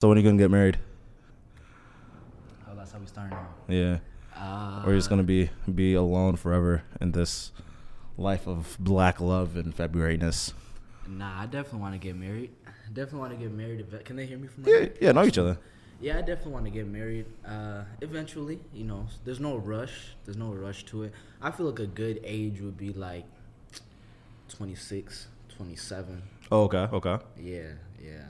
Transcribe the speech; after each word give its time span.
So 0.00 0.08
when 0.08 0.16
are 0.16 0.22
you 0.22 0.26
gonna 0.26 0.38
get 0.38 0.50
married? 0.50 0.78
Oh, 2.66 2.74
that's 2.74 2.92
how 2.92 2.98
we 2.98 3.34
off. 3.36 3.46
Yeah. 3.68 3.98
Uh, 4.34 4.82
or 4.82 4.92
you're 4.92 4.98
just 4.98 5.10
gonna 5.10 5.22
be 5.22 5.50
be 5.74 5.92
alone 5.92 6.36
forever 6.36 6.84
in 7.02 7.12
this 7.12 7.52
life 8.16 8.48
of 8.48 8.78
black 8.80 9.20
love 9.20 9.56
and 9.56 9.76
Februaryness. 9.76 10.54
Nah, 11.06 11.42
I 11.42 11.44
definitely 11.44 11.80
want 11.80 11.92
to 11.92 11.98
get 11.98 12.16
married. 12.16 12.50
Definitely 12.94 13.18
want 13.18 13.32
to 13.32 13.38
get 13.38 13.52
married. 13.52 14.04
Can 14.06 14.16
they 14.16 14.24
hear 14.24 14.38
me 14.38 14.48
from? 14.48 14.64
Yeah, 14.66 14.86
yeah, 15.02 15.12
know 15.12 15.24
each 15.24 15.36
other. 15.36 15.58
Yeah, 16.00 16.16
I 16.16 16.22
definitely 16.22 16.52
want 16.52 16.64
to 16.64 16.70
get 16.70 16.86
married. 16.86 17.26
Uh, 17.46 17.82
eventually, 18.00 18.58
you 18.72 18.84
know, 18.84 19.06
there's 19.26 19.38
no 19.38 19.58
rush. 19.58 20.14
There's 20.24 20.38
no 20.38 20.54
rush 20.54 20.84
to 20.86 21.02
it. 21.02 21.12
I 21.42 21.50
feel 21.50 21.66
like 21.66 21.78
a 21.78 21.86
good 21.86 22.20
age 22.24 22.62
would 22.62 22.78
be 22.78 22.94
like 22.94 23.26
26, 24.48 25.26
27. 25.54 26.22
Oh, 26.50 26.62
okay, 26.62 26.88
okay. 26.90 27.18
Yeah, 27.38 27.72
yeah. 28.02 28.24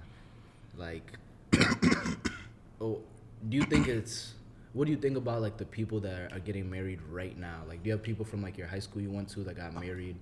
Like, 0.76 1.12
oh, 2.80 3.00
do 3.48 3.56
you 3.56 3.62
think 3.62 3.88
it's? 3.88 4.34
What 4.72 4.84
do 4.84 4.92
you 4.92 4.98
think 4.98 5.16
about 5.16 5.42
like 5.42 5.56
the 5.56 5.64
people 5.64 5.98
that 6.00 6.32
are 6.32 6.38
getting 6.38 6.70
married 6.70 7.00
right 7.10 7.36
now? 7.36 7.62
Like, 7.66 7.82
do 7.82 7.88
you 7.88 7.92
have 7.92 8.02
people 8.02 8.24
from 8.24 8.42
like 8.42 8.56
your 8.56 8.68
high 8.68 8.78
school 8.78 9.02
you 9.02 9.10
went 9.10 9.28
to 9.30 9.40
that 9.44 9.56
got 9.56 9.74
married? 9.74 10.16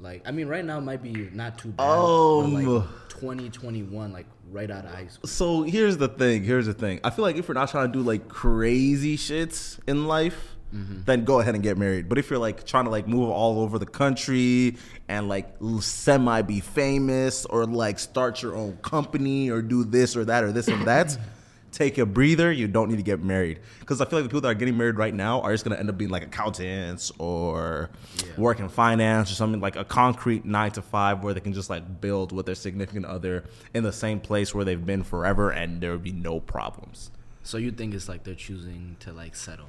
Like, 0.00 0.22
I 0.26 0.30
mean, 0.30 0.46
right 0.46 0.64
now 0.64 0.78
might 0.80 1.02
be 1.02 1.30
not 1.32 1.56
too 1.56 1.68
bad. 1.68 1.86
but, 1.86 2.38
Um, 2.44 2.52
like 2.52 2.64
2021, 3.08 4.12
like 4.12 4.26
right 4.50 4.70
out 4.70 4.84
of 4.84 4.90
high 4.90 5.06
school. 5.06 5.26
So 5.26 5.62
here's 5.62 5.96
the 5.96 6.08
thing. 6.08 6.44
Here's 6.44 6.66
the 6.66 6.74
thing. 6.74 7.00
I 7.02 7.08
feel 7.10 7.22
like 7.22 7.36
if 7.36 7.48
we're 7.48 7.54
not 7.54 7.70
trying 7.70 7.90
to 7.90 7.92
do 7.98 8.04
like 8.04 8.28
crazy 8.28 9.16
shits 9.16 9.78
in 9.86 10.06
life, 10.06 10.55
Mm-hmm. 10.74 11.02
then 11.06 11.24
go 11.24 11.40
ahead 11.40 11.54
and 11.54 11.62
get 11.62 11.78
married. 11.78 12.08
But 12.08 12.18
if 12.18 12.28
you're 12.28 12.38
like 12.40 12.64
trying 12.66 12.84
to 12.84 12.90
like 12.90 13.06
move 13.06 13.30
all 13.30 13.60
over 13.60 13.78
the 13.78 13.86
country 13.86 14.76
and 15.08 15.28
like 15.28 15.48
semi 15.80 16.42
be 16.42 16.60
famous 16.60 17.44
or 17.46 17.64
like 17.66 17.98
start 17.98 18.42
your 18.42 18.54
own 18.56 18.76
company 18.78 19.48
or 19.50 19.62
do 19.62 19.84
this 19.84 20.16
or 20.16 20.24
that 20.26 20.42
or 20.44 20.50
this 20.52 20.66
and 20.68 20.84
that, 20.86 21.16
take 21.72 21.98
a 21.98 22.04
breather. 22.06 22.50
You 22.50 22.66
don't 22.68 22.90
need 22.90 22.96
to 22.96 23.02
get 23.04 23.22
married 23.22 23.60
because 23.80 24.00
I 24.00 24.06
feel 24.06 24.18
like 24.18 24.24
the 24.24 24.28
people 24.28 24.40
that 24.42 24.48
are 24.48 24.54
getting 24.54 24.76
married 24.76 24.96
right 24.96 25.14
now 25.14 25.40
are 25.42 25.52
just 25.52 25.62
gonna 25.64 25.76
end 25.76 25.88
up 25.88 25.96
being 25.96 26.10
like 26.10 26.24
accountants 26.24 27.12
or 27.18 27.88
Yeah. 28.24 28.32
work 28.36 28.58
in 28.60 28.68
finance 28.68 29.30
or 29.30 29.34
something 29.34 29.60
like 29.60 29.76
a 29.76 29.84
concrete 29.84 30.44
nine 30.44 30.72
to 30.72 30.82
five 30.82 31.22
where 31.22 31.32
they 31.32 31.40
can 31.40 31.52
just 31.52 31.70
like 31.70 32.00
build 32.00 32.32
with 32.32 32.46
their 32.46 32.54
significant 32.56 33.06
other 33.06 33.44
in 33.72 33.84
the 33.84 33.92
same 33.92 34.18
place 34.20 34.52
where 34.54 34.64
they've 34.64 34.84
been 34.84 35.04
forever 35.04 35.50
and 35.50 35.80
there 35.80 35.92
would 35.92 36.02
be 36.02 36.12
no 36.12 36.40
problems. 36.40 37.10
So 37.44 37.56
you 37.58 37.70
think 37.70 37.94
it's 37.94 38.08
like 38.08 38.24
they're 38.24 38.34
choosing 38.34 38.96
to 39.00 39.12
like 39.12 39.36
settle 39.36 39.68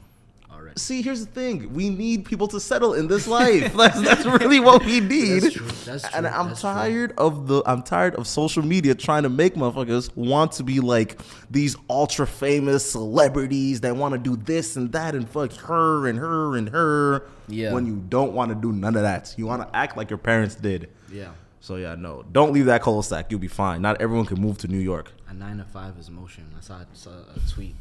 already? 0.58 0.80
See, 0.80 1.02
here's 1.02 1.26
the 1.26 1.32
thing: 1.32 1.74
we 1.74 1.90
need 1.90 2.26
people 2.26 2.48
to 2.50 2.60
settle 2.60 2.94
in 2.94 3.08
this 3.08 3.28
life. 3.28 3.74
that's 3.78 4.02
that's 4.02 4.26
really 4.26 4.60
what 4.60 4.84
we 4.86 5.00
need. 5.00 5.44
That's 5.44 5.54
true. 5.54 5.68
That's 5.86 6.16
And. 6.16 6.28
I'm 6.28 6.50
That's 6.50 6.62
true. 6.62 6.70
tired 6.70 7.14
of 7.18 7.48
the 7.48 7.64
I'm 7.66 7.82
tired 7.84 8.16
of 8.16 8.28
social 8.28 8.64
media 8.64 8.94
trying 8.96 9.24
to 9.24 9.30
make 9.30 9.56
motherfuckers 9.56 10.16
want 10.16 10.52
to 10.54 10.64
be 10.64 10.80
like 10.80 11.20
these 11.50 11.76
ultra 11.90 12.28
famous 12.28 12.90
celebrities 12.90 13.82
that 13.82 13.96
want 13.96 14.14
to 14.14 14.18
do 14.20 14.36
this 14.36 14.76
and 14.76 14.92
that 14.92 15.16
and 15.16 15.30
fuck 15.30 15.54
her 15.54 16.08
and 16.08 16.20
her 16.20 16.56
and 16.58 16.70
her. 16.70 17.24
Yeah. 17.48 17.74
When 17.74 17.86
you 17.86 17.96
don't 18.10 18.34
want 18.34 18.50
to 18.50 18.56
do 18.56 18.74
none 18.74 18.96
of 18.96 19.04
that, 19.04 19.34
you 19.38 19.46
want 19.46 19.62
to 19.62 19.76
act 19.76 19.96
like 19.96 20.10
your 20.10 20.18
parents 20.18 20.56
did. 20.56 20.90
Yeah. 21.12 21.30
So 21.62 21.76
yeah, 21.76 21.96
no, 21.96 22.24
don't 22.32 22.54
leave 22.54 22.66
that 22.66 22.82
cul-de-sac. 22.82 23.30
You'll 23.30 23.40
be 23.40 23.48
fine. 23.48 23.82
Not 23.82 24.02
everyone 24.02 24.26
can 24.26 24.40
move 24.40 24.58
to 24.60 24.68
New 24.68 24.80
York. 24.80 25.12
A 25.28 25.34
nine 25.34 25.58
to 25.58 25.66
five 25.66 25.98
is 25.98 26.10
motion. 26.10 26.46
I 26.58 26.62
saw, 26.62 26.80
saw 26.94 27.10
a 27.10 27.40
tweet. 27.50 27.76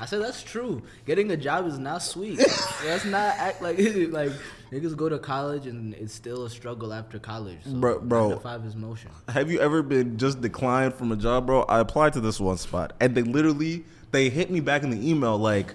I 0.00 0.06
said 0.06 0.22
that's 0.22 0.42
true. 0.42 0.82
Getting 1.06 1.30
a 1.30 1.36
job 1.36 1.66
is 1.66 1.78
not 1.78 2.02
sweet. 2.02 2.38
Let's 2.84 3.04
not 3.04 3.34
act 3.36 3.60
like 3.60 3.76
like 4.10 4.32
niggas 4.72 4.96
go 4.96 5.08
to 5.10 5.18
college 5.18 5.66
and 5.66 5.92
it's 5.94 6.14
still 6.14 6.44
a 6.46 6.50
struggle 6.50 6.92
after 6.94 7.18
college. 7.18 7.58
So 7.64 7.74
Bro- 7.74 8.00
bro. 8.00 8.38
five 8.38 8.64
is 8.64 8.74
motion. 8.74 9.10
Have 9.28 9.50
you 9.50 9.60
ever 9.60 9.82
been 9.82 10.16
just 10.16 10.40
declined 10.40 10.94
from 10.94 11.12
a 11.12 11.16
job, 11.16 11.46
bro? 11.46 11.62
I 11.64 11.80
applied 11.80 12.14
to 12.14 12.20
this 12.20 12.40
one 12.40 12.56
spot, 12.56 12.94
and 12.98 13.14
they 13.14 13.22
literally 13.22 13.84
they 14.10 14.30
hit 14.30 14.50
me 14.50 14.60
back 14.60 14.82
in 14.82 14.90
the 14.90 15.08
email 15.10 15.36
like, 15.36 15.74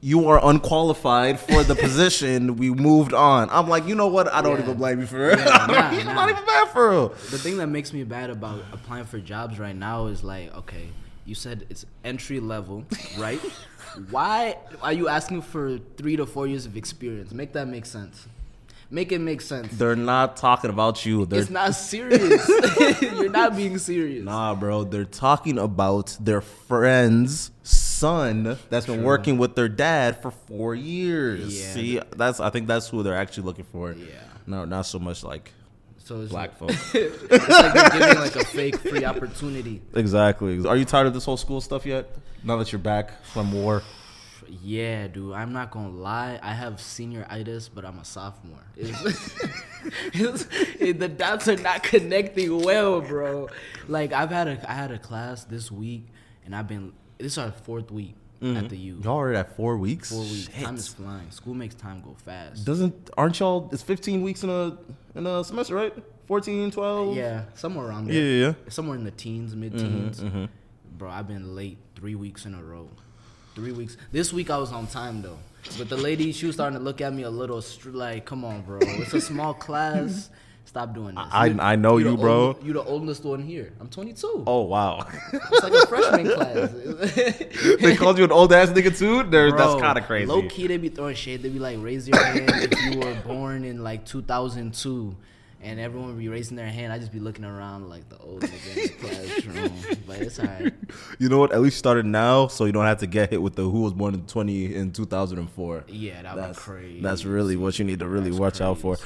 "You 0.00 0.28
are 0.28 0.40
unqualified 0.42 1.40
for 1.40 1.64
the 1.64 1.74
position. 1.86 2.56
We 2.56 2.70
moved 2.70 3.12
on." 3.12 3.48
I'm 3.50 3.68
like, 3.68 3.86
you 3.88 3.96
know 3.96 4.06
what? 4.06 4.32
I 4.32 4.42
don't 4.42 4.56
Yeah. 4.58 4.62
even 4.62 4.76
blame 4.76 5.00
you 5.00 5.06
for 5.06 5.28
it. 5.30 5.38
Yeah, 5.40 5.44
nah, 5.44 5.66
nah. 5.90 6.12
not 6.14 6.30
even 6.30 6.44
bad 6.46 6.68
for 6.68 6.90
real. 6.90 7.08
The 7.08 7.38
thing 7.38 7.56
that 7.58 7.66
makes 7.66 7.92
me 7.92 8.04
bad 8.04 8.30
about 8.30 8.62
applying 8.72 9.06
for 9.06 9.18
jobs 9.18 9.58
right 9.58 9.74
now 9.76 10.06
is 10.06 10.22
like, 10.22 10.54
okay, 10.58 10.88
you 11.30 11.36
said 11.36 11.64
it's 11.70 11.86
entry 12.02 12.40
level, 12.40 12.84
right? 13.16 13.38
Why 14.10 14.56
are 14.82 14.92
you 14.92 15.08
asking 15.08 15.42
for 15.42 15.78
three 15.96 16.16
to 16.16 16.26
four 16.26 16.48
years 16.48 16.66
of 16.66 16.76
experience? 16.76 17.32
Make 17.32 17.52
that 17.52 17.68
make 17.68 17.86
sense. 17.86 18.26
Make 18.90 19.12
it 19.12 19.20
make 19.20 19.40
sense. 19.40 19.68
They're 19.78 19.94
not 19.94 20.36
talking 20.36 20.70
about 20.70 21.06
you. 21.06 21.24
They're 21.24 21.40
It's 21.40 21.50
not 21.50 21.76
serious. 21.76 22.48
You're 23.00 23.28
not 23.28 23.56
being 23.56 23.78
serious. 23.78 24.24
Nah, 24.24 24.56
bro, 24.56 24.82
they're 24.82 25.04
talking 25.04 25.56
about 25.56 26.16
their 26.20 26.40
friend's 26.40 27.52
son 27.62 28.58
that's 28.68 28.86
been 28.86 29.04
working 29.04 29.38
with 29.38 29.54
their 29.54 29.68
dad 29.68 30.20
for 30.20 30.32
four 30.32 30.74
years. 30.74 31.60
Yeah. 31.60 31.72
See, 31.72 32.00
that's 32.16 32.40
I 32.40 32.50
think 32.50 32.66
that's 32.66 32.88
who 32.88 33.04
they're 33.04 33.14
actually 33.14 33.44
looking 33.44 33.66
for. 33.66 33.92
Yeah. 33.92 34.06
No, 34.48 34.64
not 34.64 34.82
so 34.86 34.98
much 34.98 35.22
like 35.22 35.52
So 36.10 36.22
it's 36.22 36.32
black 36.32 36.58
folk. 36.58 36.70
it's 36.92 37.48
like 37.48 37.72
they're 37.72 37.90
giving 37.90 38.18
like 38.18 38.34
a 38.34 38.44
fake 38.44 38.78
free 38.78 39.04
opportunity. 39.04 39.80
exactly. 39.94 40.66
Are 40.66 40.76
you 40.76 40.84
tired 40.84 41.06
of 41.06 41.14
this 41.14 41.24
whole 41.24 41.36
school 41.36 41.60
stuff 41.60 41.86
yet? 41.86 42.12
Now 42.42 42.56
that 42.56 42.72
you're 42.72 42.80
back 42.80 43.22
from 43.22 43.52
war. 43.52 43.84
Yeah, 44.48 45.06
dude. 45.06 45.34
I'm 45.34 45.52
not 45.52 45.70
gonna 45.70 45.90
lie. 45.90 46.40
I 46.42 46.52
have 46.52 46.78
senioritis, 46.78 47.70
but 47.72 47.84
I'm 47.84 48.00
a 48.00 48.04
sophomore. 48.04 48.58
It's, 48.76 49.36
it's, 50.12 50.46
it, 50.80 50.98
the 50.98 51.06
dots 51.06 51.46
are 51.46 51.56
not 51.56 51.84
connecting 51.84 52.60
well, 52.60 53.00
bro. 53.00 53.48
Like 53.86 54.12
I've 54.12 54.30
had 54.30 54.48
a 54.48 54.68
I 54.68 54.74
had 54.74 54.90
a 54.90 54.98
class 54.98 55.44
this 55.44 55.70
week, 55.70 56.08
and 56.44 56.56
I've 56.56 56.66
been 56.66 56.92
this 57.18 57.34
is 57.34 57.38
our 57.38 57.52
fourth 57.52 57.92
week 57.92 58.16
at 58.42 58.68
the 58.68 58.76
U. 58.76 59.00
Y'all 59.02 59.16
already 59.16 59.38
at 59.38 59.54
four 59.56 59.76
weeks. 59.76 60.10
Four 60.10 60.20
weeks. 60.22 60.48
Shit. 60.54 60.64
Time 60.64 60.76
is 60.76 60.88
flying. 60.88 61.30
School 61.30 61.54
makes 61.54 61.74
time 61.74 62.00
go 62.00 62.14
fast. 62.24 62.64
Doesn't 62.64 63.10
aren't 63.16 63.38
y'all? 63.40 63.68
It's 63.72 63.82
15 63.82 64.22
weeks 64.22 64.42
in 64.42 64.50
a 64.50 64.76
in 65.14 65.26
a 65.26 65.44
semester, 65.44 65.74
right? 65.74 65.92
14, 66.26 66.70
12. 66.70 67.16
Yeah, 67.16 67.42
somewhere 67.54 67.86
around 67.88 68.06
there. 68.06 68.14
yeah, 68.14 68.46
yeah. 68.46 68.54
Somewhere 68.68 68.96
in 68.96 69.02
the 69.04 69.10
teens, 69.10 69.54
mid 69.56 69.76
teens. 69.76 70.20
Mm-hmm, 70.20 70.28
mm-hmm. 70.38 70.44
Bro, 70.96 71.10
I've 71.10 71.26
been 71.26 71.56
late 71.56 71.78
three 71.96 72.14
weeks 72.14 72.46
in 72.46 72.54
a 72.54 72.62
row. 72.62 72.88
Three 73.56 73.72
weeks. 73.72 73.96
This 74.12 74.32
week 74.32 74.48
I 74.48 74.56
was 74.58 74.70
on 74.72 74.86
time 74.86 75.22
though. 75.22 75.38
But 75.76 75.88
the 75.88 75.96
lady, 75.96 76.32
she 76.32 76.46
was 76.46 76.54
starting 76.54 76.78
to 76.78 76.82
look 76.84 77.00
at 77.00 77.12
me 77.12 77.22
a 77.24 77.30
little 77.30 77.60
str- 77.60 77.90
like, 77.90 78.24
come 78.24 78.44
on, 78.44 78.62
bro. 78.62 78.78
It's 78.80 79.12
a 79.12 79.20
small 79.20 79.52
class. 79.66 80.30
Stop 80.70 80.94
doing 80.94 81.16
this. 81.16 81.24
I- 81.32 81.56
I 81.58 81.74
know 81.74 81.98
the 81.98 82.10
you, 82.10 82.16
bro. 82.16 82.46
old- 82.46 82.62
you 82.64 82.72
the 82.72 82.84
oldest 82.84 83.24
one 83.24 83.42
here. 83.42 83.72
I'm 83.80 83.88
22. 83.88 84.44
Oh 84.46 84.60
wow. 84.62 85.04
It's 85.32 85.62
like 85.64 85.72
a 85.72 85.84
freshman 85.88 86.32
class. 86.32 86.70
they 87.80 87.96
called 87.96 88.18
you 88.18 88.22
an 88.24 88.30
old 88.30 88.52
ass 88.52 88.68
nigga 88.68 88.96
too. 88.96 89.24
There, 89.24 89.50
that's 89.50 89.80
kind 89.80 89.98
of 89.98 90.04
crazy. 90.04 90.26
Low 90.26 90.42
key, 90.48 90.68
they 90.68 90.76
be 90.76 90.88
throwing 90.88 91.16
shade. 91.16 91.42
They 91.42 91.48
be 91.48 91.58
like, 91.58 91.78
raise 91.80 92.06
your 92.06 92.24
hand 92.24 92.48
if 92.72 92.94
you 92.94 93.00
were 93.00 93.16
born 93.26 93.64
in 93.64 93.82
like 93.82 94.04
2002. 94.06 95.16
And 95.62 95.80
everyone 95.80 96.10
would 96.10 96.18
be 96.18 96.28
raising 96.28 96.56
their 96.56 96.68
hand. 96.70 96.92
I 96.92 97.00
just 97.00 97.10
be 97.12 97.18
looking 97.18 97.44
around 97.44 97.88
like 97.90 98.08
the 98.08 98.16
old 98.18 98.42
nigga 98.42 98.76
in 98.76 98.82
the 98.82 99.68
classroom. 99.68 99.98
But 100.06 100.20
it's 100.22 100.38
alright. 100.38 100.72
You 101.18 101.28
know 101.28 101.38
what? 101.38 101.52
At 101.52 101.60
least 101.62 101.78
started 101.78 102.06
now, 102.06 102.46
so 102.46 102.64
you 102.64 102.70
don't 102.72 102.86
have 102.86 102.98
to 102.98 103.08
get 103.08 103.30
hit 103.30 103.42
with 103.42 103.56
the 103.56 103.68
who 103.68 103.80
was 103.82 103.92
born 103.92 104.14
in 104.14 104.24
twenty 104.26 104.72
in 104.72 104.92
two 104.92 105.04
thousand 105.04 105.38
and 105.40 105.50
four. 105.50 105.82
Yeah, 105.88 106.22
that 106.22 106.36
was 106.36 106.44
That's 106.46 106.58
crazy. 106.60 107.00
That's 107.00 107.24
really 107.24 107.56
what 107.56 107.76
you 107.80 107.84
need 107.84 107.98
to 107.98 108.06
really 108.06 108.30
That's 108.30 108.38
watch 108.38 108.60
out 108.60 108.78
for. 108.78 108.96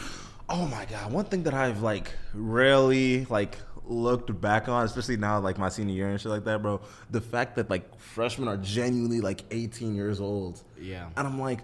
Oh 0.48 0.66
my 0.66 0.84
god! 0.84 1.12
One 1.12 1.24
thing 1.24 1.42
that 1.44 1.54
I've 1.54 1.82
like 1.82 2.12
really 2.34 3.24
like 3.26 3.56
looked 3.86 4.38
back 4.40 4.68
on, 4.68 4.84
especially 4.84 5.16
now 5.16 5.38
like 5.40 5.58
my 5.58 5.68
senior 5.68 5.94
year 5.94 6.08
and 6.08 6.20
shit 6.20 6.30
like 6.30 6.44
that, 6.44 6.62
bro. 6.62 6.80
The 7.10 7.20
fact 7.20 7.56
that 7.56 7.70
like 7.70 7.98
freshmen 7.98 8.48
are 8.48 8.56
genuinely 8.58 9.20
like 9.20 9.42
eighteen 9.50 9.94
years 9.94 10.20
old. 10.20 10.62
Yeah. 10.80 11.08
And 11.16 11.26
I'm 11.26 11.40
like, 11.40 11.60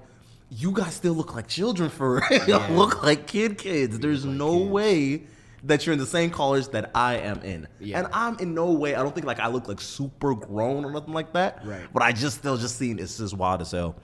you 0.50 0.72
guys 0.72 0.94
still 0.94 1.12
look 1.14 1.34
like 1.34 1.46
children 1.46 1.91
for 1.91 2.22
real. 2.30 2.48
Yeah. 2.48 2.68
look 2.72 3.02
like 3.02 3.26
kid 3.26 3.58
kids. 3.58 3.98
There's 3.98 4.24
like 4.24 4.36
no 4.36 4.58
kids. 4.58 4.70
way 4.70 5.22
that 5.64 5.84
you're 5.84 5.92
in 5.92 5.98
the 5.98 6.06
same 6.06 6.30
college 6.30 6.68
that 6.68 6.91
I 6.94 7.16
am 7.18 7.42
in. 7.42 7.68
Yeah. 7.78 7.98
And 7.98 8.08
I'm 8.14 8.38
in 8.38 8.54
no 8.54 8.72
way, 8.72 8.94
I 8.94 9.02
don't 9.02 9.14
think 9.14 9.26
like 9.26 9.41
I 9.41 9.48
look 9.48 9.68
like 9.68 9.80
super 9.80 10.34
grown 10.34 10.86
or 10.86 10.91
nothing 10.91 11.12
like 11.12 11.34
that. 11.34 11.66
Right. 11.66 11.86
But 11.92 12.03
I 12.03 12.12
just 12.12 12.38
still 12.38 12.56
just 12.56 12.77
seen 12.78 12.98
it's 12.98 13.18
just 13.18 13.36
wild 13.36 13.60
as 13.60 13.71
hell. 13.72 13.97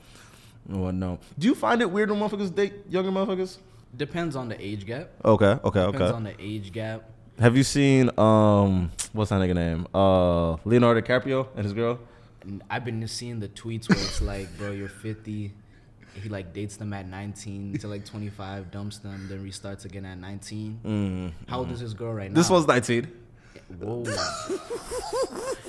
Oh 0.70 0.90
no. 0.90 1.19
Do 1.38 1.46
you 1.46 1.55
find 1.55 1.81
it 1.81 1.90
weird 1.90 2.11
when 2.11 2.20
motherfuckers 2.20 2.55
date 2.55 2.75
younger 2.90 3.11
motherfuckers? 3.11 3.56
Depends 3.94 4.37
on 4.37 4.49
the 4.49 4.61
age 4.65 4.87
gap. 4.87 5.11
Okay, 5.25 5.59
okay, 5.65 5.81
Depends 5.87 6.00
okay. 6.03 6.12
on 6.17 6.25
the 6.25 6.35
age 6.38 6.73
gap. 6.73 7.03
Have 7.38 7.56
you 7.56 7.62
seen 7.65 8.11
um 8.19 8.91
what's 9.12 9.31
that 9.31 9.41
nigga 9.41 9.55
name? 9.55 9.87
Uh 9.94 10.53
Leonardo 10.65 11.00
DiCaprio 11.00 11.49
and 11.55 11.65
his 11.65 11.73
girl? 11.73 11.99
I've 12.71 12.85
been 12.85 13.06
seeing 13.09 13.41
the 13.41 13.49
tweets 13.49 13.88
where 13.88 13.99
it's 13.99 14.23
like, 14.23 14.56
bro, 14.56 14.71
you're 14.71 14.88
50. 14.88 15.53
He 16.23 16.29
like 16.31 16.53
dates 16.55 16.77
them 16.77 16.93
at 16.94 17.06
19 17.06 17.77
to 17.79 17.88
like 17.88 18.05
25, 18.06 18.71
dumps 18.71 18.99
them, 18.99 19.27
then 19.29 19.44
restarts 19.44 19.85
again 19.85 20.05
at 20.06 20.17
19. 20.19 21.35
How 21.49 21.59
old 21.59 21.71
is 21.73 21.81
this 21.81 21.93
girl 21.93 22.12
right 22.15 22.31
now? 22.31 22.35
Mm, 22.35 22.37
This 22.37 22.49
one's 22.49 22.67
19. 22.67 23.06
Whoa. 23.81 24.05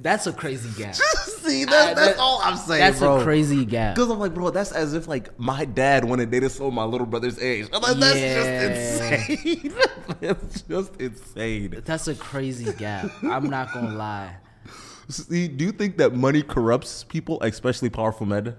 That's 0.00 0.26
a 0.26 0.32
crazy 0.32 0.70
gap. 0.82 0.94
See, 1.42 1.64
that's, 1.64 1.94
that's 1.94 2.12
that- 2.12 2.18
all 2.18 2.40
I'm 2.42 2.56
saying, 2.56 2.80
That's 2.80 2.98
bro. 3.00 3.20
a 3.20 3.22
crazy 3.24 3.64
gap. 3.64 3.94
Because 3.94 4.10
I'm 4.10 4.18
like, 4.18 4.32
bro, 4.32 4.50
that's 4.50 4.72
as 4.72 4.94
if 4.94 5.06
like 5.08 5.38
my 5.38 5.64
dad 5.64 6.04
went 6.04 6.22
and 6.22 6.30
dated 6.30 6.50
someone 6.52 6.74
my 6.74 6.84
little 6.84 7.06
brother's 7.06 7.38
age. 7.38 7.68
I'm 7.72 7.82
like, 7.82 7.96
that's 7.96 8.18
Yeah. 8.18 9.16
just 9.16 9.30
insane. 9.30 9.74
that's 10.20 10.62
just 10.62 11.00
insane. 11.00 11.82
That's 11.84 12.08
a 12.08 12.14
crazy 12.14 12.72
gap. 12.74 13.10
I'm 13.22 13.50
not 13.50 13.72
gonna 13.74 13.94
lie. 13.94 14.36
See, 15.08 15.48
do 15.48 15.64
you 15.64 15.72
think 15.72 15.98
that 15.98 16.14
money 16.14 16.42
corrupts 16.42 17.04
people, 17.04 17.38
especially 17.42 17.90
powerful 17.90 18.24
men? 18.24 18.54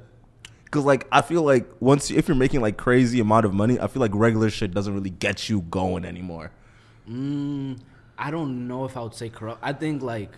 Because 0.65 0.83
like 0.85 1.07
I 1.11 1.21
feel 1.21 1.41
like 1.43 1.67
once 1.79 2.11
if 2.11 2.27
you're 2.27 2.35
making 2.37 2.61
like 2.61 2.77
crazy 2.77 3.19
amount 3.21 3.45
of 3.45 3.53
money, 3.53 3.79
I 3.79 3.87
feel 3.87 4.01
like 4.01 4.11
regular 4.13 4.49
shit 4.49 4.73
doesn't 4.73 4.93
really 4.93 5.09
get 5.09 5.47
you 5.49 5.61
going 5.61 6.03
anymore. 6.05 6.51
Mm, 7.09 7.79
I 8.17 8.29
don't 8.29 8.67
know 8.67 8.85
if 8.85 8.97
I 8.97 9.01
would 9.03 9.13
say 9.15 9.29
corrupt. 9.29 9.59
I 9.63 9.73
think 9.73 10.01
like, 10.03 10.31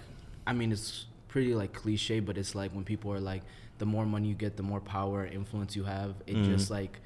I 0.48 0.54
mean, 0.54 0.72
it's 0.72 1.06
pretty 1.28 1.56
like 1.56 1.74
cliche, 1.74 2.20
but 2.20 2.38
it's 2.38 2.56
like 2.56 2.72
when 2.72 2.84
people 2.84 3.12
are 3.12 3.20
like, 3.20 3.44
the 3.78 3.86
more 3.86 4.06
money 4.06 4.30
you 4.30 4.36
get, 4.36 4.56
the 4.58 4.64
more 4.64 4.80
power, 4.80 5.26
influence 5.26 5.76
you 5.76 5.84
have. 5.84 6.16
It 6.28 6.36
Mm-hmm. 6.36 6.54
just 6.54 6.70
like 6.72 7.00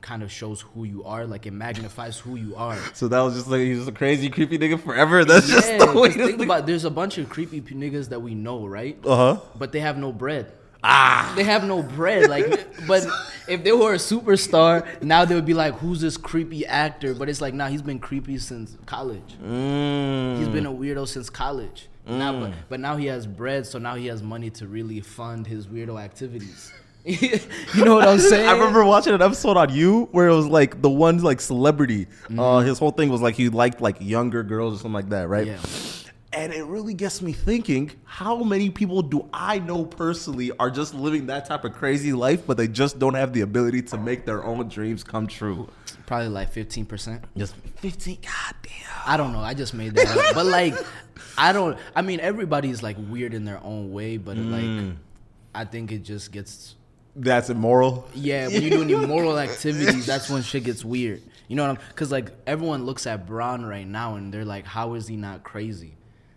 kind 0.00 0.22
of 0.22 0.30
shows 0.30 0.60
who 0.60 0.84
you 0.84 1.02
are. 1.04 1.26
Like 1.26 1.46
it 1.46 1.50
magnifies 1.52 2.18
who 2.18 2.36
you 2.36 2.54
are. 2.56 2.76
So 2.94 3.08
that 3.08 3.20
was 3.20 3.34
just 3.34 3.48
like 3.48 3.60
he's 3.60 3.78
just 3.78 3.88
a 3.88 3.92
crazy, 3.92 4.28
creepy 4.30 4.58
nigga 4.58 4.78
forever. 4.78 5.24
That's 5.24 5.48
just 5.48 5.66
the 5.78 5.92
way 5.98 6.10
think 6.10 6.40
about. 6.42 6.66
There's 6.66 6.84
a 6.84 6.90
bunch 6.90 7.18
of 7.18 7.28
creepy 7.28 7.60
p- 7.60 7.74
niggas 7.74 8.10
that 8.10 8.20
we 8.20 8.34
know, 8.34 8.66
right? 8.66 8.98
Uh 9.04 9.16
huh. 9.36 9.40
But 9.58 9.72
they 9.72 9.80
have 9.80 9.96
no 9.98 10.12
bread. 10.12 10.52
Ah. 10.86 11.32
They 11.34 11.44
have 11.44 11.64
no 11.64 11.82
bread. 11.82 12.28
Like, 12.28 12.46
but 12.86 13.06
if 13.48 13.64
they 13.64 13.72
were 13.72 13.94
a 13.94 13.98
superstar, 13.98 15.02
now 15.02 15.24
they 15.24 15.34
would 15.34 15.46
be 15.46 15.54
like, 15.54 15.74
"Who's 15.78 16.00
this 16.00 16.16
creepy 16.16 16.66
actor?" 16.66 17.14
But 17.14 17.28
it's 17.28 17.40
like, 17.40 17.54
nah, 17.54 17.68
he's 17.68 17.82
been 17.82 17.98
creepy 17.98 18.38
since 18.38 18.76
college. 18.84 19.36
Mm. 19.42 20.38
He's 20.38 20.48
been 20.48 20.66
a 20.66 20.72
weirdo 20.72 21.08
since 21.08 21.30
college. 21.30 21.88
Now, 22.06 22.38
but, 22.38 22.52
but 22.68 22.80
now 22.80 22.96
he 22.96 23.06
has 23.06 23.26
bread, 23.26 23.66
so 23.66 23.78
now 23.78 23.94
he 23.94 24.08
has 24.08 24.22
money 24.22 24.50
to 24.50 24.66
really 24.66 25.00
fund 25.00 25.46
his 25.46 25.66
weirdo 25.66 25.98
activities. 25.98 26.70
you 27.04 27.84
know 27.84 27.94
what 27.94 28.06
I'm 28.06 28.18
saying? 28.30 28.46
I 28.46 28.52
remember 28.52 28.84
watching 28.84 29.14
an 29.14 29.22
episode 29.22 29.56
on 29.56 29.72
you 29.72 30.08
where 30.12 30.28
it 30.28 30.34
was 30.34 30.46
like 30.46 30.82
the 30.82 30.90
one 30.90 31.18
like 31.22 31.40
celebrity. 31.40 32.06
Uh, 32.36 32.60
his 32.60 32.78
whole 32.78 32.90
thing 32.90 33.08
was 33.08 33.22
like 33.22 33.34
he 33.34 33.48
liked 33.48 33.80
like 33.80 33.96
younger 34.00 34.42
girls 34.42 34.74
or 34.74 34.76
something 34.78 34.92
like 34.92 35.08
that, 35.10 35.28
right? 35.28 35.46
Yeah. 35.46 35.58
And 36.34 36.52
it 36.52 36.64
really 36.64 36.94
gets 36.94 37.22
me 37.22 37.32
thinking: 37.32 37.92
How 38.04 38.42
many 38.42 38.68
people 38.68 39.02
do 39.02 39.28
I 39.32 39.60
know 39.60 39.84
personally 39.84 40.50
are 40.58 40.70
just 40.70 40.92
living 40.94 41.26
that 41.26 41.46
type 41.46 41.64
of 41.64 41.72
crazy 41.74 42.12
life, 42.12 42.46
but 42.46 42.56
they 42.56 42.66
just 42.66 42.98
don't 42.98 43.14
have 43.14 43.32
the 43.32 43.42
ability 43.42 43.82
to 43.82 43.98
make 43.98 44.26
their 44.26 44.44
own 44.44 44.68
dreams 44.68 45.04
come 45.04 45.26
true? 45.26 45.68
Probably 46.06 46.28
like 46.28 46.52
15%. 46.52 47.22
Just 47.36 47.54
fifteen. 47.76 48.18
God 48.22 48.54
damn. 48.62 48.72
I 49.06 49.16
don't 49.16 49.32
know. 49.32 49.40
I 49.40 49.54
just 49.54 49.74
made 49.74 49.94
that 49.94 50.08
up. 50.08 50.34
But 50.34 50.46
like, 50.46 50.74
I 51.38 51.52
don't. 51.52 51.78
I 51.94 52.02
mean, 52.02 52.20
everybody's 52.20 52.82
like 52.82 52.96
weird 52.98 53.34
in 53.34 53.44
their 53.44 53.62
own 53.62 53.92
way, 53.92 54.16
but 54.16 54.36
like, 54.36 54.64
mm. 54.64 54.96
I 55.54 55.64
think 55.64 55.92
it 55.92 56.02
just 56.02 56.32
gets. 56.32 56.74
That's 57.16 57.48
immoral. 57.48 58.08
Yeah, 58.14 58.48
when 58.48 58.60
you're 58.62 58.70
doing 58.70 58.90
immoral 58.90 59.38
activities, 59.38 60.04
that's 60.04 60.28
when 60.28 60.42
shit 60.42 60.64
gets 60.64 60.84
weird. 60.84 61.22
You 61.46 61.56
know 61.56 61.66
what 61.68 61.78
I'm? 61.78 61.86
Because 61.88 62.10
like 62.10 62.32
everyone 62.46 62.86
looks 62.86 63.06
at 63.06 63.26
Bron 63.26 63.64
right 63.64 63.86
now 63.86 64.16
and 64.16 64.34
they're 64.34 64.44
like, 64.44 64.64
how 64.64 64.94
is 64.94 65.06
he 65.06 65.16
not 65.16 65.44
crazy? 65.44 65.94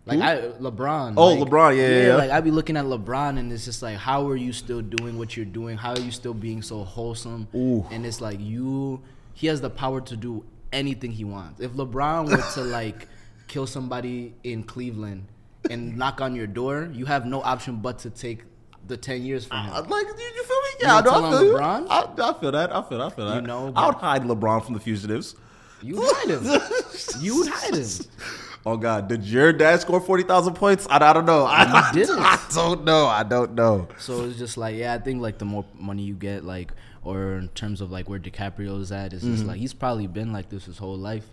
Like 0.08 0.20
I 0.22 0.38
LeBron. 0.60 1.14
Oh, 1.18 1.34
like- 1.34 1.40
LeBron, 1.50 1.78
yeah, 1.78 1.88
yeah, 1.90 2.08
yeah. 2.08 2.16
Like 2.16 2.32
I 2.32 2.40
be 2.42 2.52
looking 2.52 2.78
at 2.78 2.86
LeBron 2.86 3.38
and 3.38 3.52
it's 3.52 3.66
just 3.66 3.82
like, 3.82 3.98
how 3.98 4.28
are 4.28 4.36
you 4.38 4.54
still 4.54 4.82
doing 4.82 5.18
what 5.18 5.36
you're 5.36 5.46
doing? 5.46 5.78
How 5.78 5.92
are 5.94 6.00
you 6.00 6.12
still 6.12 6.34
being 6.34 6.62
so 6.62 6.84
wholesome? 6.84 7.48
Ooh. 7.54 7.86
And 7.92 8.06
it's 8.06 8.22
like 8.22 8.40
you, 8.40 9.02
he 9.34 9.48
has 9.48 9.60
the 9.62 9.70
power 9.70 10.00
to 10.02 10.16
do 10.16 10.46
anything 10.72 11.12
he 11.12 11.24
wants. 11.26 11.60
If 11.62 11.72
LeBron 11.74 12.30
were 12.30 12.54
to 12.54 12.62
like 12.70 13.08
kill 13.48 13.68
somebody 13.68 14.34
in 14.44 14.64
Cleveland 14.64 15.26
and 15.70 15.98
knock 15.98 16.22
on 16.22 16.36
your 16.36 16.48
door, 16.48 16.90
you 16.94 17.06
have 17.06 17.26
no 17.26 17.42
option 17.42 17.78
but 17.78 18.00
to 18.00 18.10
take 18.10 18.44
the 18.88 18.96
ten 18.96 19.22
years 19.22 19.44
from 19.44 19.58
him. 19.66 19.74
Uh, 19.74 19.82
Like, 19.90 20.06
you, 20.08 20.14
you 20.36 20.44
feel 20.44 20.62
me? 20.62 20.70
You 20.80 20.88
Yeah, 20.88 20.96
I 20.96 21.02
gonna 21.02 21.22
know. 21.22 21.28
I 21.28 21.30
tell 21.32 21.40
feel 21.40 21.48
you. 21.48 21.54
LeBron? 21.58 21.88
I, 21.90 22.30
I 22.30 22.40
feel 22.40 22.52
that. 22.54 22.74
I 22.76 22.82
feel 22.84 22.98
that. 23.00 23.06
I 23.06 23.10
feel 23.10 23.26
that. 23.28 23.36
You 23.42 23.48
know, 23.48 23.74
I 23.76 23.86
would 23.88 23.96
hide 23.96 24.24
LeBron 24.24 24.64
from 24.64 24.74
the 24.76 24.80
fugitives. 24.80 25.36
You 25.82 25.98
would 25.98 26.10
hide 26.16 26.30
him. 26.30 26.62
you 27.22 27.38
would 27.40 27.50
hide 27.50 27.76
him. 27.76 27.88
Oh 28.68 28.76
God, 28.76 29.08
did 29.08 29.24
your 29.24 29.54
dad 29.54 29.80
score 29.80 30.02
forty 30.02 30.24
thousand 30.24 30.56
points? 30.56 30.86
I, 30.90 30.98
I 30.98 31.14
don't 31.14 31.26
know. 31.26 31.46
I, 31.50 31.90
didn't. 31.94 32.20
I 32.20 32.38
don't 32.54 32.84
know. 32.84 33.06
I 33.08 33.24
don't 33.24 33.54
know. 33.54 33.88
So 33.98 34.26
it's 34.26 34.38
just 34.38 34.58
like, 34.58 34.76
yeah, 34.76 34.94
I 34.94 34.98
think 34.98 35.22
like 35.22 35.38
the 35.38 35.46
more 35.46 35.64
money 35.74 36.04
you 36.04 36.16
get, 36.16 36.44
like, 36.44 36.72
or 37.02 37.38
in 37.38 37.48
terms 37.50 37.80
of 37.80 37.92
like 37.92 38.10
where 38.10 38.20
DiCaprio 38.20 38.82
is 38.82 38.92
at, 38.92 39.14
it's 39.14 39.24
just 39.24 39.40
Mm-hmm. 39.40 39.48
like 39.52 39.60
he's 39.60 39.74
probably 39.74 40.08
been 40.08 40.34
like 40.34 40.50
this 40.50 40.66
his 40.66 40.78
whole 40.78 40.98
life, 40.98 41.26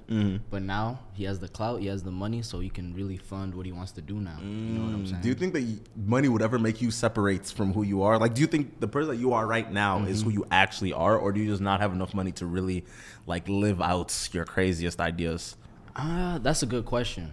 but 0.51 0.63
now 0.63 1.01
he 1.13 1.25
has 1.25 1.41
the 1.41 1.49
clout, 1.49 1.81
he 1.81 1.89
has 1.89 2.05
the 2.05 2.13
money, 2.13 2.41
so 2.43 2.61
he 2.61 2.71
can 2.71 2.95
really 2.95 3.17
fund 3.17 3.53
what 3.57 3.67
he 3.67 3.73
wants 3.73 3.91
to 3.99 4.01
do 4.01 4.15
now. 4.15 4.39
You 4.41 4.47
know 4.79 4.85
what 4.85 4.95
I'm 4.95 5.05
saying? 5.07 5.19
Mm, 5.19 5.23
Do 5.25 5.29
you 5.29 5.35
think 5.35 5.55
that 5.55 5.81
money 6.07 6.29
would 6.29 6.43
ever 6.43 6.61
make 6.61 6.81
you 6.81 6.93
separate 6.93 7.47
from 7.47 7.73
who 7.73 7.83
you 7.83 8.03
are? 8.05 8.17
Like, 8.19 8.35
do 8.35 8.43
you 8.43 8.47
think 8.47 8.79
the 8.79 8.87
person 8.89 9.09
that 9.11 9.17
you 9.21 9.33
are 9.33 9.45
right 9.45 9.69
now 9.73 10.05
is 10.05 10.23
who 10.23 10.29
Mm-hmm. 10.29 10.39
you 10.39 10.47
actually 10.53 10.93
are, 10.93 11.19
or 11.19 11.33
do 11.33 11.41
you 11.41 11.49
just 11.51 11.63
not 11.63 11.81
have 11.81 11.93
enough 11.93 12.15
money 12.15 12.31
to 12.33 12.47
really 12.47 12.85
like 13.27 13.49
live 13.49 13.81
out 13.81 14.13
your 14.33 14.45
craziest 14.45 15.01
ideas? 15.01 15.57
Ah, 15.97 16.39
that's 16.43 16.63
a 16.63 16.67
good 16.67 16.85
question. 16.85 17.33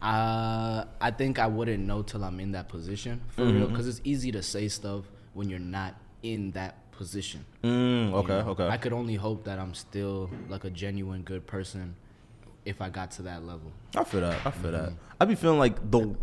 Uh, 0.00 0.84
I 1.00 1.10
think 1.12 1.38
I 1.38 1.46
wouldn't 1.46 1.84
know 1.86 2.02
till 2.02 2.24
I'm 2.24 2.40
in 2.40 2.52
that 2.52 2.68
position 2.68 3.20
for 3.28 3.44
real, 3.44 3.68
because 3.68 3.86
it's 3.86 4.00
easy 4.02 4.32
to 4.32 4.42
say 4.42 4.66
stuff 4.68 5.04
when 5.34 5.48
you're 5.48 5.60
not 5.60 5.94
in 6.24 6.50
that 6.52 6.90
position. 6.92 7.44
Mm, 7.62 8.08
you 8.10 8.14
okay, 8.16 8.28
know? 8.40 8.48
okay. 8.50 8.66
I 8.68 8.76
could 8.78 8.92
only 8.92 9.14
hope 9.14 9.44
that 9.44 9.58
I'm 9.60 9.74
still 9.74 10.28
like 10.48 10.64
a 10.64 10.70
genuine 10.70 11.22
good 11.22 11.46
person 11.46 11.94
if 12.64 12.80
I 12.82 12.90
got 12.90 13.12
to 13.12 13.22
that 13.22 13.44
level. 13.44 13.70
I 13.96 14.02
feel 14.04 14.20
that. 14.22 14.44
I 14.44 14.50
feel 14.50 14.72
Mm-hmm. 14.72 14.84
that. 14.86 14.92
I'd 15.20 15.28
be 15.28 15.34
feeling 15.36 15.58
like 15.60 15.76
the. 15.90 16.14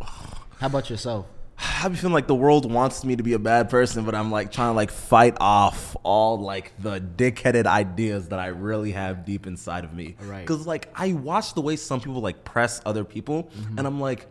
How 0.60 0.68
about 0.68 0.90
yourself? 0.90 1.26
I 1.84 1.88
be 1.90 1.96
feeling 1.96 2.14
like 2.14 2.28
the 2.28 2.36
world 2.36 2.72
wants 2.72 3.04
me 3.04 3.16
to 3.16 3.24
be 3.24 3.34
a 3.34 3.40
bad 3.40 3.70
person, 3.70 4.06
but 4.06 4.16
I'm 4.16 4.32
like 4.32 4.52
trying 4.52 4.70
to 4.72 4.76
like 4.76 4.92
fight 4.92 5.36
off 5.40 5.96
all 6.04 6.40
like 6.40 6.72
the 6.80 7.00
dickheaded 7.00 7.66
ideas 7.66 8.30
that 8.30 8.40
I 8.40 8.48
really 8.48 8.92
have 8.94 9.26
deep 9.26 9.46
inside 9.48 9.84
of 9.84 9.94
me. 9.94 10.16
Right. 10.22 10.42
Because 10.42 10.66
like 10.66 10.90
I 10.96 11.14
watch 11.14 11.54
the 11.54 11.62
way 11.62 11.76
some 11.76 12.00
people 12.02 12.22
like 12.22 12.44
press 12.44 12.82
other 12.86 13.04
people, 13.04 13.44
Mm-hmm. 13.44 13.78
and 13.78 13.88
I'm 13.88 14.00
like, 14.00 14.28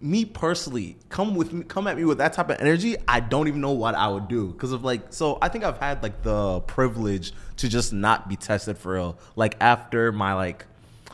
me 0.00 0.24
personally, 0.24 0.96
come 1.10 1.34
with 1.36 1.52
me, 1.52 1.62
come 1.64 1.86
at 1.86 1.96
me 1.96 2.04
with 2.04 2.18
that 2.18 2.32
type 2.32 2.50
of 2.50 2.60
energy. 2.60 2.96
I 3.06 3.20
don't 3.20 3.46
even 3.48 3.60
know 3.60 3.70
what 3.72 3.94
I 3.94 4.08
would 4.08 4.26
do 4.28 4.48
because 4.48 4.72
of 4.72 4.82
like. 4.84 5.12
So 5.12 5.38
I 5.40 5.48
think 5.48 5.62
I've 5.64 5.78
had 5.78 6.02
like 6.02 6.22
the 6.22 6.60
privilege 6.62 7.32
to 7.58 7.68
just 7.68 7.92
not 7.92 8.28
be 8.28 8.34
tested 8.36 8.78
for 8.78 8.94
real. 8.94 9.18
Like 9.36 9.56
after 9.60 10.10
my 10.12 10.34
like 10.34 10.66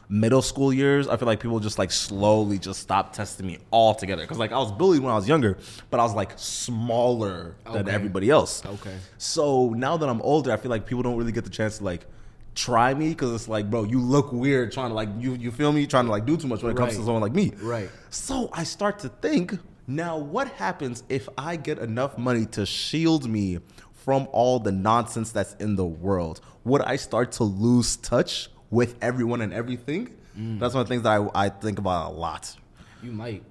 middle 0.08 0.42
school 0.42 0.72
years, 0.72 1.06
I 1.08 1.16
feel 1.16 1.26
like 1.26 1.40
people 1.40 1.60
just 1.60 1.78
like 1.78 1.90
slowly 1.90 2.58
just 2.58 2.80
stopped 2.80 3.14
testing 3.14 3.46
me 3.46 3.58
altogether. 3.72 4.22
Because 4.22 4.38
like 4.38 4.52
I 4.52 4.58
was 4.58 4.72
bullied 4.72 5.02
when 5.02 5.12
I 5.12 5.16
was 5.16 5.28
younger, 5.28 5.58
but 5.90 6.00
I 6.00 6.02
was 6.02 6.14
like 6.14 6.32
smaller 6.36 7.56
than 7.64 7.86
Okay. 7.86 7.90
everybody 7.90 8.30
else. 8.30 8.64
Okay. 8.64 8.96
So 9.18 9.70
now 9.70 9.96
that 9.96 10.08
I'm 10.08 10.22
older, 10.22 10.52
I 10.52 10.56
feel 10.56 10.70
like 10.70 10.86
people 10.86 11.02
don't 11.02 11.16
really 11.16 11.32
get 11.32 11.44
the 11.44 11.50
chance 11.50 11.78
to 11.78 11.84
like 11.84 12.06
try 12.54 12.92
me 12.94 13.10
because 13.10 13.34
it's 13.34 13.48
like, 13.48 13.70
bro, 13.70 13.84
you 13.84 14.00
look 14.00 14.32
weird 14.32 14.72
trying 14.72 14.88
to 14.90 14.94
like 14.94 15.08
you 15.18 15.34
you 15.34 15.50
feel 15.50 15.72
me 15.72 15.86
trying 15.86 16.06
to 16.06 16.10
like 16.10 16.24
do 16.24 16.36
too 16.36 16.48
much 16.48 16.62
when 16.62 16.72
it 16.72 16.76
comes 16.76 16.96
to 16.96 17.04
someone 17.04 17.22
like 17.22 17.34
me. 17.34 17.52
Right. 17.60 17.90
So 18.10 18.50
I 18.52 18.64
start 18.64 18.98
to 19.00 19.08
think 19.08 19.58
now, 19.90 20.18
what 20.18 20.48
happens 20.48 21.02
if 21.08 21.30
I 21.38 21.56
get 21.56 21.78
enough 21.78 22.18
money 22.18 22.44
to 22.48 22.66
shield 22.66 23.26
me 23.26 23.58
from 23.94 24.28
all 24.32 24.58
the 24.60 24.70
nonsense 24.70 25.32
that's 25.32 25.54
in 25.54 25.76
the 25.76 25.86
world? 25.86 26.42
Would 26.64 26.82
I 26.82 26.96
start 26.96 27.32
to 27.32 27.44
lose 27.44 27.96
touch 27.96 28.50
with 28.70 28.96
everyone 29.02 29.40
and 29.40 29.52
everything? 29.52 30.14
Mm. 30.38 30.58
That's 30.58 30.74
one 30.74 30.82
of 30.82 30.88
the 30.88 30.92
things 30.92 31.02
that 31.02 31.20
I, 31.34 31.46
I 31.46 31.48
think 31.48 31.78
about 31.78 32.12
a 32.12 32.14
lot. 32.14 32.54
You 33.02 33.12
might. 33.12 33.42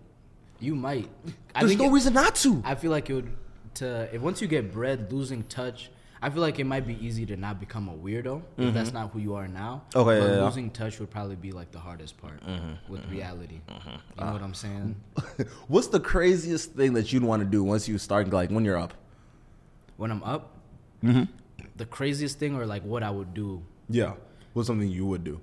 You 0.60 0.76
might. 0.76 1.10
I 1.56 1.62
There's 1.66 1.78
no 1.78 1.86
it- 1.86 1.92
reason 1.92 2.14
not 2.14 2.36
to. 2.36 2.62
I 2.66 2.76
feel 2.76 2.92
like 2.92 3.10
it 3.10 3.14
would 3.14 3.32
to 3.76 4.10
if 4.14 4.22
once 4.22 4.42
you 4.42 4.48
get 4.48 4.72
bread 4.74 5.12
losing 5.12 5.44
touch. 5.44 5.90
I 6.20 6.32
feel 6.32 6.42
like 6.42 6.58
it 6.58 6.64
might 6.64 6.88
be 6.88 6.98
easy 7.06 7.28
to 7.28 7.36
not 7.38 7.60
become 7.60 7.88
a 7.90 7.94
weirdo 7.94 8.42
if 8.58 8.74
that's 8.74 8.92
not 8.92 9.12
who 9.12 9.20
you 9.20 9.36
are 9.36 9.48
now. 9.48 9.84
Mm-hmm. 9.92 10.00
Okay, 10.00 10.20
but 10.20 10.26
yeah, 10.32 10.36
yeah. 10.38 10.46
losing 10.46 10.72
touch 10.72 11.00
would 11.00 11.12
probably 11.12 11.36
be 11.36 11.52
like 11.52 11.72
the 11.72 11.78
hardest 11.78 12.18
part 12.18 12.42
with 12.90 13.06
reality. 13.12 13.60
You 13.70 14.26
know 14.26 14.32
what 14.34 14.42
I'm 14.42 14.56
saying? 14.56 14.96
What's 15.68 15.88
the 15.90 16.00
craziest 16.00 16.74
thing 16.74 16.94
that 16.94 17.14
you'd 17.14 17.22
want 17.24 17.44
to 17.44 17.48
do 17.48 17.64
once 17.64 17.88
you 17.88 18.00
start 18.00 18.32
like 18.34 18.50
when 18.50 18.66
you're 18.66 18.80
up? 18.80 18.96
When 19.98 20.10
I'm 20.10 20.24
up, 20.24 20.54
Mm-hmm. 21.04 21.26
the 21.76 21.86
craziest 21.86 22.40
thing 22.40 22.56
or 22.56 22.66
like 22.66 22.82
what 22.84 23.04
I 23.04 23.12
would 23.12 23.36
do. 23.36 23.62
Yeah. 23.88 24.14
What's 24.58 24.66
something 24.66 24.90
you 24.90 25.06
would 25.06 25.24
do? 25.24 25.40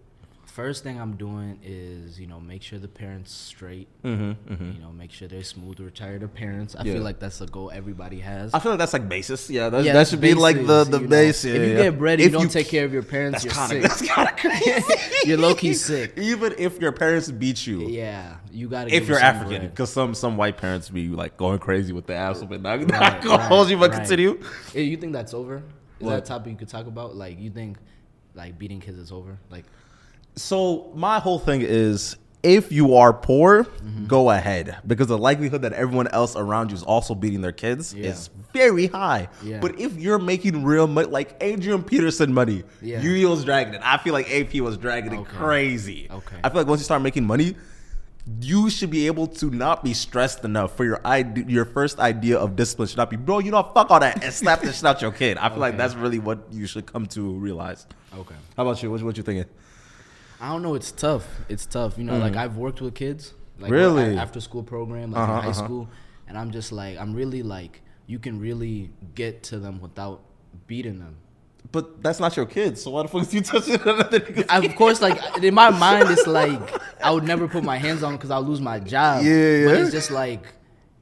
First 0.47 0.83
thing 0.83 1.01
I'm 1.01 1.15
doing 1.17 1.61
is 1.63 2.19
you 2.19 2.27
know 2.27 2.41
make 2.41 2.63
sure 2.63 2.81
the 2.81 2.89
parents 2.89 3.33
straight. 3.33 3.87
Mm-hmm, 4.03 4.73
You 4.75 4.81
know 4.83 4.91
make 4.91 5.13
sure 5.13 5.29
they're 5.29 5.45
smooth, 5.45 5.79
retire 5.79 6.19
their 6.19 6.27
parents. 6.27 6.75
I 6.75 6.83
Yeah. 6.83 6.95
feel 6.95 7.03
like 7.03 7.21
that's 7.21 7.41
a 7.41 7.47
goal 7.47 7.71
everybody 7.73 8.19
has. 8.19 8.53
I 8.53 8.59
feel 8.59 8.73
like 8.73 8.81
that's 8.81 8.93
like 8.93 9.09
basis. 9.09 9.49
Yeah, 9.51 9.69
that's, 9.69 9.87
Yeah, 9.87 9.93
that 9.93 10.09
should 10.09 10.21
be 10.21 10.35
like 10.35 10.57
the 10.67 10.83
the 10.83 11.01
you 11.01 11.07
base. 11.07 11.45
Yeah, 11.45 11.55
if 11.55 11.69
you 11.69 11.77
get 11.77 11.97
bread 11.99 12.21
and 12.21 12.33
you 12.33 12.37
don't 12.37 12.51
take 12.51 12.67
care 12.69 12.85
of 12.85 12.93
your 12.93 13.05
parents, 13.05 13.45
that's 13.45 13.45
you're 13.45 13.55
kind 13.55 13.71
sick. 13.71 13.85
of 13.85 13.89
that's 13.89 14.03
kind 14.15 14.29
of 14.29 14.37
crazy. 14.37 14.83
You're 15.29 15.39
low-key 15.39 15.75
sick. 15.75 16.19
Even 16.19 16.55
if 16.59 16.81
your 16.81 16.93
parents 16.93 17.31
beat 17.31 17.67
you, 17.69 17.89
Yeah, 17.89 18.37
you 18.53 18.69
gotta. 18.69 18.95
if 18.95 19.07
you're 19.09 19.19
African, 19.19 19.69
because 19.69 19.91
some 19.93 20.13
some 20.15 20.37
white 20.37 20.57
parents 20.59 20.89
be 20.91 21.07
like 21.09 21.37
going 21.37 21.61
crazy 21.61 21.93
with 21.93 22.07
the 22.07 22.15
ass 22.15 22.43
but 22.43 22.61
not, 22.61 22.79
Right, 22.81 22.89
not 22.89 23.23
gonna 23.23 23.39
right, 23.39 23.49
hold 23.49 23.71
you, 23.71 23.77
but 23.79 23.91
right. 23.91 24.01
continue. 24.01 24.41
You 24.75 24.97
think 24.99 25.13
that's 25.13 25.33
over? 25.35 25.63
Is 26.01 26.09
that 26.09 26.19
a 26.19 26.21
topic 26.21 26.51
you 26.51 26.59
could 26.59 26.69
talk 26.69 26.87
about? 26.87 27.17
Like, 27.17 27.39
you 27.41 27.51
think 27.51 27.79
like 28.35 28.59
beating 28.59 28.81
kids 28.81 28.99
is 28.99 29.13
over? 29.13 29.39
Like, 29.51 29.65
So 30.37 30.91
my 30.95 31.19
whole 31.21 31.39
thing 31.39 31.63
is. 31.63 32.17
If 32.47 32.71
you 32.71 32.97
are 32.97 33.15
poor, 33.15 33.65
Mm-hmm. 33.65 34.05
go 34.07 34.29
ahead 34.31 34.77
because 34.87 35.07
the 35.07 35.17
likelihood 35.17 35.63
that 35.63 35.73
everyone 35.73 36.09
else 36.09 36.37
around 36.37 36.71
you 36.73 36.77
is 36.77 36.83
also 36.83 37.15
beating 37.15 37.41
their 37.41 37.53
kids 37.53 37.95
Yeah. 37.95 38.11
is 38.11 38.29
very 38.53 38.87
high. 38.87 39.29
Yeah. 39.43 39.61
But 39.61 39.81
if 39.81 39.97
you're 39.97 40.19
making 40.19 40.63
real 40.63 40.87
money, 40.87 41.09
like 41.09 41.37
Adrian 41.41 41.83
Peterson 41.83 42.35
money, 42.35 42.65
Yeah. 42.83 43.01
Was 43.27 43.47
dragging 43.47 43.73
it. 43.73 43.81
I 43.83 43.97
feel 43.97 44.13
like 44.13 44.31
AP 44.31 44.61
was 44.61 44.77
dragging 44.77 45.15
it 45.15 45.25
crazy. 45.27 46.07
Okay. 46.11 46.37
I 46.45 46.51
feel 46.51 46.59
like 46.61 46.67
once 46.67 46.83
you 46.83 46.85
start 46.85 47.01
making 47.01 47.25
money, 47.25 47.57
you 48.41 48.71
should 48.71 48.91
be 48.91 49.07
able 49.07 49.27
to 49.27 49.51
not 49.51 49.85
be 49.85 49.93
stressed 49.93 50.45
enough 50.45 50.77
for 50.77 50.85
your 50.85 51.01
idea, 51.07 51.45
your 51.47 51.65
first 51.67 51.99
idea 51.99 52.39
of 52.39 52.57
discipline 52.57 52.89
should 52.89 52.97
not 52.97 53.11
be, 53.11 53.17
bro, 53.17 53.39
you 53.39 53.51
know, 53.51 53.63
fuck 53.75 53.91
all 53.91 54.01
that 54.01 54.25
and 54.25 54.33
slap 54.33 54.63
the 54.63 54.73
shit 54.73 54.85
out 54.85 55.03
your 55.03 55.13
kid. 55.13 55.37
I 55.37 55.51
feel 55.51 55.59
like 55.59 55.77
that's 55.77 55.95
really 55.95 56.19
what 56.19 56.39
you 56.51 56.67
should 56.67 56.87
come 56.87 57.07
to 57.09 57.33
realize. 57.35 57.87
Okay. 58.17 58.35
How 58.57 58.63
about 58.63 58.83
you? 58.83 58.91
What, 58.91 59.03
what 59.03 59.17
you 59.17 59.23
thinking? 59.23 59.45
I 60.41 60.49
don't 60.53 60.63
know. 60.63 60.75
It's 60.75 60.91
tough. 60.91 61.27
It's 61.49 61.67
tough. 61.67 61.99
You 61.99 62.05
know, 62.05 62.19
like 62.19 62.37
I've 62.37 62.57
worked 62.57 62.81
with 62.81 62.95
kids, 62.95 63.35
like 63.59 63.71
Mm. 63.71 63.75
Really? 63.75 64.17
after 64.19 64.41
school 64.41 64.63
program, 64.63 65.13
like 65.13 65.23
Uh-huh, 65.23 65.33
in 65.33 65.43
high 65.43 65.49
uh-huh. 65.51 65.65
school, 65.65 65.89
and 66.27 66.39
I'm 66.39 66.51
just 66.51 66.73
like, 66.73 66.99
I'm 66.99 67.15
really 67.15 67.43
like, 67.43 67.83
you 68.07 68.19
can 68.19 68.41
really 68.41 68.91
get 69.15 69.43
to 69.45 69.59
them 69.59 69.81
without 69.81 70.23
beating 70.67 70.99
them. 70.99 71.17
But 71.73 72.03
that's 72.03 72.21
not 72.21 72.37
your 72.37 72.47
kid, 72.47 72.79
so 72.79 72.91
why 72.93 73.03
the 73.03 73.09
fuck 73.09 73.23
is 73.23 73.35
you 73.35 73.41
touching 73.41 73.75
another 73.83 74.21
nigga's 74.21 74.45
I, 74.49 74.59
of 74.65 74.77
course, 74.77 75.01
like 75.03 75.19
in 75.43 75.55
my 75.55 75.71
mind, 75.71 76.09
it's 76.09 76.27
like 76.27 76.61
I 77.03 77.11
would 77.11 77.25
never 77.25 77.49
put 77.49 77.65
my 77.65 77.79
hands 77.79 78.03
on 78.03 78.13
him 78.13 78.17
because 78.17 78.31
I'll 78.31 78.43
lose 78.43 78.61
my 78.61 78.79
job. 78.79 79.25
Yeah, 79.25 79.65
But 79.67 79.71
yeah. 79.73 79.83
it's 79.83 79.91
just 79.91 80.11
like, 80.13 80.47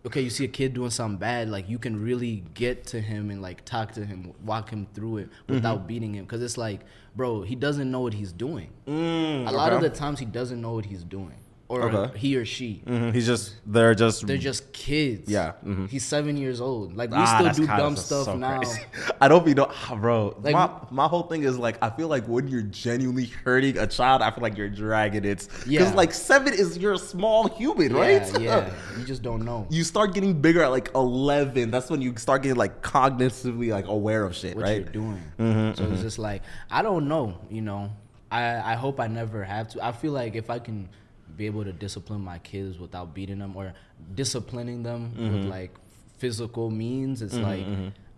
okay, 0.07 0.23
you 0.23 0.31
see 0.31 0.45
a 0.45 0.49
kid 0.49 0.73
doing 0.73 0.89
something 0.91 1.19
bad, 1.19 1.51
like 1.51 1.69
you 1.69 1.79
can 1.79 2.03
really 2.03 2.45
get 2.55 2.87
to 2.87 3.01
him 3.01 3.31
and 3.31 3.43
like 3.43 3.65
talk 3.67 3.93
to 3.93 4.05
him, 4.07 4.33
walk 4.45 4.71
him 4.71 4.87
through 4.95 5.19
it 5.19 5.29
without 5.49 5.79
Mm-hmm. 5.81 5.87
beating 5.89 6.15
him. 6.15 6.25
Because 6.25 6.43
it's 6.43 6.57
like, 6.57 6.81
bro, 7.15 7.43
he 7.43 7.55
doesn't 7.55 7.91
know 7.91 8.01
what 8.01 8.15
he's 8.15 8.33
doing. 8.33 8.71
Mm, 8.87 9.47
a 9.49 9.53
lot 9.53 9.73
of 9.75 9.81
okay. 9.81 9.89
the 9.89 9.95
times, 9.95 10.21
he 10.21 10.25
doesn't 10.27 10.61
know 10.61 10.73
what 10.73 10.87
he's 10.87 11.05
doing, 11.05 11.35
or 11.73 11.91
Okay. 11.91 12.19
he 12.19 12.37
or 12.37 12.45
she. 12.45 12.83
Mhm, 12.87 13.15
He's 13.15 13.27
just 13.27 13.55
they're 13.67 13.95
just 13.95 14.27
They're 14.27 14.37
just 14.37 14.73
kids. 14.73 15.31
Yeah, 15.31 15.53
mhm. 15.65 15.89
He's 15.89 16.05
seven 16.05 16.37
years 16.37 16.61
old. 16.61 16.97
Like 16.97 17.11
we 17.11 17.17
Ah, 17.19 17.51
still 17.53 17.65
do 17.65 17.67
dumb 17.67 17.97
stuff 17.97 18.25
so 18.27 18.37
now. 18.37 18.59
crazy. 18.59 18.81
I 19.21 19.29
don't 19.29 19.45
be 19.45 19.55
know, 19.55 19.69
ah, 19.71 19.97
bro. 20.01 20.37
Like- 20.43 20.53
my 20.55 20.71
my 20.91 21.07
whole 21.09 21.23
thing 21.25 21.43
is 21.45 21.57
like 21.59 21.79
I 21.83 21.91
feel 21.91 22.09
like 22.09 22.25
when 22.27 22.49
you're 22.49 22.63
genuinely 22.63 23.27
hurting 23.45 23.79
a 23.79 23.87
child, 23.87 24.23
I 24.23 24.31
feel 24.31 24.43
like 24.43 24.57
you're 24.59 24.69
dragging 24.69 25.25
it. 25.25 25.49
Yeah, 25.67 25.81
Because 25.81 25.95
like 25.95 26.13
seven 26.13 26.53
is 26.53 26.77
you're 26.79 26.93
a 26.95 26.99
small 26.99 27.49
human, 27.49 27.93
right? 27.95 28.23
Yeah, 28.35 28.39
yeah. 28.39 28.71
You 28.99 29.05
just 29.05 29.23
don't 29.23 29.45
know 29.45 29.67
You 29.71 29.85
start 29.85 30.13
getting 30.15 30.41
bigger 30.41 30.63
at 30.63 30.71
like 30.71 30.91
eleven. 30.95 31.71
That's 31.71 31.89
when 31.91 32.03
you 32.03 32.15
start 32.17 32.43
getting 32.43 32.59
like 32.59 32.83
cognitively 32.83 33.71
like 33.71 33.87
aware 33.87 34.25
of 34.25 34.35
shit, 34.37 34.57
what 34.57 34.65
right? 34.65 34.77
you're 34.83 34.93
doing. 35.03 35.23
Mm-hmm, 35.39 35.75
so 35.83 35.91
it's 35.93 36.03
just 36.03 36.19
like 36.19 36.43
I 36.71 36.83
don't 36.83 37.09
know. 37.09 37.39
You 37.51 37.63
know, 37.63 37.91
I 38.31 38.73
I 38.73 38.75
hope 38.75 39.01
I 39.01 39.07
never 39.07 39.43
have 39.45 39.69
to. 39.71 39.85
I 39.85 39.93
feel 39.93 40.13
like 40.13 40.35
if 40.37 40.51
I 40.51 40.59
can 40.59 40.89
be 41.37 41.47
able 41.47 41.65
to 41.65 41.73
discipline 41.73 42.21
my 42.21 42.39
kids 42.39 42.79
without 42.79 43.15
beating 43.15 43.39
them 43.39 43.57
or 43.57 43.73
disciplining 44.15 44.83
them 44.83 45.13
Mm-hmm. 45.17 45.35
with 45.35 45.45
like 45.47 45.75
physical 46.19 46.71
means, 46.71 47.23
it's 47.23 47.35
like 47.35 47.67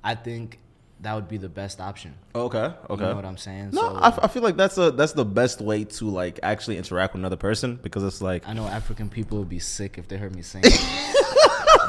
I 0.02 0.14
think 0.14 0.58
that 1.00 1.14
would 1.14 1.28
be 1.28 1.36
the 1.38 1.48
best 1.48 1.80
option. 1.80 2.14
Okay, 2.34 2.58
okay. 2.58 2.74
You 2.90 2.96
know 3.10 3.16
what 3.16 3.24
I'm 3.24 3.36
saying? 3.36 3.70
no, 3.72 3.80
so, 3.80 3.94
I, 3.96 4.08
f- 4.08 4.18
I 4.22 4.28
feel 4.28 4.42
like 4.42 4.56
that's 4.56 4.78
a 4.78 4.90
that's 4.90 5.12
the 5.12 5.24
best 5.24 5.60
way 5.60 5.84
to 5.84 6.04
like 6.08 6.38
actually 6.42 6.76
interact 6.78 7.12
with 7.14 7.20
another 7.20 7.36
person 7.36 7.78
because 7.82 8.02
it's 8.04 8.20
like 8.22 8.46
I 8.48 8.52
know 8.52 8.66
African 8.66 9.08
people 9.08 9.38
would 9.38 9.48
be 9.48 9.58
sick 9.58 9.98
if 9.98 10.08
they 10.08 10.16
heard 10.16 10.34
me 10.34 10.42
saying 10.52 10.64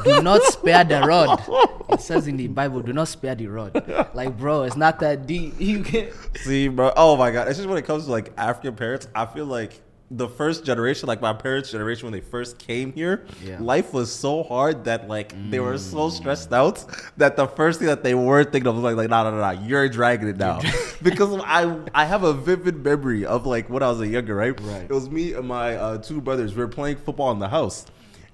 do 0.03 0.21
not 0.21 0.41
spare 0.43 0.83
the 0.83 1.01
rod. 1.01 1.41
It 1.89 2.01
says 2.01 2.27
in 2.27 2.37
the 2.37 2.47
Bible, 2.47 2.81
do 2.81 2.93
not 2.93 3.07
spare 3.07 3.33
the 3.35 3.47
rod. 3.47 4.09
Like, 4.13 4.37
bro, 4.37 4.63
it's 4.63 4.75
not 4.75 4.99
that 4.99 5.25
deep. 5.27 5.55
You 5.59 5.81
can 5.83 6.09
See, 6.37 6.67
bro. 6.67 6.93
Oh 6.95 7.15
my 7.17 7.31
god. 7.31 7.47
It's 7.47 7.57
just 7.57 7.67
when 7.67 7.77
it 7.77 7.85
comes 7.85 8.05
to 8.05 8.11
like 8.11 8.31
African 8.37 8.75
parents, 8.75 9.07
I 9.15 9.25
feel 9.25 9.45
like 9.45 9.81
the 10.11 10.27
first 10.29 10.63
generation, 10.63 11.07
like 11.07 11.19
my 11.19 11.33
parents' 11.33 11.71
generation, 11.71 12.05
when 12.05 12.13
they 12.13 12.21
first 12.25 12.59
came 12.59 12.93
here, 12.93 13.25
Yeah. 13.43 13.57
life 13.59 13.91
was 13.91 14.11
so 14.11 14.43
hard 14.43 14.85
that 14.85 15.07
like 15.09 15.33
they 15.49 15.59
were 15.59 15.77
so 15.79 16.09
stressed 16.09 16.53
out 16.53 16.85
that 17.17 17.35
the 17.35 17.47
first 17.47 17.79
thing 17.79 17.87
that 17.87 18.03
they 18.03 18.13
were 18.13 18.43
thinking 18.43 18.67
of 18.67 18.75
was 18.75 18.83
like, 18.83 18.95
like, 18.97 19.09
no, 19.09 19.23
no, 19.23 19.31
no, 19.31 19.41
no, 19.41 19.61
you're 19.65 19.89
dragging 19.89 20.27
it 20.27 20.37
now. 20.37 20.61
because 21.01 21.35
I 21.43 21.75
I 21.93 22.05
have 22.05 22.23
a 22.23 22.33
vivid 22.33 22.83
memory 22.83 23.25
of 23.25 23.45
like 23.47 23.67
when 23.69 23.81
I 23.81 23.89
was 23.89 23.99
a 24.01 24.07
younger, 24.07 24.35
right? 24.35 24.59
Right. 24.61 24.83
It 24.83 24.91
was 24.91 25.09
me 25.09 25.33
and 25.33 25.47
my 25.47 25.75
uh, 25.75 25.97
two 25.97 26.21
brothers. 26.21 26.53
We 26.55 26.61
were 26.61 26.67
playing 26.67 26.97
football 26.97 27.31
in 27.31 27.39
the 27.39 27.49
house. 27.49 27.85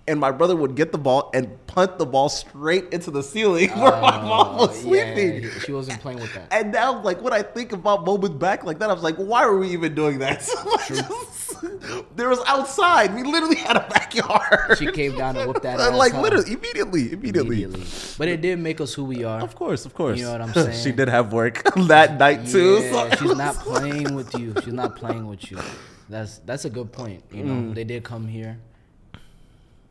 And 0.08 0.20
my 0.20 0.31
brother 0.31 0.55
would 0.55 0.75
get 0.75 0.91
the 0.91 0.98
ball 0.98 1.29
and 1.34 1.48
punt 1.67 2.00
the 2.00 2.05
ball 2.08 2.27
straight 2.27 2.91
into 2.91 3.12
the 3.12 3.22
ceiling 3.22 3.70
where 3.79 3.91
my 4.01 4.20
mom 4.22 4.58
was 4.58 4.84
Oh, 4.86 4.93
yeah, 4.93 5.13
sleeping. 5.13 5.50
she 5.63 5.72
wasn't 5.72 6.01
playing 6.01 6.20
with 6.20 6.34
that. 6.34 6.48
And 6.51 6.72
now, 6.72 7.01
like 7.01 7.22
when 7.22 7.34
I 7.34 7.43
think 7.43 7.72
about 7.72 8.03
moments 8.03 8.36
back 8.38 8.63
like 8.63 8.79
that, 8.79 8.89
I 8.89 8.93
was 8.93 9.03
like, 9.03 9.15
why 9.17 9.46
were 9.46 9.58
we 9.60 9.70
even 9.70 9.93
doing 9.93 10.17
that? 10.20 10.41
there 12.15 12.29
was 12.29 12.39
outside. 12.48 13.13
We 13.15 13.24
literally 13.24 13.55
had 13.58 13.77
a 13.77 13.88
backyard. 13.89 14.77
She 14.77 14.91
came 14.91 15.15
down 15.15 15.38
and 15.38 15.48
whooped 15.48 15.62
that 15.63 15.77
like 15.93 16.13
literally, 16.13 16.51
immediately, 16.51 17.12
immediately, 17.13 17.63
Immediately. 17.63 17.86
But 18.17 18.27
it 18.27 18.41
did 18.41 18.60
make 18.60 18.81
us 18.81 18.93
who 18.93 19.05
we 19.05 19.24
are. 19.24 19.41
Of 19.41 19.55
course, 19.55 19.86
of 19.86 19.93
course. 19.93 20.17
You 20.17 20.25
know 20.25 20.31
what 20.34 20.41
I'm 20.41 20.53
saying? 20.53 20.81
she 20.84 20.91
did 20.91 21.08
have 21.10 21.31
work 21.31 21.62
that 21.88 22.17
night 22.17 22.48
too. 22.48 22.81
So- 22.89 23.10
she's 23.20 23.36
not 23.38 23.55
playing 23.55 24.15
with 24.15 24.34
you. 24.38 24.53
She's 24.63 24.74
not 24.74 24.96
playing 24.96 25.27
with 25.27 25.50
you. 25.51 25.60
That's 26.10 26.39
that's 26.39 26.65
a 26.65 26.70
good 26.70 26.91
point. 26.91 27.24
You 27.31 27.43
know, 27.43 27.53
Mm. 27.53 27.75
they 27.75 27.84
did 27.86 28.03
come 28.03 28.27
here. 28.27 28.60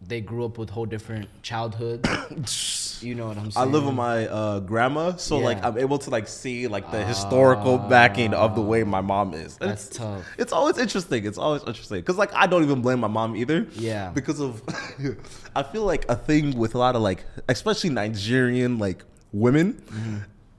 They 0.07 0.21
grew 0.23 0.45
up 0.47 0.57
with 0.57 0.71
whole 0.71 0.87
different 0.87 1.29
childhoods. 1.43 2.09
You 3.03 3.15
know 3.15 3.29
what 3.29 3.39
I'm 3.39 3.51
saying? 3.51 3.67
I 3.67 3.71
live 3.71 3.87
with 3.87 3.95
my 3.95 4.27
uh, 4.27 4.61
grandma, 4.61 5.17
so 5.17 5.39
like 5.39 5.65
I'm 5.65 5.79
able 5.79 5.99
to 6.01 6.11
like 6.11 6.29
see 6.29 6.67
like 6.69 6.91
the 6.91 7.03
historical 7.03 7.79
backing 7.79 8.35
of 8.35 8.55
the 8.55 8.61
way 8.61 8.85
my 8.85 9.01
mom 9.01 9.33
is. 9.33 9.57
That's 9.57 9.87
it's, 9.87 9.97
tough. 9.97 10.27
It's 10.37 10.53
always 10.53 10.77
interesting. 10.77 11.25
It's 11.25 11.39
always 11.39 11.63
interesting 11.63 12.01
because 12.01 12.19
like 12.19 12.31
I 12.35 12.47
don't 12.47 12.63
even 12.63 12.83
blame 12.83 13.01
my 13.01 13.09
mom 13.09 13.37
either. 13.37 13.67
Yeah. 13.73 14.11
Because 14.11 14.39
of, 14.39 14.63
I 15.57 15.63
feel 15.63 15.85
like 15.85 16.05
a 16.11 16.15
thing 16.15 16.59
with 16.59 16.75
a 16.75 16.79
lot 16.79 16.95
of 16.95 17.01
like, 17.01 17.25
especially 17.49 17.89
Nigerian 17.89 18.79
like 18.79 19.03
women, 19.33 19.83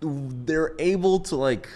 Mm-hmm. 0.02 0.46
they're 0.46 0.74
able 0.80 1.20
to 1.20 1.36
like. 1.36 1.70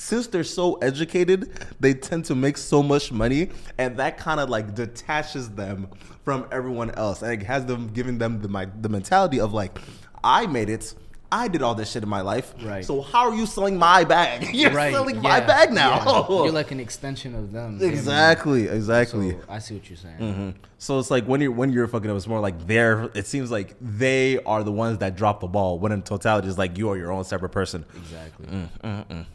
Since 0.00 0.28
they're 0.28 0.44
so 0.44 0.74
educated, 0.74 1.50
they 1.80 1.92
tend 1.92 2.24
to 2.26 2.36
make 2.36 2.56
so 2.56 2.84
much 2.84 3.10
money, 3.10 3.48
and 3.78 3.96
that 3.96 4.16
kind 4.16 4.38
of 4.38 4.48
like 4.48 4.76
detaches 4.76 5.50
them 5.50 5.88
from 6.24 6.46
everyone 6.52 6.92
else, 6.92 7.20
and 7.22 7.32
it 7.32 7.44
has 7.44 7.66
them 7.66 7.88
giving 7.88 8.16
them 8.16 8.40
the 8.40 8.46
my, 8.48 8.66
the 8.80 8.88
mentality 8.88 9.40
of 9.40 9.52
like, 9.52 9.76
I 10.22 10.46
made 10.46 10.68
it, 10.70 10.94
I 11.32 11.48
did 11.48 11.62
all 11.62 11.74
this 11.74 11.90
shit 11.90 12.04
in 12.04 12.08
my 12.08 12.20
life, 12.20 12.54
Right. 12.62 12.84
So 12.84 13.02
how 13.02 13.28
are 13.28 13.34
you 13.34 13.44
selling 13.44 13.76
my 13.76 14.04
bag? 14.04 14.48
You're 14.54 14.70
right. 14.70 14.94
selling 14.94 15.20
my 15.20 15.40
bag 15.40 15.72
now. 15.72 15.96
yeah. 16.28 16.28
You're 16.44 16.52
like 16.52 16.70
an 16.70 16.78
extension 16.78 17.34
of 17.34 17.50
them. 17.50 17.72
you 17.72 17.78
know 17.78 17.78
what 17.78 17.82
I 17.82 17.84
mean? 17.86 17.92
exactly, 17.92 18.68
exactly. 18.68 19.30
So 19.32 19.38
I 19.48 19.58
see 19.58 19.74
what 19.74 19.90
you're 19.90 19.96
saying. 19.96 20.18
Mhm. 20.20 20.54
So 20.78 21.00
it's 21.00 21.10
like 21.10 21.24
when 21.24 21.40
you're 21.40 21.50
when 21.50 21.72
you're 21.72 21.88
fucking 21.88 22.08
up, 22.08 22.16
it's 22.16 22.28
more 22.28 22.38
like 22.38 22.68
they're. 22.68 23.10
It 23.14 23.26
seems 23.26 23.50
like 23.50 23.74
they 23.80 24.38
are 24.44 24.62
the 24.62 24.70
ones 24.70 24.98
that 24.98 25.16
drop 25.16 25.40
the 25.40 25.48
ball. 25.48 25.80
When 25.80 25.90
in 25.90 26.02
totality, 26.02 26.46
it's 26.46 26.56
like 26.56 26.78
you 26.78 26.88
are 26.88 26.96
your 26.96 27.10
own 27.10 27.24
separate 27.24 27.50
person. 27.50 27.84
Exactly. 27.96 28.46
Mm. 28.46 29.26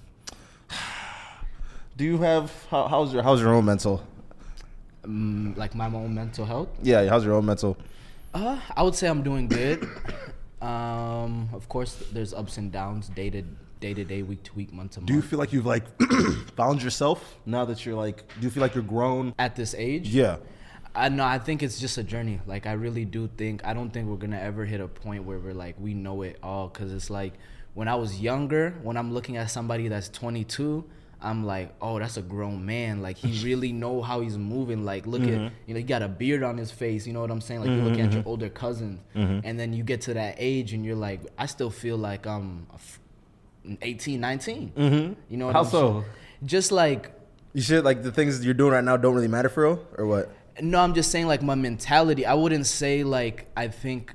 Do 1.95 2.03
you 2.05 2.17
have 2.19 2.51
how, 2.69 2.87
how's 2.87 3.13
your 3.13 3.21
how's 3.23 3.39
your 3.41 3.53
own 3.53 3.65
mental? 3.65 4.01
Mm, 5.03 5.55
like 5.57 5.75
my 5.75 5.85
own 5.87 6.13
mental 6.13 6.45
health. 6.45 6.69
Yeah, 6.81 7.05
how's 7.07 7.25
your 7.25 7.35
own 7.35 7.45
mental? 7.45 7.77
Uh, 8.33 8.59
I 8.75 8.81
would 8.83 8.95
say 8.95 9.07
I'm 9.07 9.23
doing 9.23 9.47
good. 9.47 9.87
Um, 10.63 11.49
of 11.51 11.67
course, 11.67 12.01
there's 12.13 12.33
ups 12.33 12.57
and 12.57 12.71
downs, 12.71 13.09
day 13.09 13.29
to 13.29 13.41
day 13.81 13.93
to 13.93 14.05
day, 14.05 14.23
week 14.23 14.43
to 14.43 14.53
week, 14.53 14.71
month 14.71 14.91
to 14.91 15.01
month. 15.01 15.07
Do 15.07 15.13
you 15.13 15.21
feel 15.21 15.37
like 15.37 15.51
you've 15.51 15.65
like 15.65 15.83
found 16.55 16.81
yourself 16.81 17.37
now 17.45 17.65
that 17.65 17.85
you're 17.85 17.95
like? 17.95 18.25
Do 18.39 18.45
you 18.45 18.49
feel 18.49 18.61
like 18.61 18.73
you're 18.73 18.81
grown? 18.81 19.35
At 19.37 19.57
this 19.57 19.75
age, 19.77 20.07
Yeah. 20.07 20.37
I 20.95 21.09
know. 21.09 21.25
I 21.25 21.37
think 21.37 21.63
it's 21.63 21.81
just 21.81 21.97
a 21.97 22.03
journey. 22.03 22.39
Like 22.47 22.65
I 22.65 22.73
really 22.73 23.03
do 23.03 23.27
think. 23.35 23.65
I 23.65 23.73
don't 23.73 23.89
think 23.89 24.07
we're 24.07 24.15
gonna 24.15 24.39
ever 24.39 24.63
hit 24.63 24.79
a 24.79 24.87
point 24.87 25.25
where 25.25 25.37
we're 25.37 25.53
like 25.53 25.75
we 25.77 25.93
know 25.93 26.21
it 26.21 26.37
all. 26.41 26.69
Cause 26.69 26.93
it's 26.93 27.09
like 27.09 27.33
when 27.73 27.89
I 27.89 27.95
was 27.95 28.21
younger, 28.21 28.73
when 28.83 28.95
I'm 28.95 29.13
looking 29.13 29.35
at 29.35 29.51
somebody 29.51 29.89
that's 29.89 30.07
22. 30.07 30.85
I'm 31.23 31.45
like, 31.45 31.73
oh, 31.81 31.99
that's 31.99 32.17
a 32.17 32.21
grown 32.21 32.65
man. 32.65 33.01
Like 33.01 33.17
he 33.17 33.43
really 33.45 33.71
know 33.71 34.01
how 34.01 34.21
he's 34.21 34.37
moving. 34.37 34.83
Like 34.85 35.07
look 35.07 35.21
at, 35.21 35.29
mm-hmm. 35.29 35.55
you 35.65 35.73
know, 35.73 35.79
he 35.79 35.83
got 35.83 36.01
a 36.01 36.07
beard 36.07 36.43
on 36.43 36.57
his 36.57 36.71
face. 36.71 37.07
You 37.07 37.13
know 37.13 37.21
what 37.21 37.31
I'm 37.31 37.41
saying? 37.41 37.61
Like 37.61 37.69
you're 37.69 37.77
mm-hmm, 37.77 37.87
looking 37.87 38.01
at 38.01 38.11
your 38.11 38.21
mm-hmm. 38.21 38.29
older 38.29 38.49
cousins, 38.49 38.99
and 39.13 39.59
then 39.59 39.73
you 39.73 39.83
get 39.83 40.01
to 40.01 40.13
that 40.15 40.35
age, 40.37 40.73
and 40.73 40.85
you're 40.85 40.95
like, 40.95 41.21
I 41.37 41.45
still 41.45 41.69
feel 41.69 41.97
like 41.97 42.27
I'm 42.27 42.67
a 42.71 42.75
f- 42.75 42.99
18, 43.81 44.19
19. 44.19 45.15
You 45.29 45.37
know 45.37 45.47
what 45.47 45.55
How 45.55 45.61
I'm 45.61 45.69
so? 45.69 45.91
saying? 45.91 46.05
Just 46.45 46.71
like 46.71 47.11
You 47.53 47.61
should 47.61 47.85
like 47.85 48.03
the 48.03 48.11
things 48.11 48.43
you're 48.43 48.53
doing 48.53 48.73
right 48.73 48.83
now 48.83 48.97
don't 48.97 49.15
really 49.15 49.27
matter 49.27 49.49
for 49.49 49.63
real, 49.63 49.87
or 49.97 50.05
what? 50.05 50.29
no, 50.61 50.79
I'm 50.79 50.93
just 50.93 51.11
saying 51.11 51.27
like 51.27 51.41
my 51.41 51.55
mentality. 51.55 52.25
I 52.25 52.33
wouldn't 52.33 52.65
say 52.65 53.03
like 53.03 53.47
I 53.57 53.67
think 53.67 54.13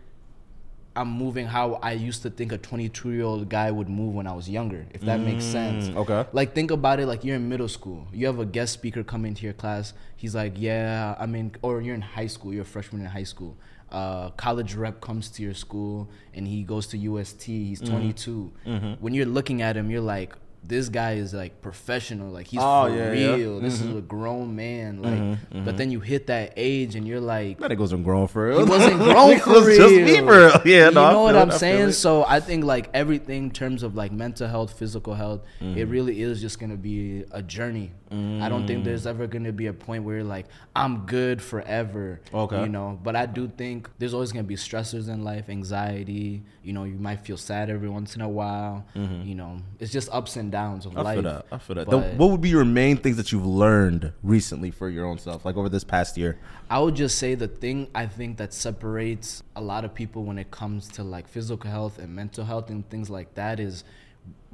I'm 1.00 1.11
moving 1.25 1.47
how 1.47 1.67
I 1.90 1.93
used 1.93 2.23
to 2.23 2.31
think 2.31 2.50
a 2.52 2.59
22 2.59 3.11
year 3.17 3.23
old 3.25 3.49
guy 3.49 3.71
would 3.71 3.88
move 3.88 4.12
when 4.19 4.26
I 4.26 4.35
was 4.40 4.47
younger. 4.59 4.83
If 4.97 5.02
that 5.02 5.21
makes 5.21 5.45
sense. 5.45 5.88
Mm, 5.88 5.97
okay. 6.02 6.21
Like 6.33 6.55
think 6.55 6.71
about 6.71 6.99
it. 7.00 7.07
Like 7.07 7.25
you're 7.25 7.37
in 7.37 7.49
middle 7.49 7.69
school. 7.78 8.00
You 8.12 8.26
have 8.26 8.38
a 8.40 8.45
guest 8.57 8.73
speaker 8.78 9.02
come 9.12 9.25
into 9.25 9.43
your 9.45 9.52
class. 9.62 9.95
He's 10.17 10.35
like, 10.35 10.55
yeah, 10.57 11.14
I 11.19 11.26
mean, 11.26 11.47
or 11.62 11.81
you're 11.81 11.95
in 11.95 12.07
high 12.19 12.26
school. 12.35 12.52
You're 12.52 12.62
a 12.71 12.73
freshman 12.76 13.00
in 13.02 13.09
high 13.09 13.28
school. 13.35 13.57
Uh, 13.90 14.31
college 14.31 14.75
rep 14.75 15.00
comes 15.00 15.31
to 15.31 15.43
your 15.43 15.55
school 15.55 16.11
and 16.35 16.47
he 16.47 16.62
goes 16.62 16.87
to 16.88 16.99
UST. 16.99 17.43
He's 17.45 17.81
Mm-hmm. 17.81 17.93
22. 17.93 18.52
When 19.00 19.14
you're 19.14 19.33
looking 19.38 19.62
at 19.62 19.76
him, 19.76 19.90
you're 19.90 20.09
like, 20.17 20.35
this 20.62 20.88
guy 20.88 21.15
is 21.15 21.33
like 21.33 21.62
professional, 21.62 22.31
like 22.31 22.47
he's 22.47 22.61
Oh, 22.62 22.88
for 22.88 22.95
yeah, 22.95 23.12
yeah. 23.12 23.35
real. 23.35 23.61
This 23.61 23.75
is 23.75 23.87
mm-hmm. 23.87 23.99
a 23.99 24.03
grown 24.03 24.55
man, 24.57 25.03
like. 25.03 25.12
Mm-hmm, 25.12 25.35
but 25.50 25.59
mm-hmm. 25.59 25.77
then 25.77 25.91
you 25.91 26.00
hit 26.00 26.27
that 26.27 26.53
age 26.57 26.95
and 26.95 27.07
you're 27.07 27.21
like, 27.21 27.59
That 27.59 27.71
nigga 27.71 27.79
wasn't 27.79 28.05
grown 28.05 28.27
for 28.27 28.49
real. 28.49 28.59
he 28.59 28.65
wasn't 28.65 28.99
grown 28.99 29.38
for 29.38 29.50
was 29.50 29.67
real. 29.67 29.88
just 29.88 29.95
me 29.95 30.19
for 30.19 30.25
real. 30.27 30.62
Yeah, 30.65 30.88
you 30.88 30.95
no, 30.95 31.11
know 31.12 31.23
what 31.23 31.37
I'm 31.37 31.50
saying? 31.50 31.91
it. 31.91 31.93
So 31.95 32.25
I 32.25 32.41
think 32.41 32.65
like 32.65 32.91
everything 32.93 33.45
in 33.45 33.50
terms 33.50 33.83
of 33.83 33.95
like 33.95 34.12
mental 34.12 34.49
health, 34.49 34.79
physical 34.79 35.15
health, 35.15 35.41
Mm-hmm. 35.61 35.79
it 35.79 35.88
mm. 35.88 35.91
really 35.91 36.23
is 36.23 36.41
just 36.41 36.59
gonna 36.59 36.77
be 36.77 37.25
a 37.31 37.43
journey. 37.43 37.93
I 38.11 38.49
don't 38.49 38.67
think 38.67 38.85
there's 38.85 39.05
mm. 39.05 39.11
ever 39.11 39.27
gonna 39.27 39.53
be 39.53 39.67
a 39.67 39.73
point 39.73 40.05
where 40.05 40.17
you're 40.17 40.25
like, 40.25 40.47
I'm 40.75 41.05
good 41.05 41.43
forever. 41.43 42.21
Okay. 42.33 42.62
You 42.62 42.69
know, 42.69 42.99
but 43.03 43.17
I 43.17 43.27
do 43.27 43.49
think 43.49 43.91
there's 43.99 44.15
always 44.15 44.33
gonna 44.33 44.45
be 44.45 44.57
stressors 44.57 45.09
in 45.09 45.25
life, 45.25 45.50
anxiety. 45.50 46.43
You 46.62 46.73
know, 46.73 46.85
you 46.85 46.99
might 46.99 47.21
feel 47.21 47.37
sad 47.37 47.69
every 47.69 47.88
once 47.88 48.17
in 48.17 48.23
a 48.23 48.29
while. 48.29 48.87
You 48.95 49.35
know, 49.35 49.61
it's 49.79 49.93
just 49.93 50.09
ups 50.11 50.37
and 50.37 50.48
downs 50.50 50.87
of 50.87 50.93
Mm-hmm. 50.93 51.00
I 51.00 51.02
life. 51.02 51.14
feel 51.17 51.23
that. 51.23 51.47
I 51.52 51.59
feel 51.59 51.76
that. 51.76 51.90
Then 51.90 52.19
what 52.19 52.31
would 52.31 52.40
be 52.40 52.49
your 52.49 52.64
main 52.64 52.97
things 52.97 53.17
that 53.17 53.31
you've 53.33 53.47
learned 53.47 54.12
recently 54.23 54.71
for 54.71 54.88
your 54.88 55.07
own 55.07 55.19
self, 55.19 55.45
like 55.45 55.57
over 55.57 55.69
this 55.69 55.85
past 55.85 56.17
year? 56.17 56.38
I 56.71 56.78
would 56.81 56.95
just 56.97 57.19
say 57.19 57.35
the 57.35 57.49
thing 57.49 57.88
I 57.95 58.07
think 58.07 58.37
that 58.38 58.52
separates 58.52 59.43
a 59.57 59.61
lot 59.61 59.85
of 59.85 59.95
people 59.95 60.25
when 60.25 60.38
it 60.38 60.50
comes 60.50 60.88
to 60.90 61.02
like 61.05 61.28
physical 61.28 61.71
health 61.71 61.99
and 61.99 62.14
mental 62.14 62.45
health 62.45 62.71
and 62.71 62.88
things 62.90 63.09
like 63.11 63.35
that 63.35 63.61
is 63.61 63.85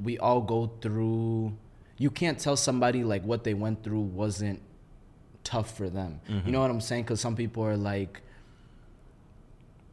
we 0.01 0.17
all 0.17 0.41
go 0.41 0.71
through 0.81 1.53
you 1.97 2.09
can't 2.09 2.37
tell 2.39 2.57
somebody 2.57 3.03
like 3.03 3.23
what 3.23 3.43
they 3.45 3.53
went 3.53 3.81
through 3.83 4.01
wasn't 4.01 4.61
tough 5.43 5.77
for 5.77 5.89
them. 5.89 6.19
You 6.45 6.51
know 6.51 6.59
what 6.59 6.69
I'm 6.71 6.81
saying? 6.81 7.05
Cuz 7.05 7.21
some 7.21 7.35
people 7.35 7.63
are 7.63 7.77
like 7.77 8.21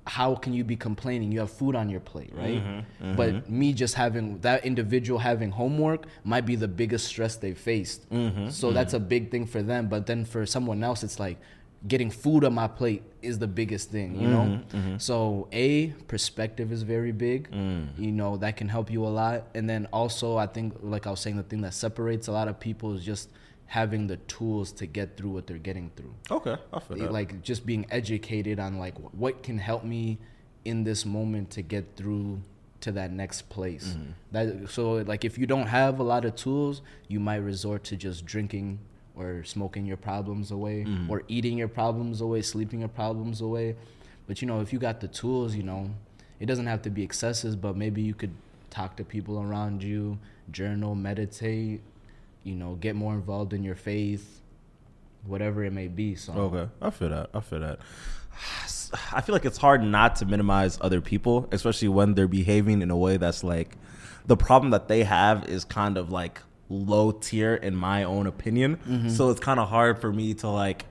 how 0.07 0.35
can 0.35 0.53
you 0.53 0.65
be 0.65 0.77
complaining? 0.77 1.31
You 1.31 1.41
have 1.41 1.51
food 1.51 1.77
on 1.77 1.89
your 1.89 2.01
plate, 2.01 2.33
right? 2.35 2.63
Mm-hmm, 2.63 3.05
mm-hmm. 3.05 3.17
But 3.17 3.49
me 3.49 3.73
just 3.73 3.95
having 3.95 4.39
that 4.41 4.65
individual 4.65 5.19
having 5.19 5.51
homework 5.51 6.07
might 6.25 6.45
be 6.45 6.57
the 6.57 6.69
biggest 6.69 7.07
stress 7.07 7.37
they 7.37 7.55
faced. 7.55 8.11
Mm-hmm, 8.11 8.49
so 8.49 8.73
that's 8.73 8.95
a 8.95 9.01
big 9.01 9.31
thing 9.31 9.47
for 9.47 9.63
them. 9.63 9.89
But 9.89 10.07
then 10.07 10.25
for 10.25 10.45
someone 10.45 10.83
else, 10.83 11.05
it's 11.05 11.21
like 11.21 11.39
getting 11.87 12.11
food 12.11 12.45
on 12.45 12.55
my 12.55 12.69
plate 12.69 13.03
is 13.23 13.39
the 13.39 13.47
biggest 13.47 13.91
thing, 13.91 14.21
you 14.21 14.29
know? 14.29 14.61
So, 14.99 15.49
A, 15.53 15.89
perspective 16.07 16.73
is 16.73 16.83
very 16.83 17.13
big. 17.13 17.51
Mm. 17.51 17.99
You 17.99 18.13
know, 18.13 18.37
that 18.39 18.57
can 18.57 18.69
help 18.69 18.91
you 18.91 19.05
a 19.05 19.09
lot. 19.09 19.47
And 19.55 19.69
then 19.69 19.89
also, 19.93 20.37
I 20.37 20.47
think, 20.47 20.75
like 20.81 21.07
I 21.07 21.11
was 21.11 21.21
saying, 21.21 21.37
the 21.37 21.43
thing 21.43 21.61
that 21.63 21.75
separates 21.75 22.29
a 22.29 22.33
lot 22.33 22.49
of 22.49 22.59
people 22.61 22.95
is 22.95 23.05
just 23.05 23.31
having 23.67 24.07
the 24.07 24.17
tools 24.19 24.71
to 24.73 24.87
get 24.87 25.17
through 25.17 25.31
what 25.31 25.47
they're 25.47 25.59
getting 25.59 25.91
through. 25.97 26.15
Okay, 26.31 26.57
I 26.73 26.81
feel 26.81 26.99
that. 26.99 27.13
like 27.13 27.43
just 27.43 27.65
being 27.65 27.87
educated 27.91 28.61
on 28.61 28.79
like 28.79 28.95
what 29.13 29.43
can 29.43 29.59
help 29.59 29.85
me 29.85 30.19
in 30.65 30.85
this 30.85 31.05
moment 31.05 31.51
to 31.51 31.63
get 31.63 31.97
through 31.97 32.41
to 32.83 32.93
that 32.93 33.13
next 33.13 33.49
place. 33.49 33.97
Mm-hmm. 33.97 34.11
That 34.33 34.71
so 34.71 34.93
like 35.07 35.25
if 35.25 35.39
you 35.39 35.47
don't 35.47 35.67
have 35.67 36.01
a 36.01 36.03
lot 36.03 36.25
of 36.25 36.37
tools 36.37 36.83
you 37.09 37.21
might 37.21 37.37
resort 37.37 37.85
to 37.85 37.97
just 37.97 38.27
drinking 38.27 38.79
or 39.15 39.45
smoking 39.45 39.87
your 39.87 39.97
problems 39.97 40.51
away 40.51 40.85
mm-hmm. 40.87 41.11
or 41.11 41.23
eating 41.29 41.57
your 41.57 41.69
problems 41.69 42.21
away 42.21 42.43
sleeping 42.43 42.81
your 42.81 42.89
problems 42.89 43.41
away. 43.41 43.77
But 44.27 44.43
you 44.43 44.49
know 44.49 44.61
if 44.61 44.73
you 44.73 44.79
got 44.79 45.01
the 45.01 45.09
tools 45.09 45.55
you 45.55 45.63
know 45.63 45.91
it 46.41 46.47
doesn't 46.47 46.67
have 46.67 46.83
to 46.83 46.91
be 46.91 47.03
excesses 47.03 47.57
but 47.57 47.77
maybe 47.77 48.03
you 48.03 48.15
could 48.15 48.35
talk 48.71 48.97
to 48.97 49.05
people 49.05 49.41
around 49.41 49.83
you 49.83 50.19
journal 50.51 50.95
meditate 50.95 51.81
you 52.45 52.55
know 52.55 52.75
get 52.75 52.95
more 52.97 53.15
involved 53.15 53.53
in 53.53 53.63
your 53.63 53.75
faith 53.75 54.43
whatever 55.25 55.65
it 55.65 55.73
may 55.73 55.89
be 55.89 56.15
so 56.15 56.33
Okay, 56.33 56.69
I 56.81 56.91
feel 56.91 57.11
that. 57.11 57.31
I 57.35 57.41
feel 57.41 57.61
that. 57.61 57.79
I 59.13 59.21
feel 59.21 59.35
like 59.35 59.45
it's 59.45 59.59
hard 59.59 59.83
not 59.83 60.17
to 60.17 60.27
minimize 60.27 60.79
other 60.81 61.01
people, 61.01 61.49
especially 61.51 61.89
when 61.89 62.15
they're 62.15 62.29
behaving 62.29 62.83
in 62.83 62.91
a 62.91 62.97
way 62.97 63.17
that's 63.17 63.43
like 63.43 63.77
the 64.27 64.37
problem 64.37 64.71
that 64.71 64.89
they 64.89 65.05
have 65.05 65.49
is 65.49 65.65
kind 65.65 65.97
of 65.97 66.11
like 66.11 66.41
low 66.69 67.13
tier 67.13 67.55
in 67.55 67.75
my 67.75 68.05
own 68.05 68.27
opinion. 68.27 68.77
Mm-hmm. 68.77 69.09
So 69.09 69.31
it's 69.31 69.41
kind 69.41 69.61
of 69.61 69.69
hard 69.69 70.01
for 70.01 70.13
me 70.13 70.35
to 70.35 70.49
like 70.49 70.85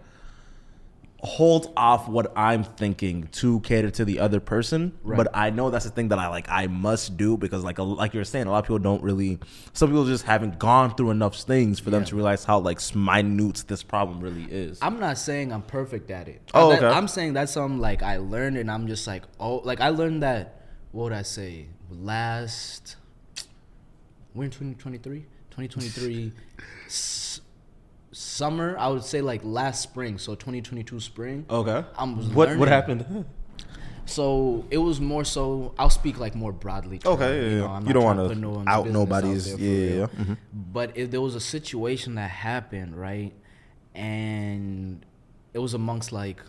hold 1.24 1.72
off 1.78 2.08
what 2.08 2.34
I'm 2.36 2.63
thinking 2.63 3.28
to 3.34 3.60
cater 3.60 3.92
to 3.92 4.06
the 4.06 4.20
other 4.20 4.40
person. 4.40 4.98
Right. 5.04 5.18
But 5.18 5.28
I 5.36 5.51
know 5.51 5.70
that's 5.70 5.86
the 5.86 5.92
thing 5.92 6.08
that 6.08 6.18
I 6.18 6.28
like 6.30 6.48
I 6.50 6.66
must 6.68 7.16
do 7.16 7.38
because 7.38 7.63
like 7.63 7.78
a, 7.78 7.84
like 7.84 8.13
you're 8.16 8.24
saying, 8.24 8.48
a 8.48 8.51
lot 8.51 8.60
of 8.60 8.66
people 8.66 8.80
don't 8.80 9.04
really 9.04 9.38
some 9.74 9.90
people 9.90 10.06
just 10.06 10.25
haven't 10.25 10.58
gone 10.58 10.96
through 10.96 11.12
enough 11.12 11.36
things 11.36 11.80
for 11.80 11.92
them 11.92 12.06
to 12.06 12.16
realize 12.16 12.44
how 12.44 12.58
like 12.60 12.80
minute 12.96 13.63
this 13.68 13.84
problem 13.84 14.20
really 14.20 14.46
is. 14.50 14.80
I'm 14.82 15.00
not 15.00 15.18
saying 15.20 15.51
I'm 15.54 15.62
perfect 15.62 16.10
at 16.10 16.28
it. 16.28 16.42
Oh, 16.56 16.74
okay. 16.74 16.88
I'm 16.88 17.08
saying 17.08 17.34
that's 17.34 17.51
something 17.51 17.80
like 17.80 18.01
I 18.01 18.18
learned, 18.18 18.58
and 18.58 18.72
I'm 18.72 18.88
just 18.88 19.06
like, 19.06 19.24
oh, 19.40 19.58
like 19.58 19.80
I 19.80 19.90
learned 19.90 20.24
that. 20.24 20.58
What 20.92 21.04
would 21.04 21.13
I 21.13 21.22
say? 21.22 21.68
Last, 21.90 22.96
we're 24.34 24.46
in 24.46 24.50
2023. 24.51 25.25
2023 25.51 26.31
s- 26.88 27.21
summer. 28.12 28.76
I 28.78 28.88
would 28.90 29.04
say 29.04 29.22
like 29.22 29.42
last 29.44 29.82
spring. 29.82 30.18
So 30.18 30.36
2022 30.36 31.00
spring. 31.00 31.46
Okay. 31.50 31.84
I'm 31.98 32.16
what 32.34 32.48
learning. 32.48 32.60
what 32.60 32.68
happened? 32.70 33.26
So 34.06 34.66
it 34.72 34.78
was 34.80 35.00
more 35.00 35.24
so. 35.24 35.74
I'll 35.80 35.90
speak 35.90 36.20
like 36.20 36.36
more 36.36 36.52
broadly. 36.52 36.98
to 37.00 37.10
Okay, 37.10 37.52
yeah, 37.56 37.60
yeah. 37.62 37.70
I'm 37.72 37.88
You 37.88 37.94
don't 37.94 38.04
wanna 38.04 38.36
no 38.36 38.64
out 38.68 38.88
nobody's- 38.88 39.52
for 39.52 39.58
yeah, 39.60 39.70
yeah, 39.70 39.90
real. 39.96 40.10
yeah. 40.18 40.24
Mhm. 40.26 40.38
But 40.74 40.98
if 40.98 41.12
there 41.12 41.22
was 41.22 41.36
a 41.36 41.40
situation 41.40 42.16
that 42.16 42.30
happened, 42.32 42.96
right, 42.98 43.32
and 43.96 45.06
it 45.54 45.60
was 45.60 45.74
amongst 45.74 46.12
like 46.12 46.42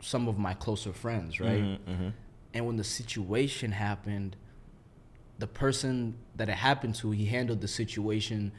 some 0.00 0.26
of 0.26 0.38
my 0.38 0.54
closer 0.54 0.92
friends, 0.92 1.38
right, 1.38 1.62
Mm-hmm, 1.62 2.08
and 2.54 2.66
when 2.66 2.76
the 2.76 2.84
situation 2.84 3.72
happened, 3.72 4.34
the 5.38 5.46
person 5.46 6.14
that 6.36 6.48
it 6.48 6.56
happened 6.56 6.94
to, 6.96 7.10
he 7.10 7.26
handled 7.26 7.60
the 7.60 7.68
situation 7.68 8.52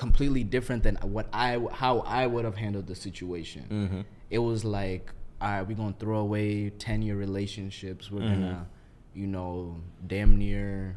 completely 0.00 0.42
different 0.42 0.82
than 0.82 0.96
what 1.02 1.26
I 1.30 1.58
how 1.72 1.98
I 2.00 2.26
would 2.26 2.46
have 2.46 2.56
handled 2.56 2.86
the 2.86 2.94
situation. 2.94 3.64
Mm-hmm. 3.70 4.00
It 4.30 4.38
was 4.38 4.64
like, 4.64 5.12
all 5.42 5.50
right, 5.50 5.62
we're 5.68 5.76
gonna 5.76 5.94
throw 5.98 6.20
away 6.20 6.70
ten 6.70 7.02
year 7.02 7.16
relationships. 7.16 8.10
We're 8.10 8.22
Mm-hmm. 8.22 8.42
gonna, 8.42 8.66
you 9.14 9.26
know, 9.26 9.76
damn 10.06 10.38
near 10.38 10.96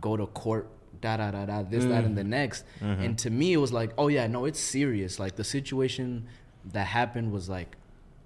go 0.00 0.16
to 0.16 0.26
court. 0.26 0.68
Da 1.00 1.16
da 1.16 1.32
da 1.32 1.46
da. 1.46 1.62
This 1.64 1.84
that 1.86 2.04
and 2.04 2.16
the 2.16 2.22
next. 2.22 2.64
Mm-hmm. 2.80 3.02
And 3.02 3.18
to 3.18 3.30
me, 3.30 3.52
it 3.52 3.56
was 3.56 3.72
like, 3.72 3.90
oh 3.98 4.06
yeah, 4.06 4.28
no, 4.28 4.44
it's 4.44 4.60
serious. 4.60 5.18
Like 5.18 5.34
the 5.34 5.44
situation 5.44 6.28
that 6.72 6.86
happened 6.86 7.32
was 7.32 7.48
like 7.48 7.74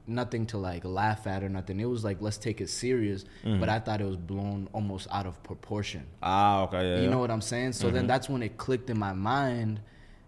nothing 0.06 0.44
to 0.52 0.58
like 0.58 0.84
laugh 0.84 1.26
at 1.26 1.42
or 1.42 1.48
nothing. 1.48 1.80
It 1.80 1.86
was 1.86 2.04
like 2.04 2.18
let's 2.20 2.36
take 2.36 2.60
it 2.60 2.68
serious. 2.68 3.24
Mm-hmm. 3.44 3.60
But 3.60 3.70
I 3.70 3.78
thought 3.78 4.02
it 4.02 4.06
was 4.06 4.16
blown 4.18 4.68
almost 4.74 5.08
out 5.10 5.26
of 5.26 5.42
proportion. 5.42 6.04
Ah, 6.22 6.64
okay, 6.64 6.82
yeah. 6.82 6.96
You 6.96 7.02
yeah. 7.04 7.08
know 7.10 7.18
what 7.18 7.30
I'm 7.30 7.40
saying? 7.40 7.72
So 7.72 7.90
then 7.90 8.06
that's 8.06 8.28
when 8.28 8.42
it 8.42 8.58
clicked 8.58 8.90
in 8.90 8.98
my 8.98 9.14
mind. 9.14 9.80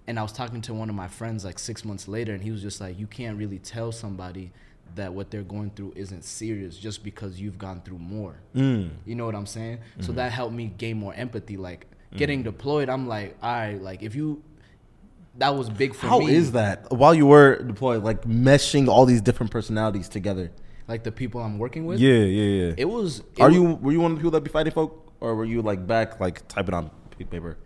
And 0.06 0.18
I 0.18 0.22
was 0.22 0.32
talking 0.32 0.60
to 0.62 0.74
one 0.74 0.90
of 0.90 0.94
my 0.94 1.08
friends 1.08 1.44
like 1.44 1.58
six 1.58 1.84
months 1.84 2.08
later, 2.08 2.34
and 2.34 2.42
he 2.42 2.50
was 2.50 2.60
just 2.62 2.80
like, 2.80 2.98
You 2.98 3.06
can't 3.06 3.38
really 3.38 3.58
tell 3.58 3.90
somebody 3.92 4.52
that 4.96 5.12
what 5.12 5.30
they're 5.30 5.42
going 5.42 5.70
through 5.70 5.92
isn't 5.96 6.24
serious 6.24 6.76
just 6.76 7.02
because 7.02 7.40
you've 7.40 7.58
gone 7.58 7.80
through 7.84 7.98
more. 7.98 8.34
Mm. 8.54 8.90
You 9.06 9.14
know 9.16 9.26
what 9.26 9.34
I'm 9.34 9.46
saying? 9.46 9.78
So 10.00 10.08
Mm-hmm. 10.08 10.16
that 10.16 10.32
helped 10.32 10.54
me 10.54 10.72
gain 10.76 10.98
more 10.98 11.14
empathy. 11.14 11.56
Like 11.56 11.86
getting 12.16 12.42
deployed, 12.42 12.88
I'm 12.88 13.08
like, 13.08 13.36
All 13.42 13.52
right, 13.52 13.80
like 13.82 14.02
if 14.02 14.14
you, 14.14 14.42
that 15.38 15.54
was 15.56 15.68
big 15.70 15.94
for 15.94 16.06
How 16.06 16.18
me. 16.20 16.32
is 16.34 16.52
that 16.52 16.92
while 16.92 17.14
you 17.14 17.26
were 17.26 17.56
deployed, 17.62 18.04
like 18.04 18.22
meshing 18.22 18.88
all 18.88 19.04
these 19.06 19.20
different 19.22 19.50
personalities 19.50 20.08
together? 20.08 20.52
Like 20.86 21.02
the 21.02 21.10
people 21.12 21.40
I'm 21.40 21.58
working 21.58 21.86
with? 21.86 21.98
Yeah, 21.98 22.12
yeah, 22.12 22.66
yeah. 22.66 22.74
It 22.76 22.84
was. 22.84 23.20
it 23.20 23.40
Are 23.40 23.48
wa- 23.48 23.54
you 23.54 23.62
were 23.64 23.90
you 23.92 24.00
one 24.00 24.12
of 24.12 24.18
the 24.18 24.20
people 24.20 24.32
that 24.32 24.42
be 24.44 24.50
fighting 24.50 24.72
folk, 24.74 25.12
or 25.20 25.34
were 25.34 25.46
you 25.46 25.62
like 25.62 25.86
back 25.86 26.20
like 26.20 26.46
typing 26.46 26.74
on 26.74 26.90
paper? 27.30 27.56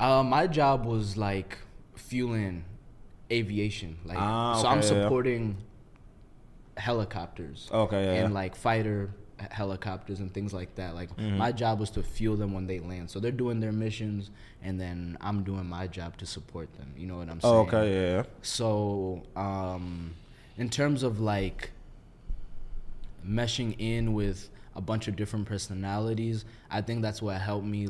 Uh, 0.00 0.22
my 0.24 0.46
job 0.48 0.84
was 0.84 1.16
like 1.16 1.56
fueling 1.98 2.64
aviation. 3.30 3.98
Like, 4.04 4.18
Ah, 4.18 4.60
so 4.60 4.68
I'm 4.68 4.78
okay, 4.78 4.86
yeah. 4.96 5.02
supporting 5.04 5.56
helicopters. 6.76 7.68
Okay, 7.72 8.04
yeah, 8.04 8.24
and 8.24 8.34
like 8.34 8.54
fighter 8.54 9.10
helicopters 9.50 10.20
and 10.20 10.32
things 10.32 10.52
like 10.54 10.74
that. 10.76 10.94
Like 10.94 11.14
Mm-hmm. 11.16 11.36
my 11.36 11.52
job 11.52 11.78
was 11.80 11.90
to 11.90 12.02
fuel 12.02 12.36
them 12.36 12.52
when 12.54 12.66
they 12.66 12.78
land. 12.78 13.10
So 13.10 13.20
they're 13.20 13.30
doing 13.32 13.60
their 13.60 13.72
missions, 13.72 14.30
and 14.62 14.80
then 14.80 15.16
I'm 15.20 15.42
doing 15.44 15.66
my 15.66 15.86
job 15.86 16.16
to 16.18 16.26
support 16.26 16.72
them. 16.78 16.92
You 16.96 17.06
know 17.06 17.16
what 17.18 17.28
I'm 17.28 17.40
saying? 17.40 17.54
Oh, 17.54 17.58
okay, 17.60 17.92
yeah, 17.92 18.16
yeah. 18.18 18.22
So, 18.42 19.22
um, 19.36 20.14
in 20.56 20.68
terms 20.70 21.02
of 21.02 21.20
like 21.20 21.70
meshing 23.26 23.74
in 23.78 24.12
with 24.14 24.48
a 24.74 24.80
bunch 24.80 25.08
of 25.08 25.16
different 25.16 25.46
personalities, 25.46 26.44
I 26.70 26.80
think 26.82 27.02
that's 27.02 27.20
what 27.22 27.40
helped 27.40 27.66
me 27.66 27.88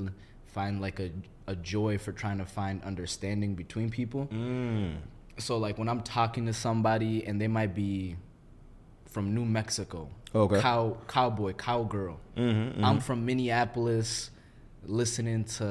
find 0.57 0.81
like 0.87 0.99
a, 1.07 1.11
a 1.47 1.55
joy 1.75 1.92
for 2.05 2.12
trying 2.23 2.38
to 2.45 2.47
find 2.59 2.83
understanding 2.90 3.55
between 3.62 3.88
people. 4.01 4.23
Mm. 4.33 4.97
So, 5.38 5.53
like 5.66 5.77
when 5.81 5.88
I'm 5.92 6.03
talking 6.19 6.45
to 6.51 6.55
somebody 6.66 7.14
and 7.27 7.35
they 7.42 7.51
might 7.59 7.75
be 7.75 8.16
from 9.14 9.25
New 9.37 9.45
Mexico, 9.59 10.09
Okay. 10.35 10.61
cow 10.61 10.97
cowboy, 11.14 11.53
cowgirl. 11.53 12.16
Mm-hmm, 12.37 12.85
I'm 12.85 12.99
from 13.01 13.19
Minneapolis, 13.29 14.31
listening 15.01 15.45
to 15.59 15.64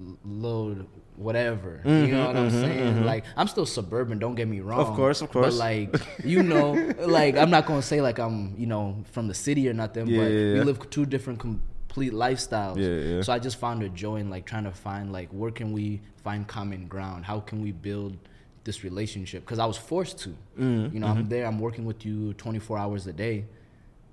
L- 0.00 0.18
Lil 0.24 0.86
whatever. 1.16 1.80
you 1.84 2.08
know 2.16 2.26
what 2.26 2.36
I'm 2.36 2.50
saying? 2.50 3.04
Like 3.12 3.24
I'm 3.36 3.48
still 3.54 3.66
suburban. 3.66 4.18
Don't 4.18 4.34
get 4.40 4.48
me 4.48 4.60
wrong. 4.60 4.80
Mm-hmm, 4.80 4.90
Of 4.92 4.96
course, 4.96 5.18
of 5.22 5.30
course. 5.30 5.54
But 5.58 5.64
like 5.68 5.88
you 6.24 6.42
know, 6.42 6.66
like 7.18 7.36
I'm 7.36 7.50
not 7.50 7.66
gonna 7.66 7.82
say 7.92 8.00
like 8.08 8.18
I'm 8.18 8.54
you 8.62 8.66
know 8.66 8.84
from 9.14 9.28
the 9.28 9.34
city 9.46 9.68
or 9.70 9.74
nothing. 9.84 10.06
Yeah, 10.08 10.18
but 10.20 10.28
yeah, 10.30 10.52
we 10.54 10.60
live 10.70 10.78
two 10.90 11.06
different 11.06 11.38
com- 11.38 11.62
complete 11.92 12.12
lifestyles. 12.12 12.76
Yeah, 12.76 13.16
yeah. 13.16 13.22
So 13.22 13.32
I 13.32 13.38
just 13.38 13.58
found 13.58 13.82
a 13.82 13.88
joy 13.88 14.16
in 14.16 14.30
like 14.30 14.46
trying 14.46 14.64
to 14.64 14.72
find 14.72 15.12
like 15.12 15.28
where 15.30 15.50
can 15.50 15.72
we 15.72 16.00
find 16.24 16.46
common 16.46 16.86
ground? 16.88 17.24
How 17.24 17.40
can 17.40 17.62
we 17.62 17.72
build 17.72 18.16
this 18.64 18.82
relationship? 18.84 19.42
Because 19.44 19.58
I 19.58 19.66
was 19.66 19.76
forced 19.76 20.18
to. 20.20 20.30
Mm-hmm, 20.58 20.94
You 20.94 21.00
know, 21.00 21.08
I'm 21.08 21.28
there. 21.28 21.46
I'm 21.46 21.58
working 21.58 21.84
with 21.84 22.04
you 22.06 22.32
24 22.34 22.78
hours 22.78 23.06
a 23.06 23.12
day. 23.12 23.44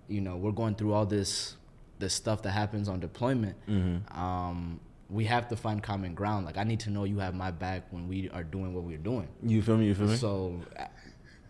You 0.08 0.22
know, 0.22 0.36
we're 0.38 0.52
going 0.52 0.76
through 0.76 0.94
all 0.94 1.06
this 1.06 1.56
this 2.00 2.13
stuff 2.13 2.42
that 2.44 2.52
happens 2.52 2.88
on 2.88 3.00
deployment. 3.00 3.56
Mm-hmm. 3.68 4.18
Um, 4.20 4.80
we 5.10 5.26
have 5.26 5.48
to 5.50 5.56
find 5.56 5.82
common 5.82 6.13
ground. 6.13 6.46
Like 6.46 6.58
I 6.58 6.63
need 6.63 6.80
to 6.82 6.89
know 6.89 7.04
you 7.04 7.20
have 7.20 7.34
my 7.34 7.52
back 7.52 7.84
when 7.92 8.08
we 8.08 8.30
are 8.30 8.44
doing 8.44 8.74
what 8.74 8.84
we're 8.84 8.98
doing. 8.98 9.28
You 9.44 9.62
feel 9.62 9.78
me? 9.78 9.86
You 9.88 9.96
feel 9.96 10.08
me? 10.08 10.15
So 10.18 10.62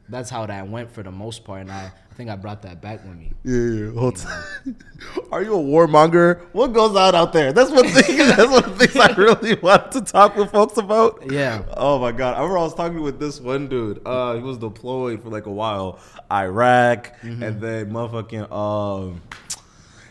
that's 0.10 0.30
how 0.30 0.46
that 0.46 0.68
went 0.68 0.92
for 0.92 1.04
the 1.04 1.12
most 1.12 1.44
part, 1.44 1.62
and 1.62 1.72
I, 1.72 1.86
I 2.12 2.14
think 2.16 2.30
I 2.30 2.36
brought 2.36 2.62
that 2.64 2.82
back 2.82 3.04
with 3.06 3.16
me. 3.18 3.32
Yeah, 3.44 3.86
yeah. 3.86 3.92
Hold 4.00 4.26
on. 4.66 4.76
Are 5.32 5.42
you 5.44 5.54
a 5.56 5.58
warmonger? 5.58 6.42
What 6.52 6.74
goes 6.74 6.96
on 6.96 7.16
out 7.16 7.32
there? 7.34 7.54
That's 7.54 7.72
one 7.72 7.88
thing. 7.88 8.18
that's 8.28 8.50
one 8.52 8.64
of 8.66 8.78
the 8.78 8.88
things 8.88 8.96
I 8.98 9.14
really 9.16 9.56
want 9.62 9.92
to 9.94 10.02
talk 10.02 10.36
with 10.36 10.52
folks 10.52 10.78
about. 10.78 11.32
Yeah. 11.32 11.64
Oh 11.78 12.00
my 12.00 12.12
god! 12.12 12.34
I 12.36 12.40
remember 12.40 12.58
I 12.58 12.64
was 12.64 12.74
talking 12.74 13.02
with 13.02 13.20
this 13.20 13.40
one 13.40 13.68
dude. 13.70 14.02
Uh, 14.06 14.36
he 14.36 14.42
was 14.42 14.58
deployed 14.58 15.22
for 15.24 15.30
like 15.30 15.46
a 15.46 15.52
while, 15.52 16.00
Iraq, 16.32 17.14
Mm-hmm. 17.22 17.44
and 17.44 17.62
then 17.62 17.92
motherfucking 17.92 18.52
um. 18.52 19.22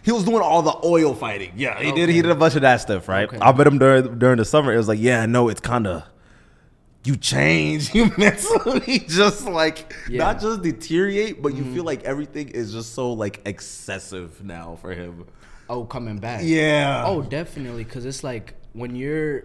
He 0.04 0.12
was 0.12 0.24
doing 0.24 0.40
all 0.40 0.62
the 0.62 0.74
oil 0.86 1.14
fighting. 1.14 1.52
Yeah, 1.56 1.78
he 1.78 1.92
did. 1.92 2.08
He 2.08 2.22
did 2.22 2.30
a 2.30 2.34
bunch 2.34 2.54
of 2.54 2.62
that 2.62 2.76
stuff, 2.80 3.08
right? 3.08 3.28
Okay. 3.28 3.38
I 3.42 3.52
met 3.52 3.66
him 3.66 3.78
during 3.78 4.18
during 4.18 4.38
the 4.38 4.44
summer. 4.46 4.72
It 4.72 4.78
was 4.78 4.88
like, 4.88 4.98
yeah, 5.00 5.26
no, 5.26 5.48
it's 5.50 5.60
kind 5.60 5.86
of 5.86 6.02
you 7.04 7.16
change, 7.16 7.94
you 7.94 8.10
mentally 8.16 9.00
just 9.00 9.46
like 9.46 9.94
Yeah. 10.08 10.18
not 10.18 10.40
just 10.40 10.62
deteriorate, 10.62 11.42
but 11.42 11.54
you 11.54 11.64
feel 11.64 11.74
mm-hmm. 11.74 11.86
like 11.86 12.04
everything 12.04 12.48
is 12.48 12.72
just 12.72 12.94
so 12.94 13.12
like 13.12 13.40
excessive 13.46 14.44
now 14.44 14.76
for 14.80 14.92
him. 14.92 15.26
Oh, 15.70 15.84
coming 15.84 16.18
back. 16.18 16.40
Yeah. 16.44 17.04
Oh, 17.06 17.22
definitely, 17.22 17.84
because 17.84 18.04
it's 18.06 18.24
like 18.24 18.54
when 18.72 18.94
you're 18.96 19.44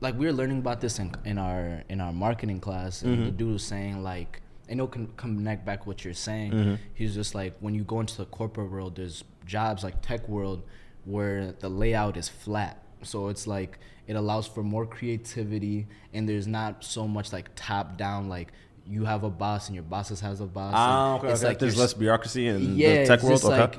like 0.00 0.18
we 0.18 0.26
were 0.26 0.32
learning 0.32 0.58
about 0.58 0.80
this 0.80 0.98
in, 0.98 1.14
in 1.24 1.38
our 1.38 1.82
in 1.88 2.00
our 2.00 2.12
marketing 2.12 2.60
class, 2.60 3.02
and 3.02 3.12
the 3.12 3.26
mm-hmm. 3.28 3.36
dude 3.36 3.52
was 3.52 3.64
saying 3.64 4.02
like, 4.02 4.42
I 4.70 4.74
know 4.74 4.86
can 4.86 5.08
connect 5.16 5.64
back 5.64 5.86
what 5.86 6.04
you're 6.04 6.14
saying. 6.14 6.52
Mm-hmm. 6.52 6.74
He's 6.94 7.14
just 7.14 7.34
like 7.34 7.54
when 7.60 7.74
you 7.74 7.84
go 7.84 8.00
into 8.00 8.16
the 8.16 8.26
corporate 8.26 8.70
world, 8.70 8.96
there's 8.96 9.24
jobs 9.46 9.84
like 9.84 10.00
tech 10.02 10.28
world 10.28 10.62
where 11.04 11.52
the 11.52 11.68
layout 11.68 12.16
is 12.16 12.28
flat. 12.28 12.82
So 13.02 13.28
it's 13.28 13.46
like 13.46 13.78
it 14.10 14.16
allows 14.16 14.48
for 14.48 14.64
more 14.64 14.84
creativity, 14.84 15.86
and 16.12 16.28
there's 16.28 16.48
not 16.48 16.82
so 16.82 17.06
much 17.06 17.32
like 17.32 17.50
top 17.54 17.96
down 17.96 18.28
like. 18.28 18.52
You 18.86 19.04
have 19.04 19.22
a 19.22 19.30
boss, 19.30 19.68
and 19.68 19.76
your 19.76 19.84
bosses 19.84 20.18
has 20.18 20.40
a 20.40 20.46
boss. 20.46 20.72
Ah, 20.74 21.14
okay. 21.14 21.28
it's 21.28 21.42
okay. 21.42 21.48
like 21.50 21.58
There's 21.60 21.78
less 21.78 21.94
bureaucracy 21.94 22.48
in 22.48 22.76
yeah, 22.76 23.02
the 23.02 23.06
tech 23.06 23.22
world. 23.22 23.44
Okay. 23.44 23.56
like 23.56 23.78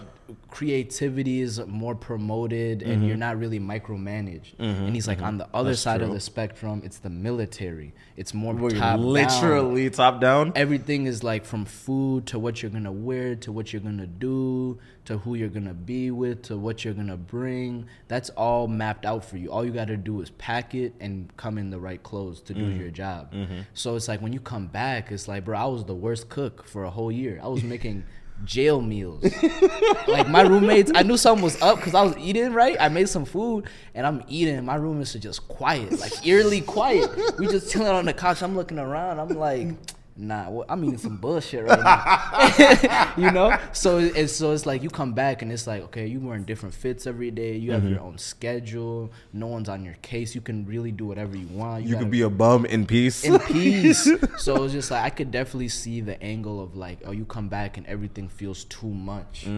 creativity 0.50 1.42
is 1.42 1.60
more 1.66 1.96
promoted 1.96 2.80
Mm-hmm. 2.80 2.92
and 2.92 3.08
you're 3.08 3.18
not 3.18 3.38
really 3.38 3.60
micromanaged. 3.60 4.54
And 4.60 4.94
he's 4.96 5.08
like 5.08 5.22
on 5.22 5.38
the 5.38 5.48
other 5.54 5.70
That's 5.72 5.82
side 5.82 6.02
of 6.02 6.12
the 6.12 6.20
spectrum, 6.20 6.82
it's 6.86 7.00
the 7.00 7.10
military. 7.10 7.94
It's 8.18 8.34
more 8.34 8.54
top 8.70 8.72
down. 8.72 9.02
literally 9.04 9.90
top 9.90 10.22
down. 10.22 10.54
Everything 10.56 11.06
is 11.08 11.24
like 11.24 11.46
from 11.46 11.66
food 11.66 12.26
to 12.28 12.40
what 12.40 12.62
you're 12.62 12.72
gonna 12.72 12.92
wear 12.92 13.36
to 13.38 13.52
what 13.52 13.74
you're 13.74 13.82
gonna 13.82 14.08
do 14.08 14.80
to 15.06 15.18
who 15.18 15.34
you're 15.36 15.50
gonna 15.50 15.74
be 15.74 16.12
with 16.12 16.44
to 16.44 16.58
what 16.58 16.86
you're 16.86 16.94
gonna 16.94 17.18
bring. 17.18 17.88
That's 18.08 18.30
all 18.32 18.68
mapped 18.68 19.06
out 19.06 19.26
for 19.26 19.38
you. 19.38 19.52
All 19.52 19.66
you 19.66 19.72
gotta 19.72 19.98
do 19.98 20.22
is 20.22 20.30
pack 20.32 20.76
it 20.76 20.94
and 21.00 21.36
come 21.38 21.58
in 21.58 21.70
the 21.72 21.80
right 21.80 22.02
clothes 22.04 22.42
to 22.42 22.54
do 22.54 22.62
Mm-hmm. 22.62 22.80
your 22.80 22.92
job. 22.92 23.34
So 23.74 23.96
it's 23.96 24.08
like 24.08 24.22
when 24.22 24.34
you 24.34 24.40
come 24.40 24.68
back, 24.68 25.12
it's 25.12 25.28
like, 25.28 25.46
bro, 25.46 25.58
I 25.58 25.66
was 25.66 25.86
the 25.86 25.96
worst 25.96 26.30
cook 26.30 26.68
for 26.68 26.84
a 26.84 26.90
whole 26.92 27.12
year. 27.12 27.40
I 27.44 27.48
was 27.48 27.64
making 27.64 28.04
jail 28.46 28.82
meals. 28.82 29.24
like 30.08 30.28
my 30.28 30.42
roommates, 30.42 30.92
I 30.96 31.04
knew 31.04 31.18
something 31.18 31.44
was 31.44 31.62
up 31.62 31.78
because 31.78 31.94
I 31.94 32.02
was 32.02 32.18
eating 32.18 32.54
right. 32.54 32.78
I 32.80 32.90
made 32.90 33.10
some 33.10 33.26
food 33.26 33.68
and 33.94 34.06
I'm 34.06 34.24
eating. 34.28 34.64
My 34.66 34.76
roommates 34.76 35.16
are 35.16 35.20
just 35.20 35.48
quiet, 35.48 36.00
like 36.00 36.26
eerily 36.26 36.62
quiet. 36.62 37.10
We 37.38 37.48
just 37.48 37.72
chilling 37.72 37.88
on 37.88 38.06
the 38.06 38.14
couch. 38.14 38.42
I'm 38.42 38.56
looking 38.56 38.80
around. 38.80 39.20
I'm 39.20 39.30
like, 39.30 39.70
nah, 40.16 40.50
what, 40.50 40.68
I'm 40.70 40.84
eating 40.84 40.98
some 40.98 41.18
bullshit 41.18 41.66
right 41.66 41.80
now. 41.80 43.14
you 43.18 43.32
know? 43.32 43.58
So 43.74 43.98
it's 43.98 44.34
so 44.34 44.52
it's 44.52 44.66
like 44.66 44.84
you 44.84 44.90
come 44.90 45.14
back 45.14 45.42
and 45.42 45.52
it's 45.52 45.66
like, 45.68 45.84
okay, 45.84 46.08
you 46.08 46.20
wearing 46.20 46.44
different 46.44 46.76
fits 46.76 47.08
every 47.08 47.32
day. 47.32 47.56
You 47.56 47.72
have 47.72 47.84
your 47.90 48.02
own 48.02 48.18
schedule. 48.18 49.12
No 49.34 49.48
one's 49.48 49.70
on 49.70 49.84
your 49.84 49.96
case. 50.02 50.36
You 50.36 50.42
can 50.42 50.66
really 50.66 50.92
do 50.92 51.06
whatever 51.06 51.36
you 51.38 51.48
want. 51.48 51.84
You 51.86 51.94
gotta- 51.94 52.06
could 52.06 52.12
be 52.12 52.22
a 52.22 52.30
bum 52.30 52.66
in 52.66 52.86
peace. 52.86 53.24
in 53.24 53.40
peace. 53.48 54.08
so 54.38 54.64
it's 54.64 54.74
just 54.74 54.92
like 54.92 55.04
I 55.04 55.10
could 55.10 55.32
definitely 55.32 55.70
see 55.70 56.02
the 56.02 56.22
angle 56.22 56.62
of 56.62 56.76
like, 56.76 57.00
oh, 57.06 57.12
you 57.12 57.26
come 57.26 57.48
back 57.48 57.78
and 57.78 57.86
everything 57.88 58.28
feels 58.30 58.66
too 58.66 58.90
much. 58.90 59.46
A 59.46 59.50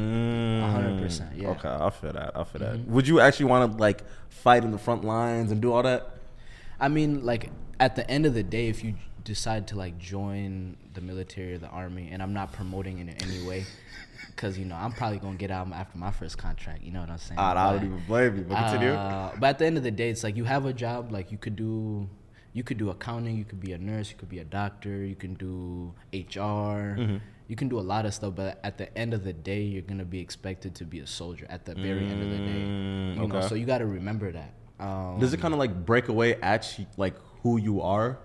hundred 0.72 1.02
percent, 1.02 1.36
yeah. 1.36 1.50
Mm. 1.50 1.58
Okay, 1.58 1.70
I 1.86 1.90
feel 1.90 2.14
that. 2.14 2.32
I 2.38 2.44
feel 2.44 2.62
that. 2.62 2.80
Would 2.88 3.08
you 3.08 3.20
actually 3.20 3.46
want 3.46 3.72
to 3.74 3.78
like 3.78 4.04
fight 4.30 4.64
in 4.64 4.72
the 4.72 4.78
front 4.78 5.04
lines 5.04 5.52
and 5.52 5.62
do 5.62 5.74
all 5.74 5.84
that? 5.84 6.10
I 6.80 6.88
mean, 6.90 7.24
like 7.26 7.50
at 7.80 7.96
the 7.96 8.10
end 8.10 8.26
of 8.26 8.34
the 8.34 8.44
day, 8.44 8.68
if 8.68 8.84
you 8.84 8.96
decide 9.24 9.68
to 9.68 9.76
like 9.78 9.98
join 9.98 10.78
the 10.94 11.02
military 11.02 11.54
or 11.54 11.58
the 11.58 11.68
army, 11.70 12.10
and 12.12 12.22
I'm 12.22 12.34
not 12.34 12.52
promoting 12.54 13.00
it 13.00 13.08
in 13.10 13.30
any 13.30 13.46
way, 13.48 13.66
because 14.36 14.58
you 14.58 14.66
know 14.66 14.76
I'm 14.76 14.92
probably 14.92 15.20
gonna 15.20 15.38
get 15.38 15.52
out 15.52 15.72
after 15.72 15.98
my 15.98 16.12
first 16.12 16.38
contract. 16.38 16.84
You 16.84 16.92
know 16.92 17.02
what 17.02 17.10
I'm 17.10 17.18
saying? 17.18 17.40
Ah, 17.40 17.52
I 17.70 17.74
don't 17.74 17.86
even 17.86 18.04
blame 18.08 18.38
you. 18.38 18.44
But 18.44 18.58
continue. 18.58 18.94
Uh, 18.94 19.32
but 19.40 19.48
at 19.48 19.60
the 19.60 19.66
end 19.66 19.78
of 19.78 19.84
the 19.84 19.92
day, 19.92 20.10
it's 20.10 20.24
like 20.24 20.36
you 20.36 20.44
have 20.44 20.66
a 20.66 20.74
job. 20.74 21.12
Like 21.12 21.32
you 21.32 21.38
could 21.38 21.56
do, 21.56 22.08
you 22.54 22.64
could 22.64 22.78
do 22.78 22.90
accounting. 22.90 23.38
You 23.38 23.46
could 23.46 23.60
be 23.62 23.74
a 23.74 23.78
nurse. 23.78 24.12
You 24.12 24.18
could 24.18 24.30
be 24.30 24.40
a 24.40 24.46
doctor. 24.46 25.04
You 25.06 25.16
can 25.16 25.34
do 25.36 25.94
HR. 26.14 26.98
Mm-hmm. 26.98 27.18
You 27.48 27.56
can 27.58 27.68
do 27.68 27.78
a 27.80 27.82
lot 27.94 28.06
of 28.06 28.14
stuff. 28.14 28.36
But 28.36 28.60
at 28.64 28.78
the 28.78 28.96
end 28.98 29.14
of 29.14 29.24
the 29.24 29.34
day, 29.34 29.62
you're 29.62 29.82
gonna 29.84 30.06
be 30.06 30.20
expected 30.20 30.76
to 30.76 30.86
be 30.86 31.00
a 31.00 31.08
soldier. 31.08 31.46
At 31.50 31.66
the 31.66 31.76
very 31.76 32.06
end 32.08 32.22
of 32.24 32.30
the 32.30 32.38
day, 32.38 32.64
Mm, 32.66 33.16
you 33.22 33.28
know. 33.28 33.38
okay. 33.38 33.48
So 33.48 33.56
you 33.56 33.66
got 33.66 33.80
to 33.80 33.86
remember 33.86 34.32
that. 34.32 34.54
Um, 34.80 35.20
Does 35.20 35.34
it 35.34 35.40
kind 35.40 35.54
of 35.54 35.60
like 35.60 35.86
break 35.86 36.08
away 36.10 36.36
at 36.42 36.68
like 36.98 37.16
who 37.44 37.58
you 37.58 37.82
are, 37.82 38.18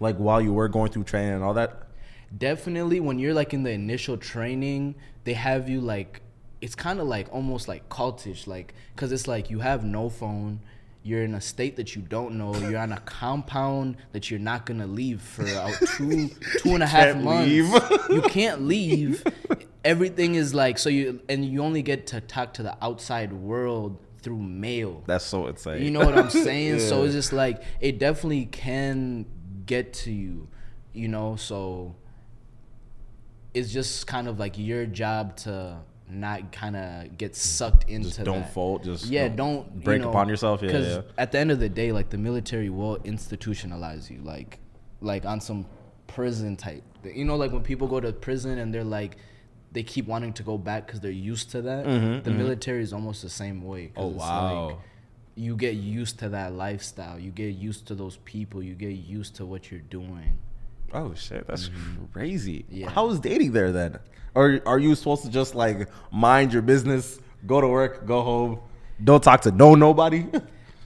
like 0.00 0.16
while 0.16 0.40
you 0.40 0.52
were 0.52 0.68
going 0.68 0.90
through 0.90 1.04
training 1.04 1.34
and 1.34 1.44
all 1.44 1.54
that? 1.54 1.80
definitely 2.36 2.98
when 2.98 3.18
you're 3.18 3.34
like 3.34 3.54
in 3.54 3.62
the 3.62 3.70
initial 3.70 4.16
training 4.16 4.92
they 5.22 5.34
have 5.34 5.68
you 5.68 5.80
like 5.80 6.20
it's 6.60 6.74
kind 6.74 6.98
of 6.98 7.06
like 7.06 7.32
almost 7.32 7.68
like 7.68 7.88
cultish 7.88 8.48
like 8.48 8.74
because 8.94 9.12
it's 9.12 9.28
like 9.28 9.50
you 9.50 9.60
have 9.60 9.84
no 9.84 10.08
phone 10.08 10.58
you're 11.04 11.22
in 11.22 11.34
a 11.34 11.40
state 11.40 11.76
that 11.76 11.94
you 11.94 12.02
don't 12.02 12.36
know 12.36 12.52
you're 12.56 12.78
on 12.78 12.90
a 12.90 12.98
compound 13.00 13.96
that 14.10 14.30
you're 14.32 14.40
not 14.40 14.66
gonna 14.66 14.86
leave 14.86 15.20
for 15.22 15.44
two 15.96 16.28
two 16.58 16.70
and 16.74 16.82
a 16.82 16.86
half 16.86 17.14
months 17.16 17.48
leave. 17.48 18.10
you 18.10 18.22
can't 18.22 18.62
leave 18.66 19.22
everything 19.84 20.34
is 20.34 20.52
like 20.54 20.76
so 20.76 20.88
you 20.88 21.20
and 21.28 21.44
you 21.44 21.62
only 21.62 21.82
get 21.82 22.04
to 22.08 22.20
talk 22.20 22.52
to 22.54 22.64
the 22.64 22.76
outside 22.82 23.32
world 23.32 23.96
through 24.22 24.38
mail 24.42 25.04
That's 25.06 25.24
so 25.24 25.46
insane. 25.46 25.82
you 25.84 25.90
know 25.90 26.00
what 26.00 26.16
I'm 26.18 26.30
saying? 26.48 26.80
So 26.80 27.04
it's 27.04 27.12
just 27.12 27.32
like 27.34 27.62
it 27.80 27.98
definitely 27.98 28.46
can 28.46 29.26
get 29.66 29.92
to 29.94 30.12
you, 30.12 30.48
you 30.92 31.08
know. 31.08 31.36
So 31.36 31.94
it's 33.52 33.72
just 33.72 34.06
kind 34.06 34.28
of 34.28 34.38
like 34.38 34.58
your 34.58 34.86
job 34.86 35.36
to 35.38 35.78
not 36.08 36.52
kind 36.52 36.76
of 36.76 37.16
get 37.16 37.34
sucked 37.34 37.88
into 37.88 38.08
just 38.08 38.24
don't 38.24 38.40
that. 38.40 38.52
fold. 38.52 38.84
Just 38.84 39.06
yeah, 39.06 39.28
don't 39.28 39.66
you 39.76 39.80
break 39.82 40.02
know, 40.02 40.10
upon 40.10 40.28
yourself. 40.28 40.62
Yeah, 40.62 40.78
yeah. 40.78 41.00
at 41.16 41.32
the 41.32 41.38
end 41.38 41.50
of 41.50 41.60
the 41.60 41.68
day, 41.68 41.92
like 41.92 42.10
the 42.10 42.18
military 42.18 42.70
will 42.70 42.98
institutionalize 42.98 44.10
you, 44.10 44.20
like 44.22 44.58
like 45.00 45.24
on 45.24 45.40
some 45.40 45.66
prison 46.06 46.56
type. 46.56 46.82
You 47.04 47.24
know, 47.24 47.36
like 47.36 47.52
when 47.52 47.62
people 47.62 47.88
go 47.88 48.00
to 48.00 48.12
prison 48.12 48.58
and 48.58 48.72
they're 48.74 48.84
like. 48.84 49.16
They 49.72 49.82
keep 49.82 50.06
wanting 50.06 50.34
to 50.34 50.44
go 50.44 50.56
back 50.56 50.86
because 50.86 51.00
they're 51.00 51.10
used 51.10 51.50
to 51.50 51.62
that. 51.62 51.84
the 52.22 52.30
military 52.30 52.80
is 52.80 52.92
almost 52.92 53.22
the 53.22 53.28
same 53.28 53.60
way. 53.64 53.86
Mm-hmm, 53.86 54.00
Oh, 54.00 54.10
it's 54.10 54.18
wow. 54.20 54.66
Like, 54.66 54.76
you 55.36 55.56
get 55.56 55.74
used 55.74 56.18
to 56.20 56.28
that 56.30 56.52
lifestyle. 56.52 57.18
You 57.18 57.30
get 57.30 57.54
used 57.56 57.86
to 57.88 57.94
those 57.94 58.18
people. 58.24 58.62
You 58.62 58.74
get 58.74 58.92
used 58.92 59.36
to 59.36 59.46
what 59.46 59.70
you're 59.70 59.80
doing. 59.80 60.38
Oh 60.92 61.12
shit, 61.14 61.46
that's 61.46 61.70
crazy. 62.12 62.60
Mm-hmm. 62.64 62.74
Yeah. 62.76 62.90
How 62.90 63.08
is 63.10 63.18
dating 63.20 63.52
there 63.52 63.72
then? 63.72 63.98
Or 64.34 64.60
are 64.66 64.78
you 64.78 64.94
supposed 64.94 65.22
to 65.24 65.30
just 65.30 65.54
like 65.54 65.88
mind 66.12 66.52
your 66.52 66.62
business, 66.62 67.18
go 67.46 67.60
to 67.60 67.66
work, 67.68 68.06
go 68.06 68.22
home, 68.22 68.60
don't 69.02 69.22
talk 69.22 69.40
to 69.42 69.50
no 69.50 69.74
nobody? 69.74 70.26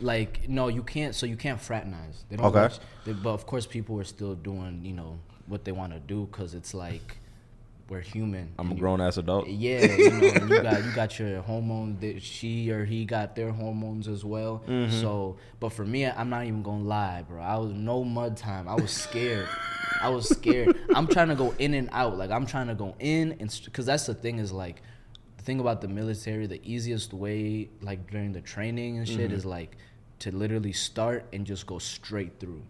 Like 0.00 0.48
no, 0.48 0.68
you 0.68 0.84
can't. 0.84 1.12
So 1.12 1.26
you 1.26 1.34
can't 1.34 1.60
fraternize. 1.60 2.24
They 2.28 2.36
don't 2.36 2.46
Okay. 2.46 2.60
watch- 2.60 2.78
they- 3.04 3.14
but 3.14 3.30
of 3.30 3.46
course, 3.46 3.66
people 3.66 3.98
are 3.98 4.04
still 4.04 4.36
doing 4.36 4.80
you 4.84 4.92
know 4.92 5.18
what 5.48 5.64
they 5.64 5.72
want 5.72 5.92
to 5.92 5.98
do 5.98 6.28
because 6.30 6.54
it's 6.54 6.72
like 6.72 7.16
we're 7.88 8.00
human. 8.00 8.52
I'm 8.58 8.70
a 8.72 8.74
grown 8.74 9.00
ass 9.00 9.16
adult. 9.16 9.48
Yeah, 9.48 9.84
you 9.84 10.10
know, 10.10 10.26
you 10.56 10.62
got 10.62 10.84
you 10.84 10.92
got 10.92 11.18
your 11.18 11.40
hormones. 11.42 12.00
That 12.00 12.20
she 12.22 12.70
or 12.70 12.84
he 12.84 13.04
got 13.04 13.34
their 13.34 13.50
hormones 13.50 14.08
as 14.08 14.24
well. 14.24 14.62
Mm-hmm. 14.66 15.00
So, 15.00 15.36
but 15.60 15.70
for 15.72 15.84
me, 15.84 16.04
I'm 16.06 16.28
not 16.30 16.44
even 16.44 16.62
gonna 16.62 16.84
lie, 16.84 17.24
bro. 17.28 17.40
I 17.42 17.56
was 17.56 17.72
no 17.72 18.04
mud 18.04 18.36
time. 18.36 18.68
I 18.68 18.74
was 18.74 18.90
scared. 18.90 19.48
I 20.02 20.10
was 20.10 20.28
scared. 20.28 20.76
I'm 20.94 21.06
trying 21.06 21.28
to 21.28 21.34
go 21.34 21.54
in 21.58 21.74
and 21.74 21.88
out. 21.92 22.16
Like 22.18 22.30
I'm 22.30 22.46
trying 22.46 22.68
to 22.68 22.74
go 22.74 22.94
in 23.00 23.32
and 23.40 23.60
because 23.64 23.86
that's 23.86 24.06
the 24.06 24.14
thing 24.14 24.38
is 24.38 24.52
like 24.52 24.82
the 25.38 25.42
thing 25.42 25.58
about 25.60 25.80
the 25.80 25.88
military. 25.88 26.46
The 26.46 26.60
easiest 26.64 27.12
way, 27.14 27.70
like 27.80 28.10
during 28.10 28.32
the 28.32 28.40
training 28.42 28.98
and 28.98 29.06
Mm-hmm. 29.06 29.16
shit, 29.16 29.32
is 29.32 29.44
like 29.46 29.76
to 30.20 30.30
literally 30.30 30.72
start 30.72 31.24
and 31.32 31.46
just 31.46 31.66
go 31.66 31.78
straight 31.78 32.38
through. 32.40 32.62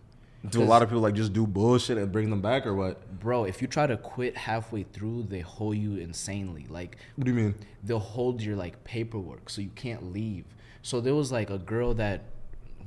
Do 0.48 0.62
a 0.62 0.64
lot 0.64 0.82
of 0.82 0.88
people 0.88 1.02
like 1.02 1.14
just 1.14 1.32
do 1.32 1.46
bullshit 1.46 1.98
and 1.98 2.12
bring 2.12 2.30
them 2.30 2.40
back 2.40 2.64
or 2.64 2.74
what? 2.74 3.18
Bro, 3.18 3.44
if 3.44 3.60
you 3.60 3.66
try 3.66 3.86
to 3.86 3.96
quit 3.96 4.36
halfway 4.36 4.84
through, 4.84 5.24
they 5.24 5.40
hold 5.40 5.76
you 5.76 5.96
insanely. 5.96 6.66
Like 6.68 6.96
What 7.16 7.24
do 7.24 7.32
you 7.32 7.36
mean? 7.36 7.54
they'll 7.82 7.98
hold 7.98 8.40
your 8.40 8.54
like 8.56 8.84
paperwork 8.84 9.50
so 9.50 9.60
you 9.60 9.70
can't 9.74 10.12
leave. 10.12 10.44
So 10.82 11.00
there 11.00 11.14
was 11.14 11.32
like 11.32 11.50
a 11.50 11.58
girl 11.58 11.94
that 11.94 12.22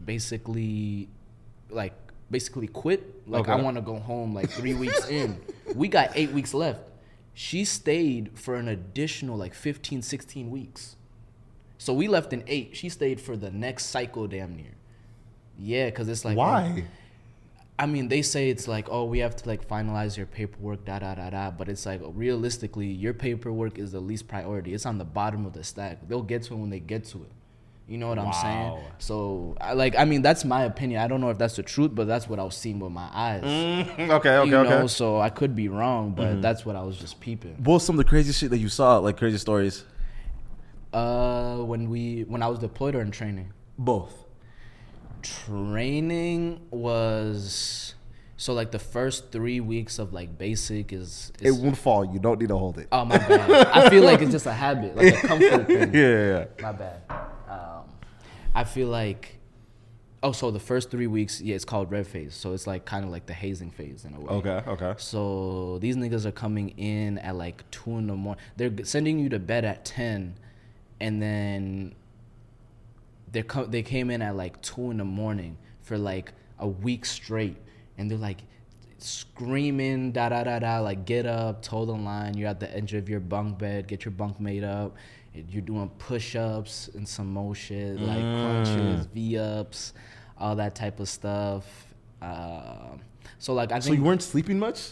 basically 0.06 1.10
like 1.70 1.94
basically 2.30 2.68
quit. 2.68 3.28
Like 3.28 3.50
I 3.50 3.56
want 3.56 3.76
to 3.76 3.82
go 3.82 4.00
home 4.00 4.34
like 4.34 4.50
3 4.50 4.74
weeks 4.76 5.08
in. 5.10 5.40
We 5.76 5.90
got 5.90 6.12
8 6.16 6.32
weeks 6.32 6.54
left. 6.54 6.82
She 7.34 7.66
stayed 7.66 8.32
for 8.40 8.56
an 8.56 8.70
additional 8.70 9.38
like 9.38 9.54
15 9.54 10.02
16 10.02 10.50
weeks. 10.50 10.96
So 11.78 11.94
we 11.94 12.08
left 12.08 12.32
in 12.32 12.44
8. 12.48 12.76
She 12.78 12.88
stayed 12.90 13.20
for 13.20 13.36
the 13.36 13.52
next 13.52 13.88
cycle 13.88 14.28
damn 14.28 14.56
near. 14.56 14.76
Yeah, 15.60 15.90
cuz 15.92 16.08
it's 16.08 16.24
like 16.24 16.38
Why? 16.38 16.86
Oh, 16.86 17.01
I 17.82 17.88
mean, 17.88 18.10
they 18.10 18.22
say 18.22 18.52
it's 18.52 18.68
like, 18.68 18.90
oh, 18.92 19.06
we 19.06 19.18
have 19.20 19.36
to 19.38 19.50
like 19.50 19.68
finalize 19.68 20.16
your 20.16 20.28
paperwork, 20.28 20.86
da 20.86 21.00
da 21.00 21.16
da 21.16 21.32
da. 21.32 21.50
But 21.50 21.68
it's 21.68 21.84
like 21.84 22.00
realistically, 22.14 22.86
your 22.86 23.16
paperwork 23.16 23.80
is 23.80 23.92
the 23.92 24.00
least 24.00 24.28
priority. 24.28 24.76
It's 24.76 24.86
on 24.86 25.00
the 25.00 25.04
bottom 25.04 25.48
of 25.48 25.54
the 25.54 25.64
stack. 25.64 26.08
They'll 26.08 26.22
get 26.22 26.44
to 26.44 26.54
it 26.54 26.58
when 26.58 26.70
they 26.70 26.80
get 26.80 27.06
to 27.06 27.24
it. 27.24 27.32
You 27.88 27.98
know 27.98 28.08
what 28.08 28.20
I'm 28.20 28.32
saying? 28.34 28.70
Wow. 28.70 28.84
So, 29.00 29.58
I 29.60 29.74
like, 29.74 29.96
I 29.98 30.06
mean, 30.06 30.22
that's 30.22 30.46
my 30.46 30.66
opinion. 30.66 31.02
I 31.02 31.08
don't 31.08 31.22
know 31.22 31.32
if 31.32 31.40
that's 31.40 31.56
the 31.56 31.64
truth, 31.64 31.90
but 31.96 32.06
that's 32.06 32.30
what 32.30 32.40
I 32.40 32.44
was 32.44 32.56
seeing 32.56 32.80
with 32.80 32.92
my 32.92 33.10
eyes. 33.12 33.42
Mm, 33.44 33.82
okay, 34.12 34.12
okay, 34.12 34.46
you 34.46 34.52
know, 34.52 34.64
okay. 34.64 34.88
so 34.88 35.20
I 35.20 35.32
could 35.32 35.56
be 35.56 35.68
wrong, 35.68 36.12
but 36.12 36.40
that's 36.40 36.64
what 36.64 36.76
I 36.76 36.84
was 36.84 37.00
just 37.00 37.20
peeping. 37.20 37.56
What 37.64 37.74
was 37.74 37.86
some 37.86 37.96
of 37.96 38.06
the 38.06 38.08
crazy 38.08 38.32
shit 38.32 38.52
that 38.52 38.60
you 38.60 38.70
saw? 38.70 39.00
Like 39.00 39.18
crazy 39.18 39.40
stories? 39.40 39.84
Uh, 40.94 41.58
when 41.58 41.90
we, 41.90 42.26
when 42.28 42.44
I 42.44 42.48
was 42.48 42.60
deployed 42.60 42.94
or 42.94 43.02
in 43.02 43.10
training. 43.10 43.52
Both. 43.78 44.21
Training 45.22 46.62
was 46.72 47.96
so 48.42 48.54
like 48.54 48.72
the 48.72 48.80
first 48.80 49.32
three 49.32 49.60
weeks 49.60 50.00
of 50.00 50.14
like 50.14 50.36
basic 50.40 50.92
is, 50.92 51.32
it 51.40 51.52
won't 51.52 51.78
fall. 51.78 52.04
You 52.04 52.18
don't 52.18 52.40
need 52.40 52.50
to 52.50 52.58
hold 52.58 52.80
it. 52.80 52.88
Oh 52.92 53.06
my 53.06 53.20
bad. 53.20 53.68
I 53.68 53.88
feel 53.88 54.04
like 54.04 54.20
it's 54.20 54.32
just 54.32 54.48
a 54.48 54.52
habit, 54.52 54.96
like 54.96 55.14
a 55.14 55.28
comfort 55.28 55.68
thing. 55.68 55.94
yeah, 55.94 56.02
yeah, 56.02 56.28
yeah. 56.28 56.46
My 56.60 56.72
bad. 56.72 57.02
Um, 57.48 57.84
I 58.56 58.64
feel 58.64 58.88
like. 58.88 59.38
Oh, 60.24 60.32
so 60.32 60.50
the 60.50 60.60
first 60.60 60.90
three 60.90 61.06
weeks, 61.06 61.40
yeah, 61.40 61.56
it's 61.56 61.66
called 61.66 61.92
red 61.92 62.08
phase. 62.08 62.34
So 62.34 62.54
it's 62.54 62.66
like 62.66 62.86
kind 62.86 63.06
of 63.06 63.12
like 63.12 63.28
the 63.28 63.34
hazing 63.34 63.70
phase 63.70 64.06
in 64.06 64.16
a 64.16 64.20
way. 64.20 64.28
Okay, 64.34 64.64
okay. 64.68 64.94
So 64.98 65.78
these 65.80 65.96
niggas 65.96 66.26
are 66.26 66.32
coming 66.32 66.70
in 66.78 67.20
at 67.20 67.36
like 67.36 67.70
two 67.70 67.92
in 67.92 68.08
the 68.08 68.16
morning. 68.16 68.44
They're 68.58 68.72
sending 68.86 69.20
you 69.20 69.30
to 69.30 69.38
bed 69.40 69.66
at 69.66 69.86
ten, 69.86 70.36
and 71.00 71.22
then 71.22 71.94
they 73.32 73.44
co- 73.44 73.66
they 73.66 73.84
came 73.84 74.10
in 74.10 74.22
at 74.22 74.36
like 74.36 74.62
two 74.62 74.92
in 74.92 74.98
the 74.98 75.06
morning 75.06 75.58
for 75.82 75.98
like 75.98 76.34
a 76.60 76.68
week 76.68 77.06
straight, 77.06 77.58
and 77.98 78.10
they're 78.10 78.18
like 78.18 78.44
screaming 78.98 80.12
da 80.12 80.30
da 80.30 80.44
da 80.44 80.60
da 80.60 80.80
like 80.80 81.06
get 81.06 81.26
up, 81.26 81.62
toe 81.62 81.86
the 81.86 81.92
line. 81.92 82.38
You're 82.38 82.50
at 82.50 82.60
the 82.60 82.76
edge 82.76 82.94
of 82.94 83.10
your 83.10 83.20
bunk 83.20 83.58
bed, 83.58 83.88
get 83.88 84.06
your 84.06 84.12
bunk 84.12 84.40
made 84.40 84.64
up. 84.64 84.96
You're 85.34 85.62
doing 85.62 85.90
push 85.98 86.36
ups 86.36 86.90
and 86.94 87.08
some 87.08 87.32
more 87.32 87.56
shit 87.56 88.00
like 88.02 88.20
crunches, 88.20 89.06
V 89.08 89.38
ups, 89.38 89.94
all 90.38 90.58
that 90.58 90.76
type 90.76 91.00
of 91.00 91.08
stuff. 91.08 91.66
Uh, 92.22 92.98
so 93.40 93.54
like 93.54 93.72
I 93.72 93.80
So 93.80 93.94
you 93.94 94.04
weren't 94.04 94.22
sleeping 94.22 94.60
much? 94.60 94.90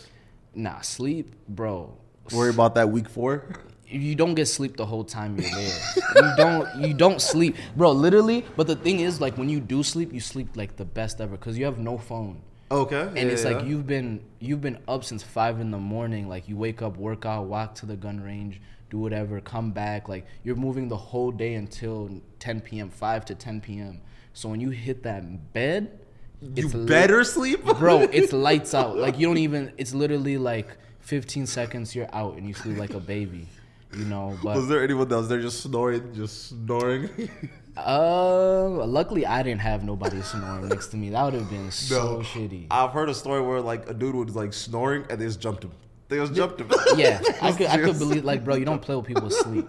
Nah, 0.56 0.82
sleep, 0.82 1.36
bro. 1.48 1.96
Worry 2.34 2.50
about 2.52 2.76
that 2.76 2.90
week 2.90 3.10
four? 3.10 3.46
You 3.90 4.14
don't 4.16 4.36
get 4.36 4.46
sleep 4.48 4.78
the 4.78 4.86
whole 4.86 5.04
time 5.04 5.36
you're 5.40 5.50
there. 5.50 5.80
you 6.16 6.34
don't. 6.38 6.76
You 6.88 6.94
don't 6.94 7.20
sleep, 7.22 7.56
bro. 7.76 7.92
Literally. 7.92 8.46
But 8.56 8.68
the 8.68 8.76
thing 8.76 9.00
is, 9.00 9.20
like, 9.20 9.38
when 9.38 9.50
you 9.50 9.60
do 9.60 9.82
sleep, 9.84 10.14
you 10.14 10.20
sleep 10.20 10.56
like 10.56 10.76
the 10.78 10.86
best 10.86 11.20
ever 11.20 11.32
because 11.36 11.58
you 11.58 11.66
have 11.66 11.80
no 11.80 11.98
phone, 11.98 12.42
Okay. 12.70 13.02
and 13.02 13.18
it's 13.30 13.44
like 13.44 13.66
you've 13.66 13.88
been 13.88 14.22
you've 14.40 14.62
been 14.62 14.78
up 14.88 15.04
since 15.04 15.24
five 15.24 15.60
in 15.60 15.72
the 15.72 15.80
morning. 15.80 16.30
Like, 16.30 16.48
you 16.48 16.56
wake 16.56 16.82
up, 16.84 16.98
work 16.98 17.26
out, 17.26 17.46
walk 17.48 17.74
to 17.76 17.88
the 17.88 17.96
gun 17.96 18.22
range, 18.22 18.62
do 18.92 19.00
whatever, 19.00 19.42
come 19.42 19.72
back. 19.72 20.08
Like, 20.08 20.28
you're 20.44 20.56
moving 20.56 20.88
the 20.88 20.98
whole 20.98 21.32
day 21.32 21.56
until 21.56 22.22
10 22.38 22.62
p.m., 22.62 22.90
5 22.90 23.26
to 23.26 23.34
10 23.36 23.62
p.m. 23.62 24.02
So 24.34 24.50
when 24.50 24.62
you 24.62 24.70
hit 24.70 25.02
that 25.04 25.52
bed, 25.54 26.00
you 26.56 26.68
lit- 26.68 26.88
better 26.88 27.24
sleep, 27.24 27.64
bro 27.66 28.02
it's 28.14 28.32
lights 28.32 28.74
out 28.74 28.96
like 28.98 29.18
you 29.20 29.26
don't 29.28 29.40
even 29.40 29.74
it's 29.78 29.94
literally 29.94 30.38
like 30.38 30.68
15 31.02 31.46
seconds 31.48 31.94
you're 31.94 32.08
out 32.14 32.38
and 32.38 32.48
you 32.48 32.54
sleep 32.54 32.78
like 32.78 32.94
a 32.94 33.00
baby 33.02 33.46
you 33.94 34.06
know 34.06 34.38
Was 34.44 34.68
there 34.68 34.84
anyone 34.84 35.08
that 35.10 35.18
was 35.18 35.30
there 35.30 35.42
just 35.42 35.62
snoring, 35.62 36.14
just 36.14 36.50
snoring? 36.50 37.10
uh 37.78 38.68
luckily 38.86 39.26
i 39.26 39.42
didn't 39.42 39.62
have 39.62 39.86
nobody 39.86 40.22
snoring 40.22 40.68
next 40.68 40.88
to 40.88 40.98
me. 40.98 41.10
That 41.10 41.24
would 41.24 41.34
have 41.36 41.50
been 41.50 41.72
so 41.92 42.20
shitty. 42.20 42.68
I've 42.72 42.92
heard 42.92 43.10
a 43.10 43.14
story 43.14 43.42
where 43.42 43.62
like 43.62 43.90
a 43.90 43.94
dude 43.94 44.16
was 44.16 44.36
like 44.36 44.54
snoring 44.54 45.06
and 45.10 45.20
they 45.20 45.26
just 45.26 45.40
jumped 45.40 45.64
him. 45.64 45.72
They 46.10 46.18
just 46.18 46.34
jumped 46.34 46.60
him. 46.60 46.70
yeah. 46.96 47.22
I 47.42 47.52
could 47.52 47.68
i 47.68 47.78
could 47.78 47.98
believe 48.00 48.26
like 48.26 48.44
bro 48.44 48.56
you 48.56 48.66
don't 48.66 48.82
play 48.82 48.96
with 48.96 49.06
people's 49.06 49.40
sleep. 49.40 49.68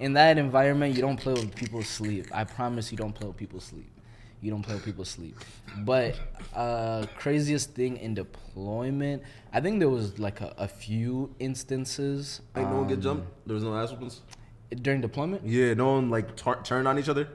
In 0.00 0.12
that 0.12 0.38
environment 0.38 0.94
you 0.94 1.00
don't 1.00 1.16
play 1.18 1.32
with 1.32 1.54
people's 1.54 1.88
sleep. 1.88 2.26
I 2.32 2.44
promise 2.44 2.90
you 2.92 2.98
don't 2.98 3.14
play 3.14 3.26
with 3.28 3.36
people's 3.36 3.64
sleep 3.64 3.90
you 4.42 4.50
don't 4.50 4.62
play 4.62 4.74
with 4.74 4.84
people's 4.84 5.08
sleep 5.10 5.36
but 5.78 6.14
uh 6.54 7.04
craziest 7.16 7.74
thing 7.74 7.96
in 7.96 8.14
deployment 8.14 9.22
i 9.52 9.60
think 9.60 9.78
there 9.80 9.88
was 9.88 10.18
like 10.18 10.40
a, 10.40 10.54
a 10.58 10.68
few 10.68 11.34
instances 11.40 12.40
Like 12.54 12.68
no 12.70 12.76
one 12.78 12.88
get 12.88 12.96
um, 12.98 13.02
jumped. 13.02 13.26
There 13.46 13.54
was 13.54 13.64
no 13.64 13.74
ass 13.76 13.90
whoopings. 13.90 14.20
during 14.82 15.00
deployment 15.00 15.44
Yeah, 15.44 15.74
no 15.74 15.92
one 15.94 16.10
like 16.10 16.36
tar- 16.36 16.62
turned 16.62 16.86
on 16.88 16.98
each 16.98 17.08
other. 17.08 17.28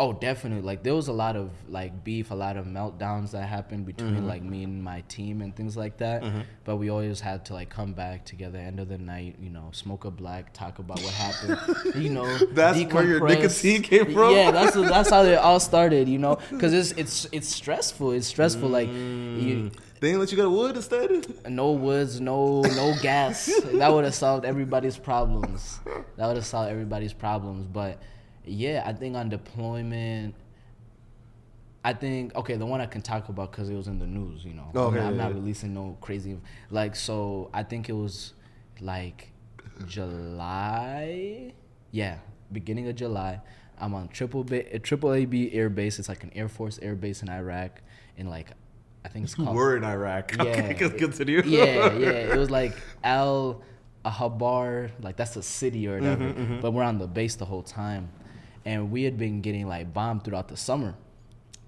Oh 0.00 0.12
definitely 0.12 0.62
like 0.62 0.82
there 0.82 0.94
was 0.94 1.06
a 1.06 1.12
lot 1.12 1.36
of 1.36 1.50
like 1.68 2.02
beef 2.02 2.30
a 2.30 2.34
lot 2.34 2.56
of 2.56 2.66
meltdowns 2.66 3.30
that 3.30 3.46
happened 3.46 3.86
between 3.86 4.16
mm-hmm. 4.16 4.26
like 4.26 4.42
me 4.42 4.64
and 4.64 4.82
my 4.82 5.00
team 5.02 5.40
and 5.40 5.54
things 5.54 5.76
like 5.76 5.98
that 5.98 6.22
mm-hmm. 6.22 6.40
but 6.64 6.76
we 6.76 6.90
always 6.90 7.20
had 7.20 7.44
to 7.44 7.52
like 7.52 7.70
come 7.70 7.92
back 7.92 8.24
together 8.24 8.58
end 8.58 8.80
of 8.80 8.88
the 8.88 8.98
night 8.98 9.36
you 9.40 9.50
know 9.50 9.68
smoke 9.72 10.04
a 10.04 10.10
black 10.10 10.52
talk 10.52 10.80
about 10.80 11.00
what 11.00 11.12
happened 11.14 11.94
you 12.02 12.10
know 12.10 12.26
That's 12.48 12.78
where 12.92 13.04
your 13.04 13.20
decompress. 13.20 13.28
nicotine 13.28 13.82
came 13.82 14.12
from? 14.12 14.34
yeah 14.34 14.50
that's 14.50 14.74
that's 14.74 15.10
how 15.10 15.22
it 15.22 15.38
all 15.38 15.60
started 15.60 16.08
you 16.08 16.18
know 16.18 16.38
because 16.50 16.72
it's 16.72 16.92
it's 16.92 17.28
it's 17.30 17.48
stressful 17.48 18.12
it's 18.12 18.26
stressful 18.26 18.68
like 18.68 18.88
you 18.88 18.94
mm. 18.94 19.72
They 20.00 20.10
didn't 20.10 20.20
let 20.20 20.32
you 20.32 20.36
get 20.36 20.44
a 20.44 20.50
wood 20.50 20.76
instead. 20.76 21.48
no 21.48 21.70
woods, 21.72 22.20
no 22.20 22.60
no 22.60 22.94
gas. 23.00 23.46
that 23.72 23.90
would 23.90 24.04
have 24.04 24.14
solved 24.14 24.44
everybody's 24.44 24.98
problems. 24.98 25.80
That 26.16 26.26
would 26.26 26.36
have 26.36 26.44
solved 26.44 26.70
everybody's 26.70 27.14
problems. 27.14 27.64
But 27.64 28.02
yeah, 28.46 28.82
I 28.86 28.92
think 28.92 29.16
on 29.16 29.28
deployment, 29.28 30.34
I 31.84 31.92
think 31.92 32.34
okay, 32.34 32.56
the 32.56 32.66
one 32.66 32.80
I 32.80 32.86
can 32.86 33.02
talk 33.02 33.28
about 33.28 33.50
because 33.52 33.68
it 33.68 33.74
was 33.74 33.88
in 33.88 33.98
the 33.98 34.06
news. 34.06 34.44
You 34.44 34.54
know, 34.54 34.70
I'm 34.74 34.80
Okay, 34.80 34.96
not- 34.98 35.06
I'm, 35.06 35.16
not 35.16 35.34
releasing 35.34 35.74
no 35.74 35.96
crazy 36.00 36.38
like. 36.70 36.96
So 36.96 37.50
I 37.52 37.62
think 37.62 37.88
it 37.88 37.92
was 37.94 38.32
like 38.80 39.32
July. 39.86 41.52
Yeah, 41.90 42.18
beginning 42.52 42.88
of 42.88 42.96
July. 42.96 43.40
I'm 43.78 43.92
on 43.94 44.08
triple 44.08 44.44
ba- 44.44 44.78
triple 44.78 45.12
AB 45.12 45.52
air 45.52 45.68
base. 45.68 45.98
It's 45.98 46.08
like 46.08 46.22
an 46.24 46.30
Air 46.34 46.48
Force 46.48 46.78
air 46.80 46.94
base 46.94 47.22
in 47.22 47.28
Iraq, 47.28 47.82
and 48.16 48.30
like 48.30 48.50
I 49.04 49.08
think 49.08 49.24
it's 49.24 49.34
called 49.40 49.54
were 49.54 49.76
in 49.76 49.84
Iraq. 49.84 50.32
Yeah, 50.36 50.42
Okay, 50.42 50.90
continue. 50.90 51.42
yeah, 51.44 51.92
yeah. 51.92 52.08
It 52.32 52.38
was 52.38 52.50
like 52.50 52.74
Al 53.02 53.62
Ahabar, 54.04 54.90
like 55.02 55.16
that's 55.16 55.36
a 55.36 55.42
city 55.42 55.88
or 55.88 55.98
whatever. 55.98 56.24
Mm-hmm, 56.24 56.60
But 56.60 56.70
we're 56.72 56.82
on 56.84 56.98
the 56.98 57.06
base 57.06 57.34
the 57.36 57.44
whole 57.46 57.62
time, 57.62 58.10
and 58.64 58.90
we 58.90 59.02
had 59.04 59.16
been 59.18 59.40
getting 59.40 59.66
like 59.68 59.92
bombed 59.92 60.24
throughout 60.24 60.48
the 60.48 60.56
summer. 60.56 60.94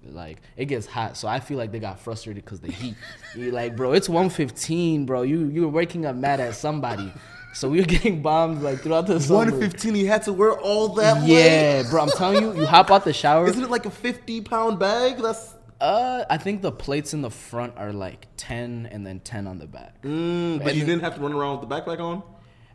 Like 0.09 0.41
it 0.55 0.65
gets 0.65 0.85
hot, 0.87 1.17
so 1.17 1.27
I 1.27 1.39
feel 1.41 1.57
like 1.57 1.71
they 1.73 1.79
got 1.79 1.99
frustrated 1.99 2.45
because 2.45 2.61
the 2.61 2.71
heat. 2.71 2.95
you 3.35 3.51
like, 3.51 3.75
bro, 3.75 3.91
it's 3.91 4.07
115, 4.07 5.05
bro. 5.05 5.23
You 5.23 5.45
you 5.47 5.63
were 5.63 5.67
waking 5.67 6.05
up 6.05 6.15
mad 6.15 6.39
at 6.39 6.55
somebody, 6.55 7.11
so 7.53 7.67
we 7.67 7.79
were 7.81 7.85
getting 7.97 8.21
bombed 8.21 8.61
like 8.63 8.79
throughout 8.79 9.07
the 9.07 9.19
summer. 9.19 9.51
One 9.51 9.59
fifteen. 9.59 9.95
He 9.95 10.05
had 10.05 10.23
to 10.23 10.31
wear 10.33 10.53
all 10.53 10.89
that. 10.95 11.27
Yeah, 11.27 11.81
weight? 11.81 11.89
bro. 11.89 12.03
I'm 12.03 12.09
telling 12.11 12.41
you, 12.41 12.55
you 12.61 12.65
hop 12.65 12.89
out 12.89 13.03
the 13.03 13.11
shower. 13.11 13.47
Isn't 13.49 13.63
it 13.63 13.69
like 13.69 13.85
a 13.85 13.89
fifty 13.91 14.39
pound 14.39 14.79
bag? 14.79 15.17
That's 15.17 15.55
Uh, 15.81 16.23
I 16.29 16.37
think 16.37 16.61
the 16.61 16.71
plates 16.71 17.13
in 17.13 17.21
the 17.21 17.29
front 17.29 17.73
are 17.77 17.91
like 17.91 18.27
10 18.37 18.87
and 18.91 19.05
then 19.05 19.19
10 19.19 19.45
on 19.45 19.59
the 19.59 19.67
back. 19.67 20.01
mm, 20.03 20.57
but 20.59 20.69
And 20.69 20.77
you 20.77 20.85
didn't 20.85 21.01
have 21.01 21.15
to 21.15 21.21
run 21.21 21.33
around 21.33 21.59
with 21.59 21.67
the 21.69 21.75
backpack 21.75 21.99
on. 21.99 22.23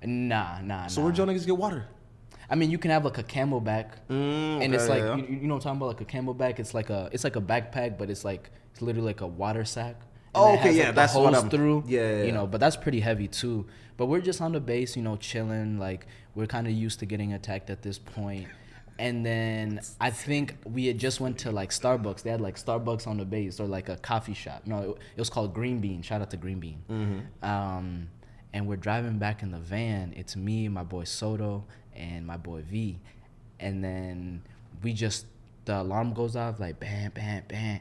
Nah, 0.04 0.60
nah, 0.60 0.86
So 0.86 1.00
nah. 1.00 1.06
where'd 1.06 1.18
y'all 1.18 1.26
niggas 1.26 1.44
get 1.46 1.56
water? 1.56 1.86
I 2.50 2.54
mean, 2.54 2.70
you 2.70 2.78
can 2.78 2.90
have 2.90 3.04
like 3.04 3.18
a 3.18 3.22
CamelBak, 3.22 3.90
Mm, 4.10 4.64
and 4.64 4.74
it's 4.74 4.88
like 4.88 5.02
yeah. 5.02 5.16
you, 5.16 5.24
you 5.26 5.46
know 5.48 5.54
what 5.54 5.66
I'm 5.66 5.76
talking 5.76 5.76
about, 5.78 5.86
like 5.86 6.00
a 6.00 6.04
CamelBak. 6.04 6.58
It's 6.58 6.74
like 6.74 6.90
a 6.90 7.08
it's 7.12 7.24
like 7.24 7.36
a 7.36 7.40
backpack, 7.40 7.98
but 7.98 8.10
it's 8.10 8.24
like 8.24 8.50
it's 8.72 8.82
literally 8.82 9.06
like 9.08 9.20
a 9.20 9.26
water 9.26 9.64
sack. 9.64 9.96
Oh, 10.34 10.54
okay, 10.54 10.68
has, 10.68 10.76
yeah, 10.76 10.86
like, 10.86 10.94
that's 10.94 11.12
the 11.12 11.20
what 11.20 11.34
I'm- 11.34 11.50
through. 11.50 11.84
yeah, 11.86 12.00
yeah, 12.18 12.22
you 12.24 12.32
know, 12.32 12.46
but 12.46 12.58
that's 12.60 12.76
pretty 12.76 13.00
heavy 13.00 13.28
too. 13.28 13.66
But 13.98 14.06
we're 14.06 14.20
just 14.22 14.40
on 14.40 14.52
the 14.52 14.60
base, 14.60 14.96
you 14.96 15.02
know, 15.02 15.16
chilling. 15.16 15.78
Like 15.78 16.06
we're 16.34 16.46
kind 16.46 16.66
of 16.66 16.72
used 16.72 16.98
to 17.00 17.06
getting 17.06 17.32
attacked 17.34 17.68
at 17.70 17.82
this 17.82 17.98
point. 17.98 18.48
And 18.98 19.24
then 19.26 19.80
I 20.00 20.10
think 20.10 20.56
we 20.64 20.86
had 20.86 20.98
just 20.98 21.20
went 21.20 21.38
to 21.38 21.50
like 21.50 21.70
Starbucks. 21.70 22.22
They 22.22 22.30
had 22.30 22.40
like 22.40 22.56
Starbucks 22.56 23.06
on 23.06 23.16
the 23.18 23.24
base 23.24 23.58
or 23.60 23.66
like 23.66 23.88
a 23.88 23.96
coffee 23.96 24.34
shop. 24.34 24.62
No, 24.66 24.78
it, 24.82 24.88
it 25.16 25.18
was 25.18 25.30
called 25.30 25.54
Green 25.54 25.80
Bean. 25.80 26.02
Shout 26.02 26.20
out 26.22 26.30
to 26.30 26.36
Green 26.36 26.60
Bean. 26.60 26.82
Mm-hmm. 26.90 27.44
Um, 27.44 28.08
and 28.52 28.66
we're 28.66 28.76
driving 28.76 29.18
back 29.18 29.42
in 29.42 29.50
the 29.50 29.58
van. 29.58 30.12
It's 30.16 30.36
me, 30.36 30.68
my 30.68 30.82
boy 30.84 31.04
Soto, 31.04 31.64
and 31.94 32.26
my 32.26 32.36
boy 32.36 32.62
V. 32.62 32.98
And 33.60 33.82
then 33.82 34.42
we 34.82 34.92
just 34.92 35.26
the 35.64 35.80
alarm 35.80 36.12
goes 36.12 36.36
off 36.36 36.58
like 36.58 36.80
bam, 36.80 37.12
bam, 37.12 37.44
bam, 37.48 37.80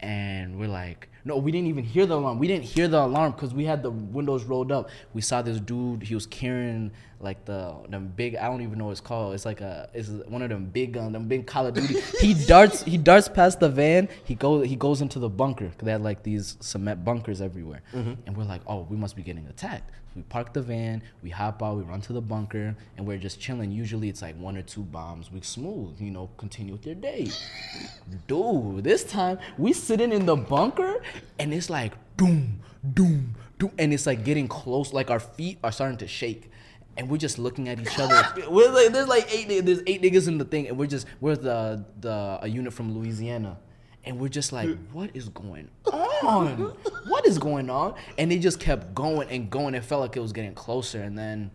and 0.00 0.58
we're 0.58 0.68
like 0.68 1.08
No, 1.26 1.38
we 1.38 1.50
didn't 1.50 1.66
even 1.66 1.82
hear 1.82 2.06
the 2.06 2.14
alarm. 2.14 2.38
We 2.38 2.46
didn't 2.46 2.66
hear 2.66 2.86
the 2.86 3.02
alarm 3.02 3.32
because 3.32 3.52
we 3.52 3.64
had 3.64 3.82
the 3.82 3.90
windows 3.90 4.44
rolled 4.44 4.70
up. 4.70 4.90
We 5.12 5.20
saw 5.20 5.42
this 5.42 5.58
dude. 5.58 6.04
He 6.04 6.14
was 6.14 6.24
carrying 6.24 6.92
like 7.18 7.44
the 7.46 7.74
them 7.88 8.12
big. 8.14 8.36
I 8.36 8.46
don't 8.46 8.62
even 8.62 8.78
know 8.78 8.84
what 8.84 8.92
it's 8.92 9.00
called. 9.00 9.34
It's 9.34 9.44
like 9.44 9.60
a. 9.60 9.90
It's 9.92 10.08
one 10.08 10.42
of 10.42 10.50
them 10.50 10.66
big 10.66 10.92
guns. 10.92 11.14
Them 11.14 11.26
big 11.26 11.44
Call 11.44 11.66
of 11.66 11.74
Duty. 11.74 12.00
he 12.20 12.34
darts. 12.46 12.84
He 12.84 12.96
darts 12.96 13.28
past 13.28 13.58
the 13.58 13.68
van. 13.68 14.08
He 14.22 14.36
goes. 14.36 14.68
He 14.68 14.76
goes 14.76 15.00
into 15.00 15.18
the 15.18 15.28
bunker. 15.28 15.72
They 15.78 15.90
had 15.90 16.02
like 16.02 16.22
these 16.22 16.56
cement 16.60 17.04
bunkers 17.04 17.40
everywhere. 17.40 17.82
Mm-hmm. 17.92 18.14
And 18.26 18.36
we're 18.36 18.44
like, 18.44 18.62
oh, 18.68 18.86
we 18.88 18.96
must 18.96 19.16
be 19.16 19.22
getting 19.22 19.48
attacked. 19.48 19.90
We 20.14 20.22
park 20.22 20.54
the 20.54 20.62
van. 20.62 21.02
We 21.22 21.28
hop 21.28 21.62
out. 21.62 21.76
We 21.76 21.82
run 21.82 22.00
to 22.02 22.14
the 22.14 22.22
bunker, 22.22 22.74
and 22.96 23.06
we're 23.06 23.18
just 23.18 23.38
chilling. 23.38 23.70
Usually 23.70 24.08
it's 24.08 24.22
like 24.22 24.34
one 24.38 24.56
or 24.56 24.62
two 24.62 24.82
bombs. 24.82 25.30
We 25.30 25.42
smooth. 25.42 26.00
You 26.00 26.10
know, 26.10 26.30
continue 26.38 26.72
with 26.72 26.86
your 26.86 26.94
day. 26.94 27.28
Dude, 28.26 28.82
this 28.82 29.04
time 29.04 29.38
we 29.58 29.72
sitting 29.72 30.12
in 30.12 30.24
the 30.24 30.36
bunker 30.36 31.02
and 31.38 31.52
it's 31.52 31.70
like 31.70 31.92
doom, 32.16 32.60
doom, 32.94 33.34
doom, 33.58 33.72
and 33.78 33.92
it's 33.92 34.06
like 34.06 34.24
getting 34.24 34.48
close. 34.48 34.92
Like 34.92 35.10
our 35.10 35.20
feet 35.20 35.58
are 35.62 35.72
starting 35.72 35.98
to 35.98 36.08
shake, 36.08 36.50
and 36.96 37.08
we're 37.08 37.18
just 37.18 37.38
looking 37.38 37.68
at 37.68 37.80
each 37.80 37.98
other. 37.98 38.22
we're 38.50 38.70
like, 38.70 38.92
there's 38.92 39.08
like 39.08 39.32
eight, 39.32 39.64
there's 39.64 39.82
eight 39.86 40.02
niggas 40.02 40.28
in 40.28 40.38
the 40.38 40.44
thing, 40.44 40.68
and 40.68 40.78
we're 40.78 40.86
just 40.86 41.06
we're 41.20 41.36
the 41.36 41.84
the 42.00 42.38
a 42.42 42.48
unit 42.48 42.72
from 42.72 42.96
Louisiana. 42.96 43.58
And 44.04 44.20
we're 44.20 44.28
just 44.28 44.52
like, 44.52 44.68
hmm. 44.68 44.84
what 44.92 45.10
is 45.14 45.28
going 45.30 45.68
on? 45.92 46.76
What 47.08 47.26
is 47.26 47.38
going 47.38 47.70
on? 47.70 47.94
And 48.18 48.30
they 48.30 48.38
just 48.38 48.60
kept 48.60 48.94
going 48.94 49.28
and 49.30 49.50
going. 49.50 49.74
It 49.74 49.84
felt 49.84 50.00
like 50.00 50.16
it 50.16 50.20
was 50.20 50.32
getting 50.32 50.54
closer. 50.54 51.02
And 51.02 51.18
then 51.18 51.50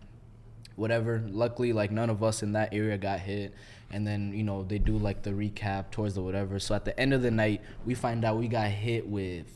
whatever. 0.76 1.22
Luckily, 1.28 1.72
like 1.72 1.90
none 1.90 2.10
of 2.10 2.22
us 2.22 2.42
in 2.42 2.52
that 2.52 2.74
area 2.74 2.98
got 2.98 3.20
hit. 3.20 3.54
And 3.92 4.06
then 4.06 4.32
you 4.32 4.42
know 4.42 4.62
they 4.62 4.78
do 4.78 4.96
like 4.96 5.22
the 5.22 5.30
recap 5.30 5.90
towards 5.90 6.14
the 6.14 6.22
whatever. 6.22 6.58
So 6.58 6.74
at 6.74 6.84
the 6.84 6.98
end 6.98 7.12
of 7.12 7.22
the 7.22 7.30
night, 7.30 7.60
we 7.84 7.94
find 7.94 8.24
out 8.24 8.38
we 8.38 8.48
got 8.48 8.68
hit 8.68 9.06
with, 9.06 9.46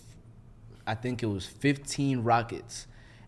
I 0.87 0.95
think 0.95 1.23
it 1.23 1.27
was 1.27 1.47
15 1.47 2.23
rockets, 2.23 2.87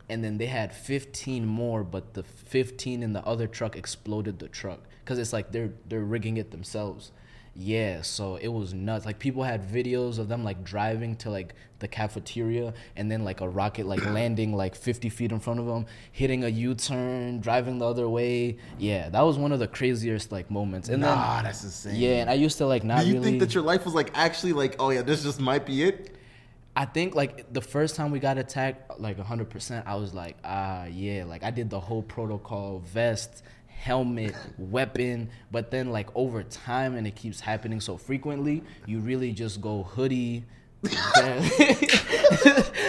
and 0.08 0.22
then 0.22 0.38
they 0.38 0.46
had 0.46 0.74
15 0.74 1.46
more, 1.46 1.82
but 1.82 2.14
the 2.14 2.22
15 2.22 3.02
in 3.02 3.12
the 3.12 3.24
other 3.24 3.46
truck 3.46 3.74
exploded 3.74 4.38
the 4.38 4.48
truck 4.48 4.80
because 5.04 5.18
it's 5.18 5.32
like 5.32 5.52
they're 5.52 5.72
they're 5.88 6.04
rigging 6.04 6.36
it 6.36 6.50
themselves. 6.50 7.12
Yeah, 7.60 8.02
so 8.02 8.36
it 8.36 8.46
was 8.48 8.72
nuts. 8.72 9.04
Like 9.04 9.18
people 9.18 9.42
had 9.42 9.68
videos 9.68 10.20
of 10.20 10.28
them 10.28 10.44
like 10.44 10.62
driving 10.62 11.16
to 11.16 11.30
like 11.30 11.56
the 11.80 11.88
cafeteria 11.88 12.72
and 12.94 13.10
then 13.10 13.24
like 13.24 13.40
a 13.40 13.48
rocket 13.48 13.84
like 13.86 14.04
landing 14.12 14.54
like 14.54 14.76
50 14.76 15.08
feet 15.08 15.32
in 15.32 15.40
front 15.40 15.58
of 15.58 15.66
them, 15.66 15.86
hitting 16.12 16.44
a 16.44 16.48
U-turn, 16.48 17.40
driving 17.40 17.78
the 17.78 17.86
other 17.86 18.08
way. 18.08 18.58
Yeah, 18.78 19.08
that 19.08 19.22
was 19.22 19.38
one 19.38 19.50
of 19.50 19.58
the 19.58 19.66
craziest 19.66 20.30
like 20.30 20.52
moments. 20.52 20.88
And 20.88 21.00
Nah, 21.02 21.34
then 21.36 21.44
that's 21.44 21.64
insane. 21.64 21.96
yeah, 21.96 22.20
and 22.20 22.30
I 22.30 22.34
used 22.34 22.58
to 22.58 22.66
like 22.66 22.84
not 22.84 23.00
Do 23.00 23.08
you 23.08 23.14
really. 23.14 23.24
think 23.24 23.40
that 23.40 23.52
your 23.54 23.64
life 23.64 23.84
was 23.84 23.94
like 23.94 24.12
actually 24.14 24.52
like, 24.52 24.76
oh 24.78 24.90
yeah, 24.90 25.02
this 25.02 25.24
just 25.24 25.40
might 25.40 25.66
be 25.66 25.82
it? 25.82 26.14
I 26.76 26.84
think 26.84 27.16
like 27.16 27.52
the 27.52 27.60
first 27.60 27.96
time 27.96 28.12
we 28.12 28.20
got 28.20 28.38
attacked, 28.38 29.00
like 29.00 29.18
100%, 29.18 29.82
I 29.84 29.96
was 29.96 30.14
like, 30.14 30.36
ah, 30.44 30.84
yeah, 30.84 31.24
like 31.24 31.42
I 31.42 31.50
did 31.50 31.70
the 31.70 31.80
whole 31.80 32.02
protocol 32.04 32.78
vest, 32.86 33.42
helmet, 33.78 34.34
weapon. 34.58 35.30
But 35.50 35.70
then, 35.70 35.90
like, 35.90 36.08
over 36.14 36.42
time, 36.42 36.96
and 36.96 37.06
it 37.06 37.14
keeps 37.14 37.40
happening 37.40 37.80
so 37.80 37.96
frequently, 37.96 38.62
you 38.86 38.98
really 39.00 39.32
just 39.32 39.60
go 39.60 39.84
hoodie. 39.84 40.44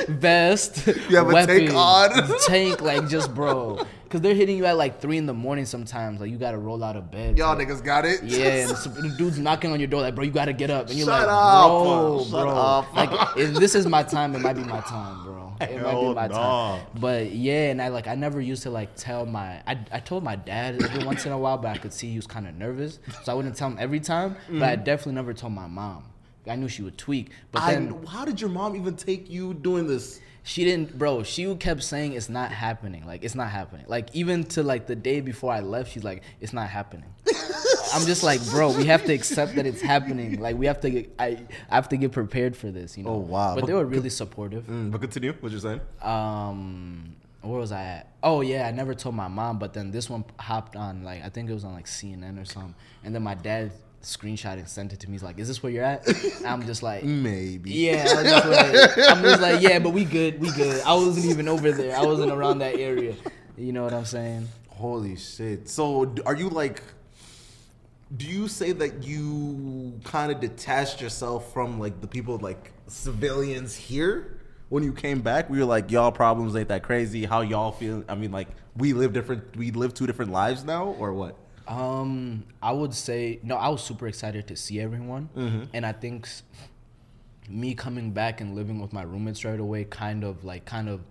vest, 0.07 0.85
You 1.09 1.17
have 1.17 1.27
a 1.27 1.45
tank 1.47 1.73
on. 1.73 2.39
tank, 2.45 2.83
like 2.83 3.09
just 3.09 3.33
bro, 3.33 3.83
because 4.03 4.21
they're 4.21 4.35
hitting 4.35 4.57
you 4.57 4.67
at 4.67 4.77
like 4.77 5.01
three 5.01 5.17
in 5.17 5.25
the 5.25 5.33
morning 5.33 5.65
sometimes. 5.65 6.21
Like 6.21 6.29
you 6.29 6.37
gotta 6.37 6.59
roll 6.59 6.83
out 6.83 6.95
of 6.95 7.09
bed. 7.09 7.35
Y'all 7.35 7.57
type. 7.57 7.67
niggas 7.67 7.83
got 7.83 8.05
it. 8.05 8.21
Yeah, 8.23 8.47
and 8.67 8.77
some- 8.77 8.93
the 8.93 9.09
dude's 9.17 9.39
knocking 9.39 9.71
on 9.71 9.79
your 9.79 9.87
door 9.87 10.01
like, 10.01 10.13
bro, 10.13 10.23
you 10.23 10.29
gotta 10.29 10.53
get 10.53 10.69
up, 10.69 10.89
and 10.89 10.99
you're 10.99 11.07
Shut 11.07 11.27
like, 11.27 11.35
up, 11.35 11.67
bro, 11.67 12.19
shut 12.25 12.31
bro, 12.31 12.49
up. 12.49 12.95
like 12.95 13.37
if 13.37 13.55
this 13.55 13.73
is 13.73 13.87
my 13.87 14.03
time, 14.03 14.35
it 14.35 14.39
might 14.39 14.53
be 14.53 14.63
my 14.63 14.81
time, 14.81 15.23
bro. 15.23 15.55
It 15.59 15.81
might 15.81 15.99
be 15.99 16.13
my 16.13 16.27
no. 16.27 16.33
time. 16.35 16.85
But 16.93 17.31
yeah, 17.31 17.71
and 17.71 17.81
I 17.81 17.87
like 17.87 18.07
I 18.07 18.13
never 18.13 18.39
used 18.39 18.61
to 18.63 18.69
like 18.69 18.95
tell 18.97 19.25
my 19.25 19.63
I, 19.65 19.79
I 19.91 19.99
told 19.99 20.23
my 20.23 20.35
dad 20.35 20.83
every 20.83 21.03
once 21.03 21.25
in 21.25 21.31
a 21.31 21.39
while, 21.39 21.57
but 21.57 21.69
I 21.69 21.79
could 21.79 21.93
see 21.93 22.11
he 22.11 22.17
was 22.17 22.27
kind 22.27 22.47
of 22.47 22.53
nervous, 22.53 22.99
so 23.23 23.31
I 23.31 23.35
wouldn't 23.35 23.55
tell 23.55 23.69
him 23.69 23.77
every 23.79 23.99
time. 23.99 24.35
But 24.47 24.69
I 24.69 24.75
mm. 24.75 24.83
definitely 24.83 25.13
never 25.13 25.33
told 25.33 25.53
my 25.53 25.65
mom. 25.65 26.03
I 26.47 26.55
knew 26.55 26.67
she 26.67 26.81
would 26.81 26.97
tweak, 26.97 27.31
but 27.51 27.61
I, 27.61 27.73
then 27.73 28.03
how 28.07 28.25
did 28.25 28.39
your 28.41 28.49
mom 28.49 28.75
even 28.75 28.95
take 28.95 29.29
you 29.29 29.53
doing 29.53 29.87
this? 29.87 30.19
she 30.41 30.63
didn't 30.63 30.97
bro 30.97 31.21
she 31.21 31.53
kept 31.55 31.83
saying 31.83 32.13
it's 32.13 32.29
not 32.29 32.49
happening 32.49 33.05
like 33.05 33.23
it's 33.25 33.35
not 33.35 33.49
happening 33.49 33.85
like 33.89 34.07
even 34.15 34.43
to 34.43 34.63
like 34.63 34.87
the 34.87 34.95
day 34.95 35.19
before 35.19 35.51
i 35.51 35.59
left 35.59 35.91
she's 35.91 36.03
like 36.03 36.23
it's 36.39 36.53
not 36.53 36.67
happening 36.69 37.13
i'm 37.93 38.05
just 38.07 38.23
like 38.23 38.43
bro 38.49 38.71
we 38.71 38.85
have 38.85 39.03
to 39.03 39.13
accept 39.13 39.53
that 39.55 39.67
it's 39.67 39.81
happening 39.81 40.39
like 40.39 40.55
we 40.55 40.65
have 40.65 40.79
to 40.79 40.89
get, 40.89 41.13
i 41.19 41.37
I 41.69 41.75
have 41.75 41.89
to 41.89 41.97
get 41.97 42.13
prepared 42.13 42.55
for 42.55 42.71
this 42.71 42.97
you 42.97 43.03
know 43.03 43.11
Oh, 43.11 43.17
wow. 43.17 43.53
but 43.53 43.61
But- 43.61 43.67
they 43.67 43.73
were 43.73 43.85
really 43.85 44.09
supportive 44.09 44.63
Mm, 44.65 44.91
but 44.91 45.01
continue. 45.01 45.33
What 45.33 45.51
you're 45.51 45.59
saying? 45.61 45.81
um 46.01 47.15
where 47.41 47.59
was 47.59 47.71
i 47.73 47.83
at 47.83 48.13
oh 48.23 48.39
yeah 48.41 48.65
i 48.65 48.71
never 48.71 48.93
told 48.95 49.15
my 49.15 49.27
mom 49.27 49.59
but 49.59 49.73
then 49.73 49.91
this 49.91 50.09
one 50.09 50.23
hopped 50.39 50.75
on 50.75 51.03
like 51.03 51.23
i 51.23 51.29
think 51.29 51.49
it 51.49 51.53
was 51.53 51.63
on 51.65 51.73
like 51.73 51.85
cnn 51.85 52.41
or 52.41 52.45
something 52.45 52.75
and 53.03 53.13
then 53.13 53.21
my 53.23 53.35
dad 53.35 53.71
screenshot 54.01 54.53
and 54.53 54.67
sent 54.67 54.93
it 54.93 54.99
to 55.01 55.07
me 55.07 55.13
he's 55.13 55.23
like 55.23 55.37
is 55.39 55.47
this 55.47 55.61
where 55.61 55.71
you're 55.71 55.83
at 55.83 56.07
And 56.07 56.45
i'm 56.47 56.65
just 56.65 56.81
like 56.81 57.03
Maybe. 57.03 57.71
yeah, 57.71 58.05
I 58.09 58.21
was 58.21 58.31
just 58.31 58.47
like, 58.47 59.09
I'm 59.09 59.23
just 59.23 59.41
like, 59.41 59.61
yeah, 59.61 59.79
but 59.79 59.89
we 59.91 60.05
good, 60.05 60.39
we 60.39 60.51
good. 60.51 60.81
I 60.85 60.93
wasn't 60.93 61.25
even 61.25 61.47
over 61.49 61.71
there. 61.71 61.97
I 61.97 62.03
wasn't 62.05 62.31
around 62.31 62.59
that 62.59 62.75
area. 62.75 63.15
You 63.57 63.73
know 63.73 63.83
what 63.83 63.93
I'm 63.93 64.05
saying? 64.05 64.47
Holy 64.69 65.17
shit. 65.17 65.67
So 65.67 66.15
are 66.25 66.35
you 66.35 66.49
like 66.49 66.81
do 68.15 68.25
you 68.25 68.47
say 68.47 68.71
that 68.71 69.03
you 69.03 69.99
kind 70.03 70.31
of 70.31 70.39
detached 70.39 71.01
yourself 71.01 71.53
from 71.53 71.79
like 71.79 71.99
the 72.01 72.07
people 72.07 72.37
like 72.39 72.71
civilians 72.87 73.75
here 73.75 74.39
when 74.69 74.83
you 74.83 74.93
came 74.93 75.19
back? 75.21 75.49
We 75.49 75.59
were 75.59 75.65
like 75.65 75.91
y'all 75.91 76.11
problems 76.11 76.55
ain't 76.55 76.69
that 76.69 76.83
crazy. 76.83 77.25
How 77.25 77.41
y'all 77.41 77.71
feel? 77.73 78.03
I 78.07 78.15
mean 78.15 78.31
like 78.31 78.47
we 78.77 78.93
live 78.93 79.11
different 79.13 79.57
we 79.57 79.71
live 79.71 79.93
two 79.93 80.07
different 80.07 80.31
lives 80.31 80.63
now 80.63 80.85
or 80.99 81.13
what? 81.13 81.35
Um, 81.69 82.45
I 82.61 82.71
would 82.71 82.93
say 82.93 83.39
no. 83.43 83.55
I 83.55 83.69
was 83.69 83.83
super 83.83 84.07
excited 84.07 84.47
to 84.47 84.55
see 84.55 84.79
everyone, 84.81 85.29
Mm-hmm. 85.37 85.63
and 85.73 85.85
I 85.85 85.91
think 85.91 86.27
me 87.47 87.73
coming 87.75 88.11
back 88.11 88.41
and 88.41 88.55
living 88.55 88.79
with 88.81 88.91
my 88.93 89.03
roommates 89.03 89.45
right 89.45 89.59
away 89.59 89.83
kind 89.83 90.23
of 90.23 90.43
like 90.43 90.65
kind 90.65 90.89
of 90.89 91.01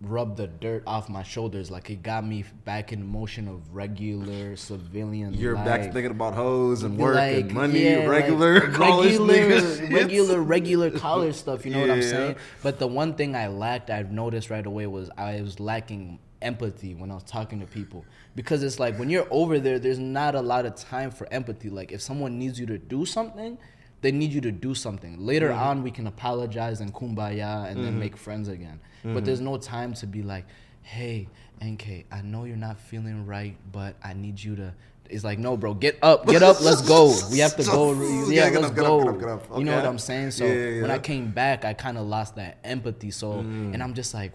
rubbed 0.00 0.36
the 0.36 0.46
dirt 0.46 0.82
off 0.86 1.08
my 1.08 1.22
shoulders. 1.22 1.70
Like 1.70 1.90
it 1.90 2.02
got 2.02 2.24
me 2.26 2.44
back 2.64 2.92
in 2.92 3.04
motion 3.10 3.48
of 3.48 3.74
regular 3.74 4.54
civilian. 4.56 5.34
You're 5.34 5.54
life. 5.56 5.64
back 5.64 5.92
thinking 5.92 6.10
about 6.12 6.34
hoes 6.34 6.82
and 6.84 6.96
work 6.98 7.16
and 7.16 7.52
money, 7.52 7.84
yeah, 7.84 7.98
like, 8.00 8.08
regular 8.08 8.60
college 8.72 9.18
regular, 9.18 9.88
regular, 9.90 10.40
regular 10.42 10.90
college 10.90 11.34
stuff. 11.34 11.64
You 11.66 11.72
know 11.72 11.80
what 11.80 11.90
I'm 11.90 12.02
saying? 12.02 12.36
But 12.62 12.78
the 12.78 12.86
one 12.86 13.14
thing 13.14 13.34
I 13.34 13.48
lacked, 13.48 13.90
I've 13.90 14.12
noticed 14.12 14.50
right 14.50 14.64
away, 14.64 14.86
was 14.86 15.10
I 15.18 15.40
was 15.40 15.58
lacking 15.58 16.20
empathy 16.42 16.94
when 16.94 17.10
I 17.10 17.14
was 17.14 17.24
talking 17.24 17.60
to 17.60 17.66
people 17.66 18.04
because 18.36 18.62
it's 18.62 18.78
like 18.78 18.96
when 18.98 19.10
you're 19.10 19.26
over 19.30 19.58
there, 19.58 19.78
there's 19.78 19.98
not 19.98 20.34
a 20.34 20.40
lot 20.40 20.66
of 20.66 20.74
time 20.76 21.10
for 21.10 21.26
empathy. 21.32 21.68
Like 21.70 21.90
if 21.92 22.00
someone 22.00 22.38
needs 22.38 22.58
you 22.60 22.66
to 22.66 22.78
do 22.78 23.04
something. 23.06 23.58
They 24.00 24.12
need 24.12 24.32
you 24.32 24.40
to 24.42 24.52
do 24.52 24.76
something. 24.76 25.18
Later 25.26 25.48
Mm-hmm. 25.48 25.58
on, 25.68 25.82
we 25.82 25.90
can 25.90 26.06
apologize 26.06 26.80
and 26.80 26.94
kumbaya 26.94 27.68
and 27.68 27.84
then 27.84 27.98
make 27.98 28.16
friends 28.16 28.46
again. 28.46 28.78
Mm-hmm. 29.00 29.12
But 29.14 29.24
there's 29.24 29.40
no 29.40 29.56
time 29.58 29.92
to 29.94 30.06
be 30.06 30.22
like, 30.22 30.44
hey, 30.82 31.26
NK, 31.64 32.04
I 32.12 32.22
know 32.22 32.44
you're 32.44 32.56
not 32.56 32.78
feeling 32.78 33.26
right, 33.26 33.56
but 33.72 33.96
I 34.04 34.12
need 34.12 34.40
you 34.40 34.54
to. 34.54 34.72
It's 35.10 35.24
like, 35.24 35.40
no, 35.40 35.56
bro, 35.56 35.74
get 35.74 35.98
up, 36.00 36.28
get 36.28 36.44
up, 36.44 36.60
let's 36.60 36.80
go. 36.86 37.12
We 37.32 37.38
have 37.40 37.56
to 37.56 37.64
go. 37.64 37.92
Yeah, 38.30 38.44
Yeah, 38.50 38.58
let's 38.60 38.66
up, 38.70 38.76
go. 38.76 39.02
get 39.02 39.08
up, 39.08 39.18
get 39.18 39.28
up. 39.30 39.58
You 39.58 39.64
know 39.64 39.74
what 39.74 39.84
I'm 39.84 39.98
saying? 39.98 40.30
So 40.30 40.44
Yeah, 40.46 40.52
yeah, 40.54 40.82
when. 40.82 40.90
I 40.92 40.98
came 41.00 41.32
back, 41.32 41.64
I 41.64 41.72
kind 41.74 41.98
of 41.98 42.06
lost 42.06 42.36
that 42.36 42.58
empathy. 42.62 43.10
So, 43.10 43.32
Mm. 43.42 43.74
and 43.74 43.82
I'm 43.82 43.94
just 43.94 44.14
like, 44.14 44.32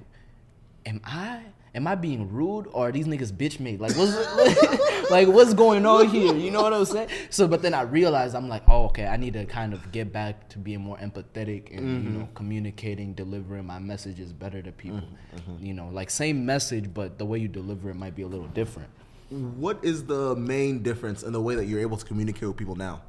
am 0.85 0.99
I? 1.05 1.39
Am 1.75 1.88
I 1.88 1.95
being 1.95 2.31
rude 2.31 2.67
or 2.71 2.89
are 2.89 2.91
these 2.91 3.07
niggas 3.07 3.31
bitch 3.31 3.59
made? 3.59 3.79
Like 3.81 3.93
what's 3.97 4.13
like 5.12 5.27
what's 5.27 5.53
going 5.55 5.86
on 5.88 6.07
here? 6.07 6.33
You 6.36 6.51
know 6.51 6.62
what 6.62 6.71
I'm 6.73 6.86
saying? 6.86 7.09
So 7.31 7.47
but 7.47 7.62
then 7.63 7.73
I 7.73 7.81
realized 7.81 8.36
I'm 8.36 8.47
like, 8.47 8.62
oh 8.67 8.86
okay, 8.86 9.07
I 9.07 9.17
need 9.17 9.33
to 9.33 9.45
kind 9.45 9.73
of 9.73 9.91
get 9.91 10.13
back 10.13 10.49
to 10.49 10.59
being 10.59 10.81
more 10.81 10.97
empathetic 10.97 11.75
and 11.75 12.03
you 12.03 12.09
know 12.12 12.19
Mm-hmm. 12.25 12.33
communicating, 12.36 13.13
delivering 13.13 13.65
my 13.65 13.79
messages 13.79 14.31
better 14.31 14.62
to 14.62 14.71
people. 14.71 15.01
Mm-hmm, 15.36 15.65
You 15.65 15.73
know, 15.73 15.89
like 15.91 16.09
same 16.12 16.45
message, 16.45 16.93
but 16.93 17.17
the 17.17 17.25
way 17.25 17.39
you 17.39 17.47
deliver 17.47 17.89
it 17.89 17.95
might 17.95 18.15
be 18.15 18.21
a 18.21 18.27
little 18.27 18.47
different. 18.47 18.89
What 19.29 19.83
is 19.83 20.05
the 20.05 20.36
main 20.36 20.83
difference 20.83 21.23
in 21.23 21.33
the 21.33 21.41
way 21.41 21.55
that 21.55 21.65
you're 21.65 21.79
able 21.81 21.97
to 21.97 22.05
communicate 22.05 22.47
with 22.47 22.57
people 22.57 22.75
now? 22.75 23.01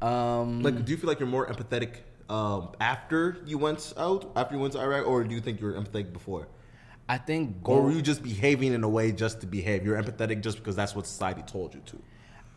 Um, 0.00 0.62
Like, 0.62 0.84
do 0.84 0.90
you 0.92 0.96
feel 0.96 1.08
like 1.08 1.18
you're 1.20 1.28
more 1.28 1.46
empathetic 1.46 1.96
um, 2.30 2.70
after 2.80 3.36
you 3.46 3.58
went 3.58 3.92
out, 3.96 4.30
after 4.36 4.54
you 4.54 4.60
went 4.60 4.72
to 4.74 4.80
Iraq, 4.80 5.06
or 5.06 5.24
do 5.24 5.34
you 5.34 5.40
think 5.40 5.60
you 5.60 5.66
were 5.66 5.74
empathetic 5.74 6.12
before? 6.14 6.48
I 7.08 7.16
think 7.18 7.56
Or 7.64 7.76
go- 7.78 7.82
were 7.84 7.90
you 7.92 8.02
just 8.02 8.22
behaving 8.22 8.72
in 8.74 8.84
a 8.84 8.88
way 8.88 9.12
just 9.12 9.40
to 9.40 9.46
behave? 9.46 9.84
You're 9.84 10.00
empathetic 10.02 10.42
just 10.42 10.58
because 10.58 10.76
that's 10.76 10.94
what 10.94 11.06
society 11.06 11.42
told 11.42 11.74
you 11.74 11.80
to. 11.86 11.98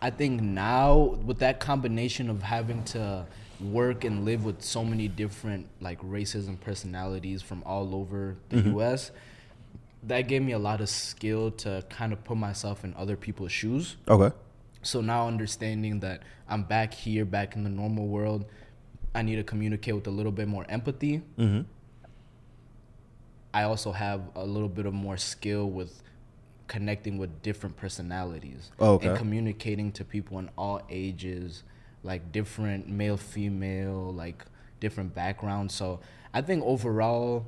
I 0.02 0.10
think 0.10 0.42
now 0.42 1.18
with 1.26 1.40
that 1.40 1.60
combination 1.60 2.30
of 2.30 2.42
having 2.44 2.84
to 2.86 3.26
work 3.62 4.04
and 4.04 4.26
live 4.26 4.44
with 4.44 4.62
so 4.64 4.84
many 4.84 5.08
different 5.08 5.68
like 5.80 6.00
races 6.02 6.48
and 6.48 6.60
personalities 6.60 7.42
from 7.44 7.62
all 7.66 7.94
over 7.96 8.36
the 8.50 8.58
Mm-hmm. 8.58 8.80
US, 8.80 9.12
that 10.04 10.22
gave 10.28 10.42
me 10.42 10.52
a 10.54 10.60
lot 10.60 10.82
of 10.82 10.90
skill 10.90 11.52
to 11.52 11.84
kind 11.90 12.12
of 12.12 12.24
put 12.24 12.36
myself 12.36 12.84
in 12.84 12.94
other 12.96 13.16
people's 13.16 13.52
shoes. 13.52 13.98
Okay. 14.08 14.36
So 14.82 15.00
now 15.00 15.28
understanding 15.28 16.00
that 16.00 16.24
I'm 16.50 16.64
back 16.64 16.94
here, 16.96 17.24
back 17.24 17.56
in 17.56 17.64
the 17.64 17.70
normal 17.70 18.08
world, 18.08 18.46
I 19.14 19.22
need 19.22 19.36
to 19.36 19.44
communicate 19.44 19.94
with 19.94 20.08
a 20.08 20.12
little 20.12 20.32
bit 20.32 20.48
more 20.48 20.66
empathy. 20.68 21.22
Mm-hmm. 21.38 21.62
I 23.54 23.64
also 23.64 23.92
have 23.92 24.22
a 24.36 24.46
little 24.46 24.70
bit 24.70 24.86
of 24.86 24.94
more 24.94 25.18
skill 25.18 25.70
with 25.70 26.02
connecting 26.68 27.18
with 27.18 27.42
different 27.42 27.76
personalities 27.76 28.72
Oh, 28.80 28.94
okay. 28.94 29.10
and 29.10 29.18
communicating 29.18 29.92
to 29.94 30.06
people 30.06 30.40
in 30.40 30.50
all 30.58 30.82
ages, 30.90 31.64
like 32.04 32.32
different 32.32 32.88
male, 32.88 33.18
female, 33.18 34.14
like 34.14 34.46
different 34.80 35.14
backgrounds. 35.14 35.74
So 35.76 36.00
I 36.34 36.42
think 36.42 36.64
overall, 36.64 37.46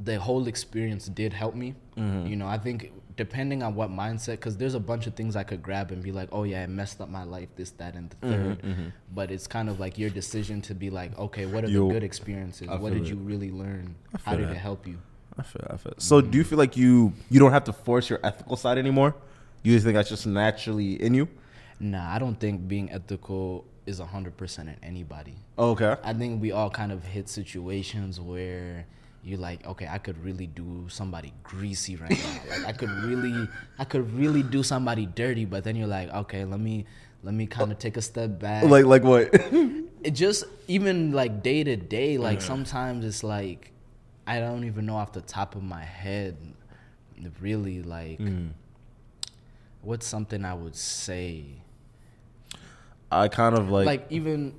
the 0.00 0.20
whole 0.20 0.46
experience 0.46 1.06
did 1.06 1.32
help 1.32 1.54
me. 1.54 1.74
Mm-hmm. 1.96 2.26
You 2.28 2.36
know, 2.36 2.46
I 2.46 2.58
think 2.58 2.92
depending 3.16 3.62
on 3.62 3.74
what 3.74 3.90
mindset, 3.90 4.32
because 4.32 4.56
there's 4.56 4.74
a 4.74 4.80
bunch 4.80 5.06
of 5.06 5.14
things 5.14 5.36
I 5.36 5.42
could 5.42 5.62
grab 5.62 5.90
and 5.90 6.02
be 6.02 6.12
like, 6.12 6.28
oh 6.32 6.44
yeah, 6.44 6.62
I 6.62 6.66
messed 6.66 7.00
up 7.00 7.08
my 7.08 7.24
life, 7.24 7.48
this, 7.56 7.70
that, 7.72 7.94
and 7.94 8.10
the 8.10 8.16
3rd 8.26 8.56
Mm-hmm, 8.62 8.88
But 9.14 9.30
it's 9.30 9.46
kind 9.46 9.68
of 9.68 9.80
like 9.80 9.98
your 9.98 10.10
decision 10.10 10.60
to 10.62 10.74
be 10.74 10.90
like, 10.90 11.18
okay, 11.18 11.46
what 11.46 11.64
are 11.64 11.68
Yo, 11.68 11.86
the 11.88 11.94
good 11.94 12.04
experiences? 12.04 12.68
What 12.68 12.92
did 12.92 13.02
it. 13.02 13.08
you 13.08 13.16
really 13.16 13.50
learn? 13.50 13.94
How 14.24 14.36
did 14.36 14.48
that. 14.48 14.52
it 14.52 14.58
help 14.58 14.86
you? 14.86 14.98
I 15.38 15.42
feel, 15.42 15.66
I 15.70 15.76
feel. 15.76 15.94
So, 15.96 16.20
do 16.20 16.36
you 16.36 16.44
feel 16.44 16.58
like 16.58 16.76
you 16.76 17.12
you 17.30 17.40
don't 17.40 17.52
have 17.52 17.64
to 17.64 17.72
force 17.72 18.10
your 18.10 18.20
ethical 18.22 18.56
side 18.56 18.76
anymore? 18.76 19.14
You 19.62 19.72
just 19.72 19.84
think 19.84 19.94
that's 19.94 20.10
just 20.10 20.26
naturally 20.26 21.00
in 21.00 21.14
you? 21.14 21.28
Nah, 21.80 22.14
I 22.14 22.18
don't 22.18 22.38
think 22.38 22.68
being 22.68 22.90
ethical 22.92 23.64
is 23.86 23.98
hundred 23.98 24.36
percent 24.36 24.68
in 24.68 24.76
anybody. 24.82 25.36
Okay. 25.58 25.96
I 26.04 26.12
think 26.12 26.42
we 26.42 26.52
all 26.52 26.70
kind 26.70 26.92
of 26.92 27.04
hit 27.04 27.28
situations 27.28 28.20
where 28.20 28.86
you're 29.24 29.38
like, 29.38 29.66
okay, 29.66 29.86
I 29.88 29.98
could 29.98 30.22
really 30.24 30.46
do 30.46 30.86
somebody 30.88 31.32
greasy 31.42 31.96
right 31.96 32.10
now. 32.10 32.40
like 32.50 32.66
I 32.66 32.72
could 32.72 32.90
really, 32.90 33.48
I 33.78 33.84
could 33.84 34.12
really 34.14 34.42
do 34.42 34.62
somebody 34.62 35.06
dirty. 35.06 35.44
But 35.44 35.64
then 35.64 35.76
you're 35.76 35.86
like, 35.86 36.12
okay, 36.12 36.44
let 36.44 36.58
me, 36.58 36.86
let 37.22 37.34
me 37.34 37.46
kind 37.46 37.70
of 37.70 37.78
take 37.78 37.96
a 37.96 38.02
step 38.02 38.40
back. 38.40 38.64
Like 38.64 38.84
like 38.84 39.04
what? 39.04 39.30
it 39.32 40.10
just 40.10 40.44
even 40.66 41.12
like 41.12 41.42
day 41.42 41.62
to 41.62 41.76
day, 41.76 42.18
like 42.18 42.40
sometimes 42.42 43.04
it's 43.04 43.22
like 43.22 43.72
I 44.26 44.40
don't 44.40 44.64
even 44.64 44.86
know 44.86 44.96
off 44.96 45.12
the 45.12 45.20
top 45.20 45.54
of 45.54 45.62
my 45.62 45.84
head, 45.84 46.36
really 47.40 47.82
like 47.82 48.18
mm. 48.18 48.50
what's 49.82 50.06
something 50.06 50.44
I 50.44 50.54
would 50.54 50.76
say. 50.76 51.44
I 53.10 53.28
kind 53.28 53.56
of 53.56 53.70
like, 53.70 53.86
like 53.86 54.06
even 54.10 54.54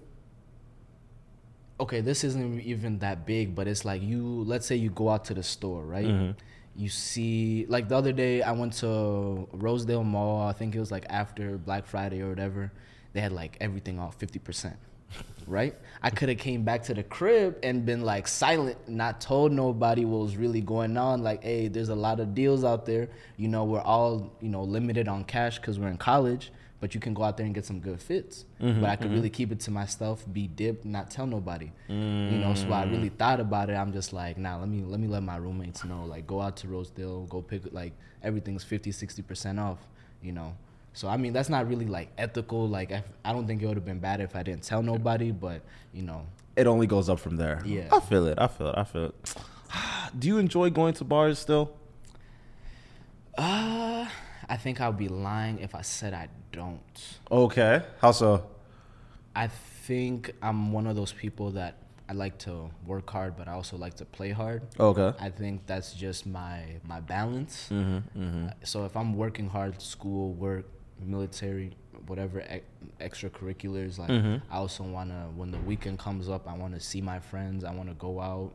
okay 1.80 2.02
this 2.02 2.24
isn't 2.24 2.60
even 2.62 3.00
that 3.00 3.26
big 3.26 3.56
but 3.56 3.68
it's 3.68 3.86
like 3.86 4.02
you 4.02 4.44
let's 4.46 4.66
say 4.66 4.76
you 4.76 4.90
go 4.90 5.10
out 5.10 5.26
to 5.26 5.34
the 5.34 5.44
store 5.44 5.84
right? 5.84 6.06
Mm-hmm. 6.06 6.32
you 6.76 6.90
see 6.90 7.66
like 7.68 7.90
the 7.90 7.96
other 7.96 8.12
day 8.12 8.42
i 8.42 8.52
went 8.52 8.74
to 8.74 9.48
rosedale 9.54 10.04
mall 10.04 10.48
i 10.48 10.54
think 10.54 10.76
it 10.76 10.80
was 10.80 10.92
like 10.92 11.06
after 11.10 11.58
black 11.58 11.86
friday 11.86 12.22
or 12.22 12.30
whatever 12.30 12.72
they 13.14 13.22
had 13.22 13.32
like 13.32 13.58
everything 13.62 14.00
off 14.00 14.18
50% 14.20 14.74
right? 15.48 15.76
I 16.02 16.10
could 16.10 16.30
have 16.30 16.40
came 16.40 16.64
back 16.64 16.84
to 16.84 16.94
the 16.94 17.04
crib 17.04 17.58
and 17.64 17.86
been 17.86 18.02
like 18.02 18.28
silent 18.28 18.78
not 18.90 19.22
told 19.22 19.52
nobody 19.52 20.06
what 20.06 20.22
was 20.22 20.36
really 20.36 20.62
going 20.62 20.98
on 20.98 21.22
like 21.22 21.44
hey 21.44 21.68
there's 21.68 21.90
a 21.90 21.96
lot 21.96 22.20
of 22.20 22.34
deals 22.34 22.64
out 22.64 22.86
there 22.86 23.10
you 23.38 23.48
know 23.48 23.64
we're 23.64 23.82
all 23.82 24.34
you 24.42 24.50
know 24.50 24.64
limited 24.64 25.08
on 25.08 25.24
cash 25.24 25.60
because 25.60 25.80
we're 25.80 25.90
in 25.90 25.98
college 25.98 26.52
but 26.84 26.94
you 26.94 27.00
can 27.00 27.14
go 27.14 27.24
out 27.24 27.38
there 27.38 27.46
and 27.46 27.56
get 27.56 27.64
some 27.64 27.80
good 27.80 28.02
fits. 28.02 28.44
Mm-hmm, 28.62 28.82
but 28.82 28.90
I 28.90 28.98
could 28.98 29.06
mm-hmm. 29.06 29.16
really 29.16 29.30
keep 29.30 29.54
it 29.54 29.62
to 29.62 29.72
myself, 29.72 30.26
be 30.34 30.48
dipped, 30.48 30.84
not 30.84 31.10
tell 31.10 31.26
nobody. 31.26 31.72
You 31.88 31.96
know, 31.96 32.54
so 32.56 32.74
I 32.74 32.84
mm. 32.84 32.92
really 32.92 33.08
thought 33.08 33.40
about 33.40 33.70
it. 33.70 33.76
I'm 33.76 33.94
just 33.94 34.12
like, 34.12 34.38
nah, 34.38 34.58
let 34.58 34.68
me 34.68 34.84
let 34.84 35.00
me 35.00 35.08
let 35.08 35.24
my 35.24 35.38
roommates 35.38 35.86
know. 35.86 36.04
Like, 36.04 36.28
go 36.28 36.42
out 36.42 36.58
to 36.58 36.68
Rosedale, 36.68 37.22
go 37.28 37.42
pick 37.42 37.72
like 37.72 37.94
everything's 38.22 38.66
50, 38.66 38.92
60 38.92 39.22
percent 39.22 39.62
off. 39.62 39.78
You 40.22 40.34
know, 40.34 40.58
so 40.92 41.08
I 41.08 41.16
mean 41.16 41.32
that's 41.32 41.48
not 41.48 41.70
really 41.70 41.86
like 41.86 42.10
ethical. 42.18 42.68
Like 42.68 42.92
I, 42.92 43.02
I 43.24 43.32
don't 43.32 43.48
think 43.48 43.62
it 43.62 43.66
would 43.66 43.78
have 43.78 43.86
been 43.86 44.00
bad 44.00 44.20
if 44.20 44.36
I 44.36 44.44
didn't 44.44 44.64
tell 44.64 44.84
nobody. 44.84 45.32
But 45.32 45.62
you 45.94 46.02
know, 46.02 46.26
it 46.58 46.68
only 46.68 46.86
goes 46.86 47.08
up 47.08 47.22
from 47.22 47.38
there. 47.38 47.62
Yeah. 47.64 47.88
I 47.94 48.02
feel 48.02 48.28
it. 48.28 48.38
I 48.38 48.48
feel 48.48 48.68
it. 48.68 48.78
I 48.78 48.84
feel 48.84 49.06
it. 49.06 49.36
Do 50.20 50.28
you 50.28 50.38
enjoy 50.38 50.70
going 50.70 50.96
to 50.96 51.06
bars 51.06 51.40
still? 51.40 51.78
uh, 53.38 54.06
I 54.50 54.58
think 54.58 54.82
I'd 54.82 54.98
be 54.98 55.08
lying 55.08 55.60
if 55.60 55.76
I 55.76 55.82
said 55.82 56.14
I 56.14 56.28
don't. 56.52 56.82
Okay. 57.32 57.82
How 58.00 58.12
so? 58.12 58.46
I 59.36 59.48
think 59.48 60.32
I'm 60.42 60.72
one 60.72 60.88
of 60.88 60.96
those 60.96 61.12
people 61.14 61.52
that 61.52 61.78
I 62.08 62.14
like 62.14 62.38
to 62.40 62.70
work 62.86 63.10
hard, 63.10 63.36
but 63.38 63.48
I 63.48 63.54
also 63.54 63.78
like 63.78 63.96
to 63.96 64.06
play 64.06 64.32
hard. 64.32 64.62
Okay. 64.80 65.14
I 65.20 65.30
think 65.30 65.66
that's 65.66 65.94
just 65.94 66.26
my 66.26 66.64
my 66.88 67.00
balance. 67.00 67.70
Mm-hmm, 67.72 68.20
mm-hmm. 68.22 68.48
So 68.64 68.86
if 68.86 68.96
I'm 68.96 69.16
working 69.16 69.50
hard, 69.50 69.82
school, 69.82 70.34
work, 70.34 70.66
military, 71.02 71.76
whatever 72.08 72.42
ex- 72.48 72.66
extracurriculars, 73.00 73.98
like 73.98 74.10
Mm-hmm. 74.10 74.54
I 74.54 74.58
also 74.58 74.84
wanna 74.84 75.30
when 75.36 75.52
the 75.52 75.60
weekend 75.60 75.98
comes 76.00 76.30
up, 76.30 76.48
I 76.48 76.54
wanna 76.54 76.80
see 76.80 77.02
my 77.02 77.20
friends. 77.20 77.64
I 77.64 77.72
wanna 77.74 77.94
go 77.96 78.20
out. 78.20 78.54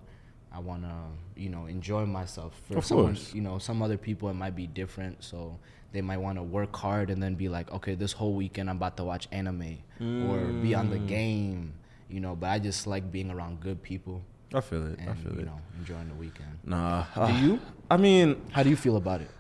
I 0.53 0.61
wanna 0.61 0.95
you 1.37 1.49
know 1.49 1.67
enjoy 1.67 2.07
myself. 2.07 2.61
For 2.69 2.79
Of 2.79 2.85
someone, 2.85 3.15
course. 3.15 3.35
you 3.35 3.41
know, 3.41 3.59
some 3.59 3.83
other 3.83 3.97
people 3.99 4.29
it 4.29 4.35
might 4.35 4.55
be 4.55 4.67
different. 4.67 5.25
So 5.25 5.59
they 5.93 6.01
might 6.03 6.19
want 6.19 6.37
to 6.39 6.43
work 6.43 6.75
hard 6.77 7.11
and 7.11 7.23
then 7.23 7.35
be 7.35 7.49
like, 7.49 7.71
okay, 7.73 7.95
this 7.95 8.13
whole 8.13 8.35
weekend 8.35 8.69
I'm 8.71 8.77
about 8.77 8.97
to 8.99 9.05
watch 9.05 9.29
anime 9.33 9.79
or 10.01 10.39
be 10.63 10.75
on 10.75 10.89
Mm. 10.89 10.91
the 10.91 10.99
game. 10.99 11.73
You 12.11 12.21
know, 12.21 12.35
but 12.37 12.49
I 12.51 12.59
just 12.59 12.87
like 12.87 13.13
being 13.13 13.31
around 13.31 13.61
good 13.61 13.83
people 13.83 14.23
I 14.55 14.61
feel 14.61 14.87
it. 14.87 14.99
and 14.99 15.11
I 15.11 15.15
feel 15.15 15.33
you 15.35 15.41
it. 15.41 15.47
know 15.47 15.61
enjoying 15.79 16.09
the 16.09 16.15
weekend. 16.15 16.59
Nah. 16.65 17.05
Do 17.27 17.33
you? 17.35 17.61
I 17.91 17.97
mean, 17.99 18.41
How 18.53 18.63
do 18.63 18.71
you 18.71 18.77
feel 18.77 18.97
about 18.97 19.21
it? 19.21 19.31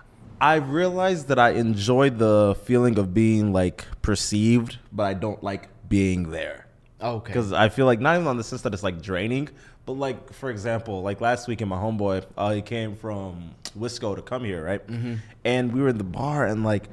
I 0.40 0.56
realized 0.56 1.26
that 1.28 1.38
I 1.38 1.50
enjoy 1.50 2.10
the 2.10 2.54
feeling 2.64 2.96
of 2.98 3.12
being 3.12 3.52
like 3.52 3.84
perceived, 4.02 4.78
but 4.92 5.02
I 5.04 5.14
don't 5.14 5.42
like 5.42 5.68
being 5.88 6.30
there. 6.30 6.66
Okay. 7.00 7.32
Because 7.32 7.52
I 7.52 7.68
feel 7.68 7.86
like 7.86 8.00
not 8.00 8.16
even 8.16 8.26
on 8.26 8.36
the 8.36 8.44
sense 8.44 8.62
that 8.62 8.74
it's 8.74 8.82
like 8.82 9.00
draining, 9.00 9.48
but 9.86 9.92
like 9.92 10.32
for 10.32 10.50
example, 10.50 11.02
like 11.02 11.20
last 11.20 11.46
week 11.48 11.60
in 11.62 11.68
my 11.68 11.76
homeboy, 11.76 12.24
uh, 12.36 12.52
he 12.52 12.62
came 12.62 12.96
from 12.96 13.50
Wisco 13.78 14.16
to 14.16 14.22
come 14.22 14.44
here, 14.44 14.64
right? 14.64 14.84
Mm-hmm. 14.86 15.14
And 15.44 15.72
we 15.72 15.80
were 15.80 15.88
in 15.90 15.98
the 15.98 16.04
bar, 16.04 16.46
and 16.46 16.64
like 16.64 16.88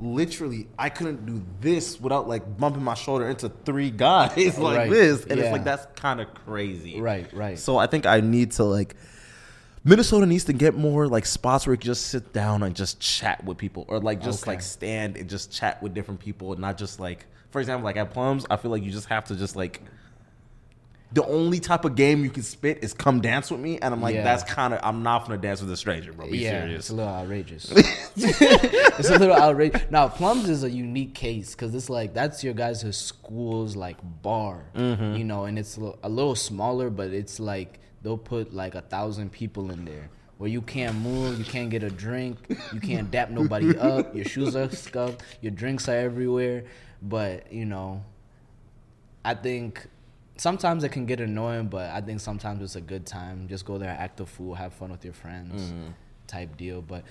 literally, 0.00 0.66
I 0.78 0.88
couldn't 0.88 1.26
do 1.26 1.44
this 1.60 2.00
without 2.00 2.26
like 2.26 2.56
bumping 2.58 2.82
my 2.82 2.94
shoulder 2.94 3.28
into 3.28 3.50
three 3.66 3.90
guys 3.90 4.34
like 4.58 4.76
Right. 4.78 4.90
this, 4.90 5.24
and 5.26 5.38
it's 5.38 5.52
like 5.52 5.64
that's 5.64 5.86
kind 6.00 6.20
of 6.22 6.32
crazy, 6.32 6.98
Right, 7.00 7.30
right. 7.34 7.58
So 7.58 7.76
I 7.76 7.86
think 7.86 8.06
I 8.06 8.20
need 8.20 8.52
to 8.52 8.64
like. 8.64 8.96
Minnesota 9.82 10.26
needs 10.26 10.44
to 10.44 10.52
get 10.52 10.74
more 10.74 11.08
like 11.08 11.24
spots 11.24 11.66
where 11.66 11.72
you 11.72 11.78
can 11.78 11.86
just 11.86 12.08
sit 12.08 12.34
down 12.34 12.62
and 12.62 12.76
just 12.76 13.00
chat 13.00 13.42
with 13.44 13.56
people, 13.56 13.86
or 13.88 13.98
like 13.98 14.22
just 14.22 14.42
Okay. 14.42 14.52
like 14.52 14.62
stand 14.62 15.16
and 15.16 15.28
just 15.28 15.50
chat 15.50 15.82
with 15.82 15.94
different 15.94 16.20
people, 16.20 16.52
and 16.52 16.60
not 16.60 16.76
just 16.76 17.00
like, 17.00 17.24
for 17.50 17.60
example, 17.60 17.84
like 17.84 17.96
at 17.96 18.10
Plums, 18.12 18.46
I 18.50 18.56
feel 18.56 18.70
like 18.70 18.82
you 18.82 18.90
just 18.90 19.08
have 19.08 19.24
to 19.26 19.36
just 19.36 19.56
like. 19.56 19.80
The 21.12 21.26
only 21.26 21.58
type 21.58 21.84
of 21.84 21.96
game 21.96 22.22
you 22.22 22.30
can 22.30 22.44
spit 22.44 22.84
is 22.84 22.94
come 22.94 23.20
dance 23.20 23.50
with 23.50 23.58
me, 23.58 23.80
and 23.80 23.92
I'm 23.92 24.00
like, 24.00 24.14
Yeah. 24.14 24.22
that's 24.22 24.44
kind 24.44 24.72
of 24.72 24.78
I'm 24.84 25.02
not 25.02 25.26
gonna 25.26 25.38
dance 25.38 25.60
with 25.60 25.68
a 25.72 25.76
stranger, 25.76 26.12
bro. 26.12 26.30
Be 26.30 26.38
yeah, 26.38 26.60
serious. 26.62 26.78
it's 26.78 26.90
a 26.90 26.94
little 26.94 27.12
outrageous. 27.12 27.72
it's 28.16 29.08
a 29.10 29.18
little 29.18 29.34
outrageous. 29.34 29.82
Now, 29.90 30.06
Plums 30.06 30.48
is 30.48 30.62
a 30.62 30.70
unique 30.70 31.14
case 31.14 31.56
because 31.56 31.74
it's 31.74 31.90
like 31.90 32.14
that's 32.14 32.44
your 32.44 32.54
guys' 32.54 32.96
school's 32.96 33.74
like 33.74 33.96
bar, 34.22 34.62
Mm-hmm. 34.76 35.16
you 35.16 35.24
know, 35.24 35.46
and 35.46 35.58
it's 35.58 35.76
a 35.78 35.80
li- 35.80 35.94
a 36.04 36.08
little 36.08 36.36
smaller, 36.36 36.90
but 36.90 37.10
it's 37.10 37.40
like 37.40 37.80
they'll 38.02 38.16
put 38.16 38.54
like 38.54 38.76
a 38.76 38.80
thousand 38.82 39.32
people 39.32 39.72
in 39.72 39.84
there 39.84 40.10
where 40.38 40.48
you 40.48 40.62
can't 40.62 40.94
move, 40.96 41.40
you 41.40 41.44
can't 41.44 41.70
get 41.70 41.82
a 41.82 41.90
drink, 41.90 42.38
you 42.72 42.78
can't 42.80 43.10
dap 43.10 43.30
nobody 43.30 43.76
up, 43.76 44.14
your 44.14 44.24
shoes 44.24 44.54
are 44.54 44.70
scuffed, 44.70 45.22
your 45.42 45.50
drinks 45.50 45.88
are 45.88 45.96
everywhere, 45.96 46.64
but 47.02 47.52
you 47.52 47.64
know, 47.64 48.02
I 49.24 49.34
think 49.34 49.86
sometimes 50.36 50.84
it 50.84 50.90
can 50.90 51.06
get 51.06 51.20
annoying, 51.20 51.68
but 51.68 51.90
I 51.90 52.00
think 52.00 52.20
sometimes 52.20 52.62
it's 52.62 52.76
a 52.76 52.80
good 52.80 53.06
time. 53.06 53.46
Just 53.48 53.64
go 53.66 53.78
there, 53.78 53.90
act 53.90 54.20
a 54.20 54.26
fool, 54.26 54.54
have 54.54 54.72
fun 54.72 54.90
with 54.90 55.04
your 55.04 55.14
friends, 55.14 55.62
Mm-hmm. 55.72 55.88
type 56.26 56.56
deal. 56.56 56.80
But 56.82 57.04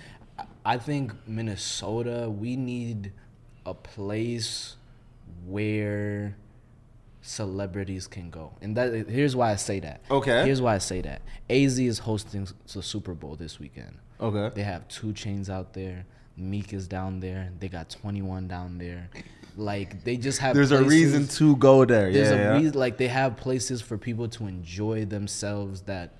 I- 0.66 0.78
think 0.78 1.14
Minnesota, 1.28 2.30
we 2.30 2.56
need 2.56 3.12
a 3.66 3.74
place 3.74 4.76
where 5.46 6.36
celebrities 7.22 8.08
can 8.08 8.30
go, 8.30 8.54
and 8.62 8.76
that 8.78 9.08
here's 9.10 9.36
why 9.36 9.52
I 9.52 9.56
say 9.58 9.80
that. 9.82 10.02
Okay. 10.10 10.46
Here's 10.46 10.62
why 10.62 10.76
I 10.76 10.78
say 10.80 11.02
that. 11.02 11.22
Az 11.50 11.78
is 11.80 12.00
hosting 12.00 12.48
the 12.74 12.82
Super 12.82 13.14
Bowl 13.14 13.36
this 13.36 13.60
weekend. 13.60 13.98
Okay. 14.22 14.54
They 14.56 14.64
have 14.64 14.88
two 14.88 15.14
chains 15.14 15.50
out 15.50 15.74
there. 15.74 16.06
Meek 16.38 16.74
is 16.74 16.88
down 16.88 17.20
there. 17.20 17.52
They 17.60 17.68
got 17.68 17.90
21 17.90 18.48
down 18.48 18.78
there. 18.78 19.10
Like 19.58 20.04
they 20.04 20.18
just 20.18 20.40
have. 20.40 20.56
There's 20.56 20.72
a 20.72 20.84
reason 20.84 21.28
to 21.40 21.56
go 21.58 21.86
there. 21.86 22.12
there's 22.12 22.30
yeah, 22.32 22.36
a 22.36 22.40
yeah. 22.40 22.58
reason 22.58 22.74
like 22.80 22.98
they 22.98 23.08
have 23.08 23.36
places 23.38 23.82
for 23.82 23.98
people 23.98 24.28
to 24.30 24.48
enjoy 24.48 25.06
themselves 25.06 25.82
that 25.82 26.14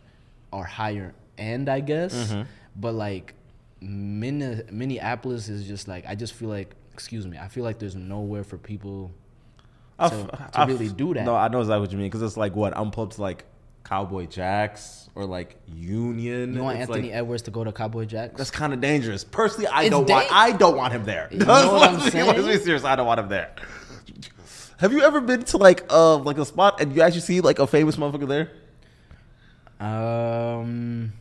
are 0.52 0.64
higher 0.64 1.14
end 1.38 1.70
i 1.70 1.80
guess 1.80 2.14
Mm-hmm. 2.14 2.42
but 2.76 2.94
like 2.94 3.34
Minne- 3.82 4.64
minneapolis 4.72 5.48
is 5.48 5.66
just 5.68 5.88
like 5.88 6.06
i 6.08 6.16
just 6.16 6.34
feel 6.34 6.50
like 6.50 6.76
excuse 6.92 7.26
me 7.28 7.38
i 7.38 7.48
feel 7.48 7.64
like 7.64 7.80
there's 7.80 7.96
nowhere 7.96 8.44
for 8.44 8.58
people 8.58 9.12
to- 10.00 10.06
f- 10.06 10.28
to 10.52 10.60
I 10.60 10.64
f- 10.64 10.68
really 10.70 10.90
do 10.90 11.14
that. 11.14 11.26
No, 11.26 11.36
I 11.36 11.48
know 11.50 11.60
exactly 11.60 11.82
what 11.82 11.92
you 11.92 11.98
mean 11.98 12.08
because 12.08 12.22
it's 12.22 12.38
like 12.38 12.56
what 12.56 12.76
I'm 12.78 12.90
pulled 12.90 13.12
to 13.12 13.22
like 13.22 13.44
Cowboy 13.90 14.28
Jacks 14.28 15.10
or 15.16 15.26
like 15.26 15.56
Union. 15.66 16.54
you 16.54 16.62
want 16.62 16.78
It's 16.78 16.88
anthony 16.88 17.08
like, 17.10 17.18
edwards 17.18 17.42
to 17.44 17.52
go 17.52 17.64
to 17.64 17.72
cowboy 17.72 18.06
jacks 18.06 18.36
That's 18.38 18.52
kind 18.52 18.72
of 18.72 18.80
dangerous. 18.80 19.24
Personally, 19.24 19.66
I 19.66 19.84
It's 19.84 19.90
don't 19.90 20.08
want. 20.08 20.28
I 20.32 20.52
don't 20.52 20.78
want 20.78 20.94
him 20.94 21.06
there. 21.06 21.28
You 21.32 21.40
know 21.46 21.80
Let's 21.82 22.12
be-? 22.12 22.22
Let's 22.22 22.48
be 22.48 22.58
serious. 22.64 22.84
I 22.84 22.96
don't 22.96 23.08
want 23.08 23.20
him 23.20 23.30
there. 23.30 23.50
Have 24.78 24.94
you 24.94 25.02
ever 25.02 25.20
been 25.22 25.44
to 25.46 25.58
like 25.58 25.86
uh 25.90 26.18
like 26.18 26.38
a 26.38 26.46
spot 26.46 26.80
and 26.80 26.96
you 26.96 27.02
actually 27.02 27.22
see 27.22 27.42
like 27.42 27.58
a 27.58 27.66
famous 27.66 27.96
motherfucker 27.98 28.28
there? 28.28 28.52
Um, 29.80 31.14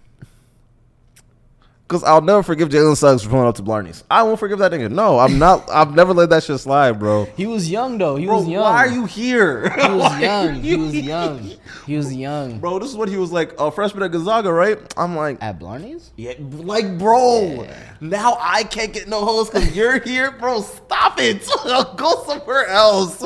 Cause 1.89 2.05
I'll 2.05 2.20
never 2.20 2.43
forgive 2.43 2.68
Jalen 2.68 2.99
Suggs 2.99 3.22
for 3.22 3.30
pulling 3.30 3.47
up 3.47 3.55
to 3.55 3.62
Blarney's. 3.62 4.05
I 4.11 4.22
won't 4.22 4.39
forgive 4.39 4.59
that 4.59 4.72
nigga. 4.72 4.91
No, 4.91 5.18
I'm 5.18 5.39
not. 5.39 5.70
I've 5.70 5.95
never 5.95 6.12
let 6.12 6.28
that 6.28 6.43
shit 6.45 6.61
slide, 6.61 6.99
bro. 6.99 7.24
he 7.34 7.47
was 7.47 7.70
young 7.70 7.97
though. 7.97 8.16
He 8.16 8.26
Bro, 8.26 8.41
was 8.41 8.49
young. 8.49 8.62
why 8.62 8.76
are 8.76 8.89
you 8.89 9.07
here? 9.07 9.70
He 9.70 9.89
was 9.95 10.20
young. 10.20 10.55
He 10.61 10.76
was 10.76 10.95
young. 10.95 11.51
He 11.86 11.97
was 11.97 12.14
young. 12.14 12.59
Bro, 12.59 12.80
this 12.80 12.91
is 12.91 12.97
what 12.97 13.09
he 13.09 13.16
was 13.16 13.32
like 13.32 13.59
a 13.59 13.70
freshman 13.70 14.03
at 14.03 14.12
Gonzaga, 14.12 14.53
right? 14.53 14.78
I'm 14.99 15.16
like, 15.16 15.39
At 15.41 15.59
Blarney's? 15.59 16.11
yeah, 16.16 16.34
like, 16.39 16.99
bro. 16.99 17.62
Yeah. 17.62 17.93
Now 18.03 18.36
I 18.39 18.64
can't 18.64 18.93
get 18.93 19.09
no 19.09 19.24
hoes 19.24 19.49
because 19.49 19.74
you're 19.74 19.99
here, 20.01 20.30
bro. 20.32 20.61
Stop 20.61 21.18
it. 21.18 21.43
Go 21.97 22.22
somewhere 22.26 22.66
else. 22.66 23.22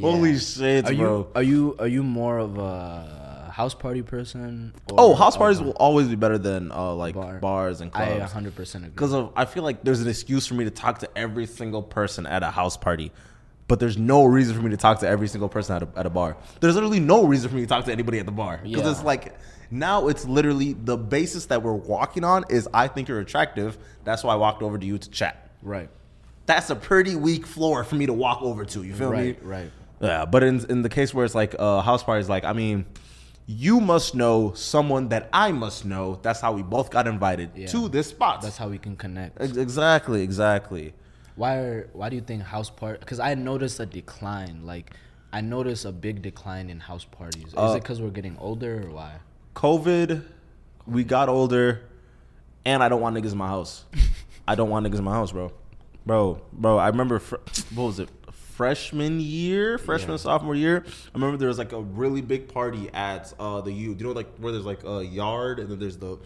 Holy 0.00 0.38
shit, 0.38 0.86
Are 0.88 0.94
bro. 0.94 1.18
you 1.18 1.26
are 1.34 1.42
you 1.42 1.76
are 1.80 1.86
you 1.88 2.02
more 2.02 2.38
of 2.38 2.56
a 2.56 3.19
house 3.60 3.74
party 3.74 4.00
person? 4.02 4.72
oh, 4.96 5.14
house 5.14 5.36
parties 5.36 5.60
will 5.60 5.72
always 5.72 6.08
be 6.08 6.16
better 6.16 6.38
than 6.38 6.72
uh, 6.72 6.94
like 6.94 7.14
Bar. 7.14 7.38
bars 7.40 7.80
and 7.82 7.92
clubs. 7.92 8.10
I 8.10 8.16
clubs. 8.16 8.32
100 8.32 8.54
percent 8.56 8.84
agree. 8.84 8.94
Because 8.94 9.12
of, 9.12 9.32
I 9.36 9.44
feel 9.44 9.62
like 9.62 9.84
there's 9.84 10.00
an 10.00 10.08
excuse 10.08 10.46
for 10.46 10.54
me 10.54 10.64
to 10.64 10.70
talk 10.70 11.00
to 11.00 11.08
every 11.18 11.46
single 11.46 11.82
person 11.82 12.26
at 12.26 12.42
a 12.42 12.50
house 12.50 12.76
party, 12.78 13.12
but 13.68 13.78
there's 13.78 13.98
no 13.98 14.24
reason 14.24 14.56
for 14.56 14.62
me 14.62 14.70
to 14.70 14.78
talk 14.78 15.00
to 15.00 15.08
every 15.08 15.28
single 15.28 15.48
person 15.50 15.76
at 15.76 15.82
a, 15.82 15.88
at 15.98 16.06
a 16.06 16.10
bar. 16.10 16.36
There's 16.60 16.74
literally 16.74 17.00
no 17.00 17.24
reason 17.26 17.50
for 17.50 17.56
me 17.56 17.60
to 17.62 17.66
talk 17.66 17.84
to 17.84 17.92
anybody 17.92 18.18
at 18.18 18.24
the 18.26 18.32
bar 18.32 18.60
because 18.62 18.82
Yeah. 18.84 18.90
it's 18.92 19.02
like 19.04 19.34
now 19.70 20.08
it's 20.08 20.24
literally 20.24 20.72
the 20.72 20.96
basis 20.96 21.46
that 21.46 21.62
we're 21.62 21.74
walking 21.74 22.24
on 22.24 22.44
is 22.48 22.66
I 22.72 22.88
think 22.88 23.08
you're 23.08 23.20
attractive. 23.20 23.76
That's 24.04 24.24
why 24.24 24.32
I 24.32 24.36
walked 24.36 24.62
over 24.62 24.78
to 24.78 24.86
you 24.86 24.96
to 24.96 25.10
chat. 25.10 25.50
Right. 25.62 25.90
That's 26.46 26.70
a 26.70 26.74
pretty 26.76 27.14
weak 27.14 27.46
floor 27.46 27.84
for 27.84 27.94
me 27.94 28.06
to 28.06 28.12
walk 28.14 28.40
over 28.40 28.64
to. 28.64 28.82
You 28.82 28.94
feel 28.94 29.10
Right. 29.10 29.40
me? 29.42 29.46
Right. 29.46 29.70
Yeah, 30.00 30.24
but 30.24 30.42
in 30.42 30.64
in 30.70 30.80
the 30.80 30.88
case 30.88 31.12
where 31.12 31.26
it's 31.26 31.34
like 31.34 31.54
uh, 31.58 31.82
house 31.82 32.02
parties, 32.02 32.26
like 32.26 32.44
I 32.44 32.54
mean, 32.54 32.86
you 33.46 33.80
must 33.80 34.14
know 34.14 34.52
someone 34.54 35.08
that 35.08 35.28
I 35.32 35.52
must 35.52 35.84
know. 35.84 36.18
That's 36.22 36.40
how 36.40 36.52
we 36.52 36.62
both 36.62 36.90
got 36.90 37.06
invited 37.08 37.50
Yeah. 37.56 37.66
to 37.68 37.88
this 37.88 38.08
spot. 38.08 38.42
That's 38.42 38.56
how 38.56 38.68
we 38.68 38.78
can 38.78 38.96
connect. 38.96 39.40
Exactly, 39.40 40.22
exactly. 40.22 40.94
Why 41.36 41.56
are 41.56 41.88
why 41.92 42.08
do 42.10 42.16
you 42.16 42.22
think 42.22 42.42
house 42.42 42.70
part? 42.70 43.00
Because 43.00 43.18
I 43.18 43.34
noticed 43.34 43.80
a 43.80 43.86
decline. 43.86 44.62
Like 44.64 44.92
I 45.32 45.40
noticed 45.40 45.84
a 45.84 45.92
big 45.92 46.22
decline 46.22 46.70
in 46.70 46.80
house 46.80 47.04
parties. 47.04 47.46
Is 47.48 47.54
Uh, 47.56 47.74
it 47.76 47.82
because 47.82 48.00
we're 48.00 48.10
getting 48.10 48.36
older 48.38 48.86
or 48.86 48.90
why? 48.90 49.12
COVID, 49.54 50.22
we 50.86 51.02
got 51.04 51.28
older, 51.28 51.82
and 52.64 52.82
I 52.82 52.88
don't 52.88 53.00
want 53.00 53.16
niggas 53.16 53.32
in 53.32 53.38
my 53.38 53.48
house. 53.48 53.84
I 54.48 54.54
don't 54.54 54.70
want 54.70 54.86
niggas 54.86 54.98
in 54.98 55.04
my 55.04 55.12
house, 55.12 55.32
bro. 55.32 55.52
Bro, 56.06 56.40
bro, 56.52 56.78
I 56.78 56.88
remember 56.88 57.18
fr- 57.18 57.36
what 57.74 57.84
was 57.84 57.98
it? 58.00 58.08
Freshman 58.60 59.20
year, 59.20 59.78
freshman 59.78 60.10
Yeah. 60.10 60.16
sophomore 60.18 60.54
year. 60.54 60.84
I 60.86 60.90
remember 61.14 61.38
there 61.38 61.48
was 61.48 61.56
like 61.56 61.72
a 61.72 61.80
really 61.80 62.20
big 62.20 62.52
party 62.52 62.90
at 62.92 63.32
uh, 63.40 63.62
the 63.62 63.72
U. 63.72 63.94
Do 63.94 64.02
you 64.04 64.08
know 64.10 64.12
like 64.14 64.36
where 64.36 64.52
there's 64.52 64.66
like 64.66 64.84
a 64.84 65.02
yard 65.02 65.60
and 65.60 65.70
then 65.70 65.78
there's 65.78 65.96
the 65.96 66.18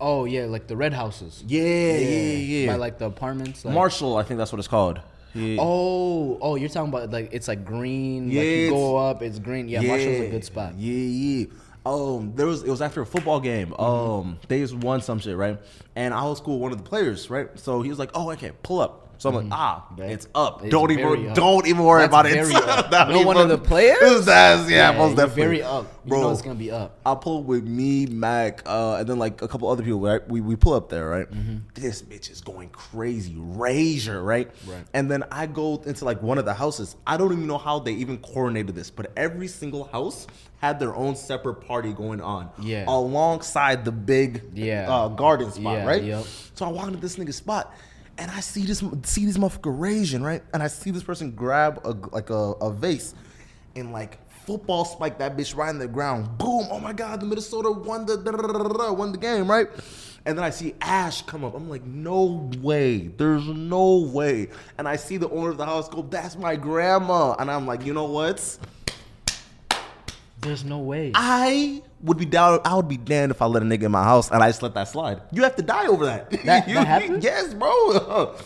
Oh 0.00 0.24
yeah, 0.24 0.46
like 0.46 0.66
the 0.66 0.76
red 0.76 0.92
houses. 0.92 1.44
yeah 1.46 1.62
yeah 1.62 1.98
yeah, 1.98 2.32
yeah. 2.32 2.66
By 2.72 2.74
like 2.78 2.98
the 2.98 3.04
apartments. 3.06 3.64
Like, 3.64 3.74
Marshall, 3.74 4.16
I 4.16 4.24
think 4.24 4.38
that's 4.38 4.50
what 4.50 4.58
it's 4.58 4.66
called. 4.66 5.00
Yeah. 5.36 5.58
Oh, 5.60 6.36
oh, 6.42 6.56
you're 6.56 6.68
talking 6.68 6.88
about 6.88 7.10
like 7.12 7.28
it's 7.30 7.46
like 7.46 7.64
green. 7.64 8.28
Yeah, 8.28 8.40
like 8.40 8.48
you 8.48 8.70
go 8.70 8.96
up, 8.96 9.22
it's 9.22 9.38
green. 9.38 9.68
Yeah, 9.68 9.82
Marshall's 9.82 10.18
a 10.22 10.28
good 10.28 10.44
spot. 10.44 10.74
Yeah, 10.76 10.92
yeah. 10.94 11.46
Um, 11.86 12.32
there 12.34 12.46
was 12.46 12.64
it 12.64 12.70
was 12.70 12.82
after 12.82 13.02
a 13.02 13.06
football 13.06 13.38
game. 13.38 13.68
Mm-hmm. 13.68 13.80
Um, 14.28 14.38
they 14.48 14.58
just 14.58 14.74
won 14.74 15.00
some 15.00 15.20
shit, 15.20 15.36
right? 15.36 15.60
And 15.94 16.12
I 16.12 16.24
was 16.24 16.40
cool 16.40 16.58
one 16.58 16.72
of 16.72 16.78
the 16.78 16.82
players, 16.84 17.30
right? 17.30 17.56
So 17.56 17.82
he 17.82 17.88
was 17.88 18.00
like, 18.00 18.10
"Oh, 18.14 18.32
okay, 18.32 18.50
pull 18.64 18.80
up." 18.80 19.05
So 19.18 19.30
I'm 19.30 19.34
like, 19.36 19.46
"Ah, 19.50 19.86
Right. 19.96 20.10
it's 20.10 20.28
up. 20.34 20.56
Mm-hmm. 20.56 20.64
It's 20.66 20.72
don't 20.72 20.88
very 20.94 21.02
even 21.20 21.28
up. 21.30 21.34
don't 21.36 21.66
even 21.66 21.84
worry 21.84 22.02
That's 22.02 22.10
about 22.10 22.26
it." 22.26 22.32
very 22.34 22.54
up. 22.70 22.90
Don't 22.90 23.08
No 23.12 23.22
one 23.22 23.36
of 23.38 23.48
the 23.48 23.58
players? 23.58 23.98
It 24.02 24.12
was 24.12 24.26
that, 24.26 24.68
yeah, 24.68 24.92
most 24.92 25.16
you're 25.16 25.26
definitely. 25.26 25.42
very 25.42 25.62
up. 25.62 25.84
You 26.04 26.10
bro. 26.10 26.20
know 26.22 26.30
it's 26.30 26.42
gonna 26.42 26.54
be 26.54 26.70
up. 26.70 26.98
I 27.04 27.14
pull 27.14 27.42
with 27.42 27.64
me, 27.64 28.06
Mac, 28.06 28.62
uh, 28.66 28.96
and 29.00 29.08
then 29.08 29.18
like 29.18 29.42
a 29.42 29.48
couple 29.48 29.68
other 29.68 29.82
people. 29.82 30.00
Right, 30.00 30.26
we, 30.28 30.40
we 30.40 30.54
pull 30.56 30.74
up 30.74 30.88
there, 30.88 31.08
right? 31.08 31.26
This 31.74 32.02
bitch 32.02 32.30
is 32.30 32.40
going 32.40 32.68
crazy, 32.70 33.34
Razor, 33.36 34.22
right? 34.22 34.50
Right. 34.66 34.84
And 34.94 35.10
then 35.10 35.24
I 35.32 35.46
go 35.46 35.82
into 35.86 36.04
like 36.04 36.22
one 36.22 36.38
of 36.38 36.44
the 36.44 36.54
houses. 36.54 36.96
I 37.06 37.16
don't 37.16 37.32
even 37.32 37.46
know 37.46 37.58
how 37.58 37.78
they 37.80 37.92
even 37.92 38.18
coordinated 38.18 38.74
this, 38.74 38.90
but 38.90 39.12
every 39.16 39.48
single 39.48 39.84
house 39.84 40.26
had 40.58 40.78
their 40.78 40.94
own 40.94 41.16
separate 41.16 41.56
party 41.66 41.92
going 41.92 42.20
on. 42.20 42.48
Yeah. 42.60 42.84
Alongside 42.88 43.84
the 43.84 43.92
big 43.92 44.42
Yeah. 44.54 44.86
uh, 44.90 45.08
garden 45.08 45.50
spot, 45.50 45.78
Yeah, 45.78 45.86
right? 45.86 46.02
yep. 46.02 46.24
So 46.54 46.66
I 46.66 46.68
walk 46.70 46.86
into 46.88 46.98
this 46.98 47.16
nigga's 47.16 47.36
spot. 47.36 47.74
And 48.18 48.30
I 48.30 48.40
see 48.40 48.64
this 48.64 48.82
see 49.02 49.26
this 49.26 49.36
motherfucker 49.36 49.78
raging, 49.78 50.22
right? 50.22 50.42
And 50.54 50.62
I 50.62 50.68
see 50.68 50.90
this 50.90 51.02
person 51.02 51.32
grab 51.32 51.80
a 51.84 51.90
like 52.14 52.30
a, 52.30 52.52
a 52.60 52.72
vase 52.72 53.14
and 53.74 53.92
like 53.92 54.18
football 54.46 54.84
spike 54.84 55.18
that 55.18 55.36
bitch 55.36 55.56
right 55.56 55.70
in 55.70 55.78
the 55.78 55.88
ground. 55.88 56.38
Boom! 56.38 56.66
Oh 56.70 56.80
my 56.80 56.92
god, 56.92 57.20
the 57.20 57.26
Minnesota 57.26 57.70
won 57.70 58.06
the 58.06 58.94
won 58.96 59.12
the 59.12 59.18
game, 59.18 59.50
right? 59.50 59.68
And 60.26 60.36
then 60.36 60.44
I 60.44 60.50
see 60.50 60.74
Ash 60.80 61.22
come 61.22 61.44
up. 61.44 61.54
I'm 61.54 61.70
like, 61.70 61.84
no 61.84 62.50
way. 62.60 63.06
There's 63.06 63.46
no 63.46 63.98
way. 63.98 64.48
And 64.76 64.88
I 64.88 64.96
see 64.96 65.18
the 65.18 65.30
owner 65.30 65.50
of 65.50 65.56
the 65.56 65.64
house 65.64 65.88
go, 65.88 66.02
that's 66.02 66.36
my 66.36 66.56
grandma. 66.56 67.36
And 67.38 67.48
I'm 67.48 67.64
like, 67.64 67.86
you 67.86 67.94
know 67.94 68.06
what? 68.06 68.58
There's 70.40 70.64
no 70.64 70.80
way. 70.80 71.12
I 71.14 71.80
would 72.02 72.18
be 72.18 72.26
down. 72.26 72.60
I 72.64 72.74
would 72.74 72.88
be 72.88 72.96
damned 72.96 73.32
if 73.32 73.40
I 73.42 73.46
let 73.46 73.62
a 73.62 73.66
nigga 73.66 73.84
in 73.84 73.92
my 73.92 74.04
house 74.04 74.30
and 74.30 74.42
I 74.42 74.48
just 74.48 74.62
let 74.62 74.74
that 74.74 74.88
slide. 74.88 75.20
You 75.32 75.42
have 75.42 75.56
to 75.56 75.62
die 75.62 75.86
over 75.86 76.06
that. 76.06 76.30
That- 76.44 76.68
You- 76.68 76.74
that 76.74 76.86
happened? 76.86 77.22
Yes, 77.24 77.54
bro. 77.54 78.36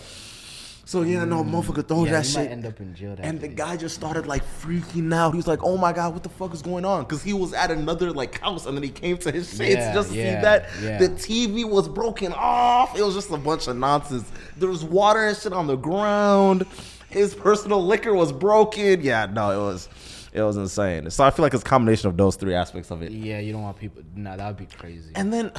So 0.90 1.02
yeah, 1.02 1.24
no 1.24 1.44
hmm. 1.44 1.54
motherfucker 1.54 1.86
throw 1.86 2.04
yeah, 2.04 2.10
that 2.10 2.24
you 2.24 2.30
shit. 2.32 2.40
might 2.46 2.50
end 2.50 2.66
up 2.66 2.80
in 2.80 2.96
jail. 2.96 3.14
That 3.14 3.24
And 3.24 3.40
the 3.40 3.46
guy 3.46 3.76
just 3.76 3.94
started 3.94 4.26
like 4.26 4.42
freaking 4.60 5.14
out. 5.14 5.30
He 5.30 5.36
was 5.36 5.46
like, 5.46 5.62
"Oh 5.62 5.76
my 5.76 5.92
god, 5.92 6.12
what 6.14 6.24
the 6.24 6.28
fuck 6.28 6.52
is 6.52 6.62
going 6.62 6.84
on?" 6.84 7.04
Because 7.04 7.22
he 7.22 7.32
was 7.32 7.52
at 7.52 7.70
another 7.70 8.10
like 8.10 8.40
house, 8.40 8.66
and 8.66 8.76
then 8.76 8.82
he 8.82 8.88
came 8.88 9.16
to 9.18 9.30
his 9.30 9.56
shit 9.56 9.78
Yeah, 9.78 9.94
just 9.94 10.10
to 10.10 10.16
yeah, 10.16 10.36
see 10.38 10.42
that 10.42 10.68
yeah. 10.82 10.98
the 10.98 11.10
TV 11.10 11.64
was 11.64 11.86
broken 11.88 12.32
off. 12.32 12.98
It 12.98 13.04
was 13.04 13.14
just 13.14 13.30
a 13.30 13.36
bunch 13.36 13.68
of 13.68 13.76
nonsense. 13.76 14.28
There 14.56 14.68
was 14.68 14.82
water 14.82 15.28
and 15.28 15.36
shit 15.36 15.52
on 15.52 15.68
the 15.68 15.76
ground. 15.76 16.66
His 17.08 17.36
personal 17.36 17.86
liquor 17.86 18.12
was 18.12 18.32
broken. 18.32 19.00
Yeah, 19.00 19.26
no, 19.26 19.50
it 19.52 19.64
was, 19.64 19.88
it 20.32 20.42
was 20.42 20.56
insane. 20.56 21.10
So 21.10 21.24
I 21.24 21.30
feel 21.30 21.42
like 21.42 21.54
it's 21.54 21.62
a 21.62 21.66
combination 21.66 22.08
of 22.08 22.16
those 22.16 22.36
three 22.36 22.54
aspects 22.54 22.90
of 22.90 23.02
it. 23.02 23.12
Yeah, 23.12 23.40
you 23.40 23.52
don't 23.52 23.62
want 23.62 23.78
people. 23.78 24.02
Nah, 24.14 24.36
that 24.36 24.46
would 24.46 24.56
be 24.56 24.66
crazy. 24.76 25.12
And 25.14 25.32
then 25.32 25.52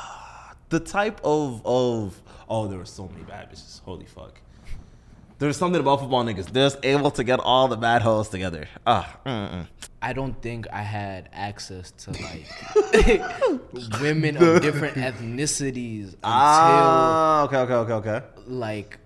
the 0.68 0.80
type 0.80 1.20
of 1.24 1.62
of 1.64 2.20
oh, 2.48 2.68
there 2.68 2.78
were 2.78 2.84
so 2.84 3.08
many 3.08 3.24
bad 3.24 3.50
bitches. 3.50 3.80
Holy 3.82 4.06
fuck. 4.06 4.40
There's 5.38 5.56
something 5.56 5.80
about 5.80 5.98
football 5.98 6.24
niggas. 6.24 6.52
They're 6.52 6.66
just 6.66 6.78
able 6.84 7.10
to 7.12 7.24
get 7.24 7.40
all 7.40 7.66
the 7.66 7.76
bad 7.76 8.02
hoes 8.02 8.28
together. 8.28 8.68
Ah, 8.86 9.18
mm-mm. 9.26 9.66
I 10.00 10.12
don't 10.12 10.40
think 10.40 10.66
I 10.72 10.82
had 10.82 11.28
access 11.32 11.90
to 11.92 12.10
like 12.12 14.00
women 14.00 14.36
of 14.36 14.62
different 14.62 14.96
ethnicities 14.96 16.06
until 16.06 16.20
ah, 16.24 17.42
okay, 17.44 17.56
okay, 17.56 17.74
okay, 17.74 17.92
okay. 17.92 18.26
like 18.46 18.98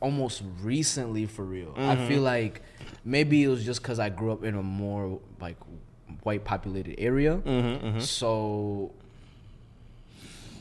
almost 0.00 0.42
recently 0.62 1.26
for 1.26 1.44
real. 1.44 1.72
I 1.76 1.96
Mm-hmm. 1.96 2.08
feel 2.08 2.22
like 2.22 2.62
maybe 3.04 3.42
it 3.42 3.48
was 3.48 3.64
just 3.64 3.82
because 3.82 3.98
I 3.98 4.08
grew 4.08 4.32
up 4.32 4.44
in 4.44 4.54
a 4.54 4.62
more 4.62 5.20
like 5.40 5.56
white 6.22 6.44
populated 6.44 6.98
area. 7.00 7.36
Mm-hmm, 7.38 8.00
So 8.00 8.92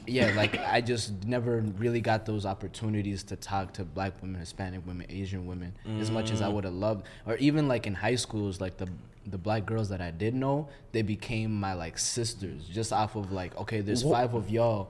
yeah, 0.05 0.31
like 0.35 0.57
I 0.59 0.79
just 0.81 1.25
never 1.25 1.59
really 1.77 1.99
got 1.99 2.25
those 2.25 2.45
opportunities 2.45 3.23
to 3.23 3.35
talk 3.35 3.73
to 3.73 3.83
black 3.83 4.13
women, 4.21 4.39
Hispanic 4.39 4.85
women, 4.87 5.05
Asian 5.09 5.45
women 5.45 5.73
as 5.99 6.09
much 6.09 6.29
Mm. 6.29 6.33
as 6.33 6.41
I 6.41 6.47
would 6.47 6.63
have 6.63 6.73
loved. 6.73 7.05
Or 7.25 7.35
even 7.37 7.67
like 7.67 7.85
in 7.87 7.93
high 7.93 8.15
schools, 8.15 8.61
like 8.61 8.77
the 8.77 8.87
the 9.29 9.37
black 9.37 9.65
girls 9.65 9.89
that 9.89 9.99
I 9.99 10.11
did 10.11 10.33
know, 10.33 10.69
they 10.93 11.01
became 11.01 11.51
my 11.51 11.73
like 11.73 11.97
sisters 11.97 12.65
just 12.69 12.93
off 12.93 13.17
of 13.17 13.33
like, 13.33 13.57
okay, 13.57 13.81
there's 13.81 14.05
Wha- 14.05 14.13
five 14.13 14.33
of 14.33 14.49
y'all 14.49 14.89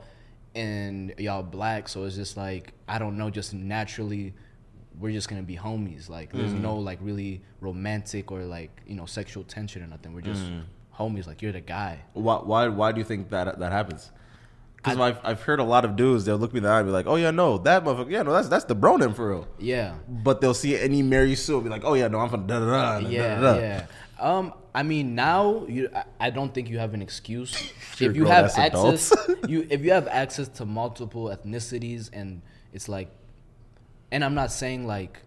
and 0.55 1.13
y'all 1.17 1.43
black, 1.43 1.87
so 1.87 2.03
it's 2.05 2.15
just 2.15 2.37
like 2.37 2.73
I 2.87 2.99
don't 2.99 3.17
know, 3.17 3.29
just 3.29 3.53
naturally 3.53 4.33
we're 4.99 5.11
just 5.11 5.29
gonna 5.29 5.43
be 5.43 5.55
homies. 5.55 6.09
Like 6.09 6.31
there's 6.33 6.53
Mm. 6.53 6.61
no 6.61 6.77
like 6.77 6.97
really 7.01 7.41
romantic 7.61 8.31
or 8.31 8.41
like, 8.43 8.81
you 8.87 8.95
know, 8.95 9.05
sexual 9.05 9.43
tension 9.43 9.83
or 9.83 9.87
nothing. 9.87 10.13
We're 10.13 10.21
just 10.21 10.43
Mm. 10.43 10.63
homies, 10.97 11.27
like 11.27 11.41
you're 11.43 11.51
the 11.51 11.61
guy. 11.61 11.99
Why, 12.13 12.37
why, 12.37 12.67
why 12.69 12.91
do 12.91 12.99
you 12.99 13.05
think 13.05 13.29
that 13.29 13.59
that 13.59 13.71
happens? 13.71 14.11
Because 14.77 14.97
I've, 14.99 15.19
I've 15.23 15.41
heard 15.41 15.59
a 15.59 15.63
lot 15.63 15.85
of 15.85 15.95
dudes. 15.95 16.25
They'll 16.25 16.37
look 16.37 16.53
me 16.53 16.59
in 16.59 16.63
the 16.63 16.69
eye 16.69 16.79
and 16.79 16.87
be 16.87 16.91
like, 16.91 17.07
"Oh 17.07 17.15
yeah, 17.15 17.31
no, 17.31 17.57
that 17.59 17.83
motherfucker. 17.83 18.09
Yeah, 18.11 18.21
no, 18.23 18.31
that's 18.31 18.47
that's 18.47 18.65
the 18.65 18.75
Bronin 18.75 19.13
for 19.15 19.29
real." 19.29 19.47
Yeah. 19.59 19.95
But 20.07 20.39
they'll 20.39 20.53
see 20.53 20.77
any 20.77 21.01
Mary 21.01 21.35
Sue 21.35 21.55
and 21.55 21.63
be 21.63 21.69
like, 21.69 21.83
"Oh 21.83 21.93
yeah, 21.95 22.07
no, 22.07 22.19
I'm 22.19 22.29
from 22.29 22.47
da 22.47 22.59
da 22.59 22.65
da 22.65 22.99
da 23.01 23.07
yeah, 23.07 23.39
da." 23.39 23.55
yeah. 23.57 23.85
Um, 24.19 24.53
I 24.77 24.83
mean, 24.83 25.15
now 25.15 25.65
you, 25.67 25.89
I, 26.19 26.29
don't 26.29 26.53
think 26.53 26.69
you 26.69 26.77
have 26.77 26.93
an 26.93 27.01
excuse 27.01 27.73
if 27.99 28.15
you 28.15 28.25
have 28.25 28.55
access. 28.55 29.11
you 29.47 29.65
if 29.71 29.81
you 29.81 29.91
have 29.91 30.07
access 30.07 30.47
to 30.49 30.65
multiple 30.65 31.35
ethnicities, 31.35 32.11
and 32.13 32.43
it's 32.71 32.87
like, 32.87 33.09
and 34.11 34.23
I'm 34.23 34.35
not 34.35 34.51
saying 34.51 34.85
like, 34.85 35.23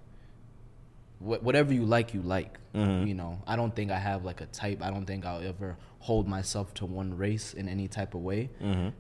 wh- 1.19 1.43
whatever 1.43 1.75
you 1.75 1.85
like, 1.85 2.15
you 2.15 2.23
like. 2.23 2.59
Mm-hmm. 2.77 3.09
You 3.09 3.15
know, 3.15 3.43
I 3.45 3.57
don't 3.57 3.75
think 3.75 3.91
I 3.91 3.99
have 3.99 4.25
like 4.25 4.41
a 4.41 4.47
type. 4.47 4.83
I 4.83 4.91
don't 4.91 5.05
think 5.05 5.27
I'll 5.27 5.43
ever 5.43 5.77
hold 5.99 6.29
myself 6.29 6.73
to 6.75 6.87
one 6.87 7.17
race 7.17 7.53
in 7.53 7.69
any 7.69 7.89
type 7.89 8.15
of 8.15 8.21
way. 8.21 8.51
Mm-hmm. 8.63 8.91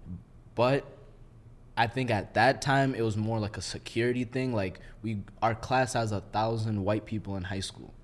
But 0.56 0.84
I 1.76 1.86
think 1.86 2.10
at 2.10 2.34
that 2.34 2.60
time 2.60 2.96
it 2.96 3.02
was 3.02 3.16
more 3.16 3.38
like 3.38 3.56
a 3.56 3.62
security 3.62 4.24
thing. 4.24 4.52
Like 4.52 4.80
we, 5.00 5.22
our 5.40 5.54
class 5.54 5.92
has 5.92 6.10
a 6.10 6.22
thousand 6.32 6.84
white 6.84 7.06
people 7.06 7.36
in 7.36 7.44
high 7.44 7.60
school, 7.60 7.94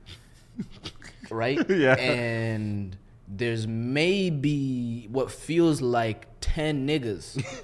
right? 1.30 1.58
Yeah. 1.70 1.94
And 1.96 2.96
there's 3.28 3.66
maybe 3.66 5.08
what 5.10 5.30
feels 5.30 5.80
like 5.80 6.26
10 6.40 6.86
niggas. 6.86 7.44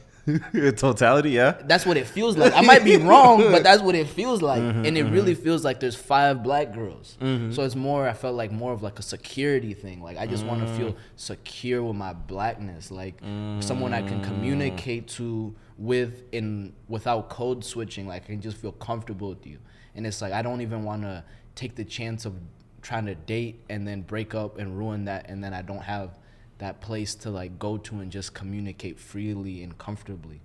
In 0.55 0.73
totality, 0.77 1.31
yeah. 1.31 1.57
That's 1.65 1.85
what 1.85 1.97
it 1.97 2.07
feels 2.07 2.37
like. 2.37 2.53
I 2.55 2.61
might 2.61 2.85
be 2.85 2.97
wrong, 2.97 3.41
but 3.51 3.65
that's 3.65 3.83
what 3.83 3.97
it 3.97 4.07
feels 4.07 4.41
like. 4.41 4.63
Mm-hmm, 4.63 4.85
and 4.87 4.97
it 4.97 5.03
really 5.07 5.35
feels 5.35 5.65
like 5.65 5.81
there's 5.81 5.97
five 5.97 6.45
black 6.45 6.73
girls. 6.73 7.17
So 7.21 7.65
it's 7.65 7.75
more, 7.75 8.09
I 8.09 8.13
felt 8.13 8.37
like 8.37 8.53
more 8.53 8.73
of 8.73 8.85
like 8.85 9.01
a 9.01 9.03
security 9.03 9.75
thing. 9.75 10.01
Like 10.01 10.19
I 10.19 10.27
just 10.29 10.47
want 10.47 10.61
to 10.61 10.73
Mm. 10.73 10.77
feel 10.77 10.97
secure 11.17 11.83
with 11.83 11.97
my 11.97 12.13
blackness. 12.13 12.93
Like 12.93 13.19
someone 13.61 13.93
I 13.93 14.03
can 14.03 14.21
Mm. 14.21 14.25
communicate 14.25 15.09
to 15.19 15.57
with 15.77 16.23
in 16.31 16.73
without 16.87 17.29
code 17.29 17.65
switching. 17.65 18.07
Like 18.07 18.23
I 18.23 18.27
can 18.27 18.41
just 18.41 18.59
feel 18.59 18.73
comfortable 18.73 19.31
with 19.31 19.45
you. 19.45 19.59
And 19.97 20.07
it's 20.07 20.23
like 20.23 20.33
I 20.33 20.43
don't 20.43 20.61
even 20.61 20.85
want 20.85 21.03
to 21.03 21.25
take 21.57 21.75
the 21.75 21.85
chance 21.85 22.27
of 22.27 22.35
trying 22.83 23.07
to 23.07 23.15
date 23.15 23.61
and 23.71 23.87
then 23.87 24.03
break 24.03 24.35
up 24.35 24.59
and 24.59 24.77
ruin 24.77 25.05
that 25.07 25.27
and 25.31 25.43
then 25.43 25.55
I 25.55 25.63
don't 25.63 25.83
have 25.83 26.19
that 26.59 26.81
place 26.81 27.15
to 27.17 27.31
like 27.31 27.59
go 27.59 27.77
to 27.79 28.01
and 28.01 28.11
just 28.13 28.35
communicate 28.35 28.99
freely 28.99 29.63
and 29.63 29.77
comfortably. 29.79 30.41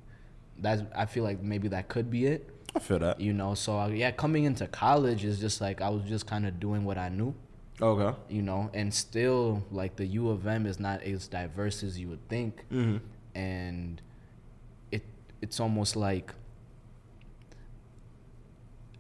That's 0.60 0.82
I 0.96 1.06
feel 1.06 1.24
like 1.24 1.42
maybe 1.42 1.68
that 1.70 1.88
could 1.90 2.10
be 2.10 2.26
it, 2.26 2.50
I 2.76 2.80
feel 2.80 3.00
that. 3.00 3.20
you 3.20 3.34
know. 3.34 3.54
So 3.54 3.78
uh, 3.80 3.88
yeah, 3.90 4.12
coming 4.12 4.46
into 4.46 4.66
college 4.68 5.24
is 5.26 5.40
just 5.40 5.62
like 5.62 5.82
I 5.82 5.90
was 5.90 6.04
just 6.04 6.26
kind 6.26 6.48
of 6.48 6.60
doing 6.60 6.84
what 6.86 6.98
I 6.98 7.10
knew, 7.10 7.36
Okay. 7.82 8.18
you 8.30 8.42
know, 8.42 8.70
and 8.74 8.92
still 8.94 9.64
like 9.72 9.96
the 9.98 10.06
U 10.08 10.30
of 10.30 10.48
M 10.48 10.66
is 10.66 10.80
not 10.80 11.04
as 11.04 11.28
diverse 11.28 11.84
as 11.84 12.00
you 12.00 12.08
would 12.10 12.28
think, 12.30 12.66
Mm-hmm. 12.72 12.98
and 13.36 14.02
it 14.92 15.04
it's 15.42 15.60
almost 15.60 15.96
like 15.96 16.34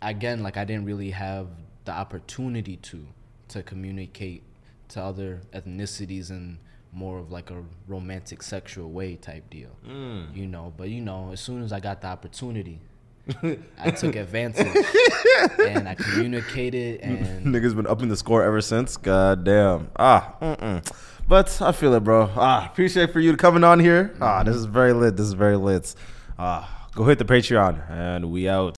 again 0.01 0.43
like 0.43 0.57
I 0.57 0.65
didn't 0.65 0.85
really 0.85 1.11
have 1.11 1.47
the 1.85 1.91
opportunity 1.91 2.77
to 2.77 3.07
to 3.50 3.64
communicate 3.64 4.43
to 4.89 5.02
other 5.02 5.41
ethnicities 5.54 6.30
in 6.30 6.58
more 6.93 7.20
of 7.20 7.32
like 7.32 7.52
a 7.52 7.64
romantic 7.88 8.41
sexual 8.41 8.89
way 8.89 9.16
type 9.16 9.50
deal 9.50 9.70
Mm. 9.88 10.36
you 10.36 10.48
know 10.48 10.74
but 10.78 10.89
you 10.89 11.02
know 11.02 11.32
as 11.34 11.39
soon 11.41 11.62
as 11.64 11.72
I 11.74 11.80
got 11.80 12.02
the 12.02 12.08
opportunity 12.08 12.80
I 13.78 13.91
took 13.91 14.16
advantage 14.16 14.86
and 15.60 15.88
I 15.88 15.95
communicated 15.95 17.02
and 17.02 17.45
Niggas 17.45 17.76
been 17.76 17.86
upping 17.88 18.08
the 18.08 18.16
score 18.16 18.41
ever 18.41 18.62
since. 18.62 18.95
God 18.95 19.43
damn. 19.43 19.89
Ah, 19.98 20.34
mm-mm. 20.41 20.82
But 21.28 21.62
I 21.62 21.74
feel 21.74 21.93
it, 21.95 22.06
bro. 22.06 22.30
Ah, 22.38 22.70
appreciate 22.72 23.12
for 23.12 23.20
you 23.20 23.36
coming 23.36 23.66
on 23.66 23.82
here. 23.82 24.16
Ah, 24.22 24.43
this 24.43 24.56
is 24.56 24.64
very 24.64 24.93
lit. 24.93 25.18
This 25.18 25.28
is 25.28 25.34
very 25.34 25.58
lit. 25.58 25.93
Ah, 26.39 26.88
go 26.95 27.04
hit 27.04 27.20
the 27.20 27.26
Patreon 27.26 27.89
and 27.91 28.32
we 28.32 28.48
out. 28.48 28.76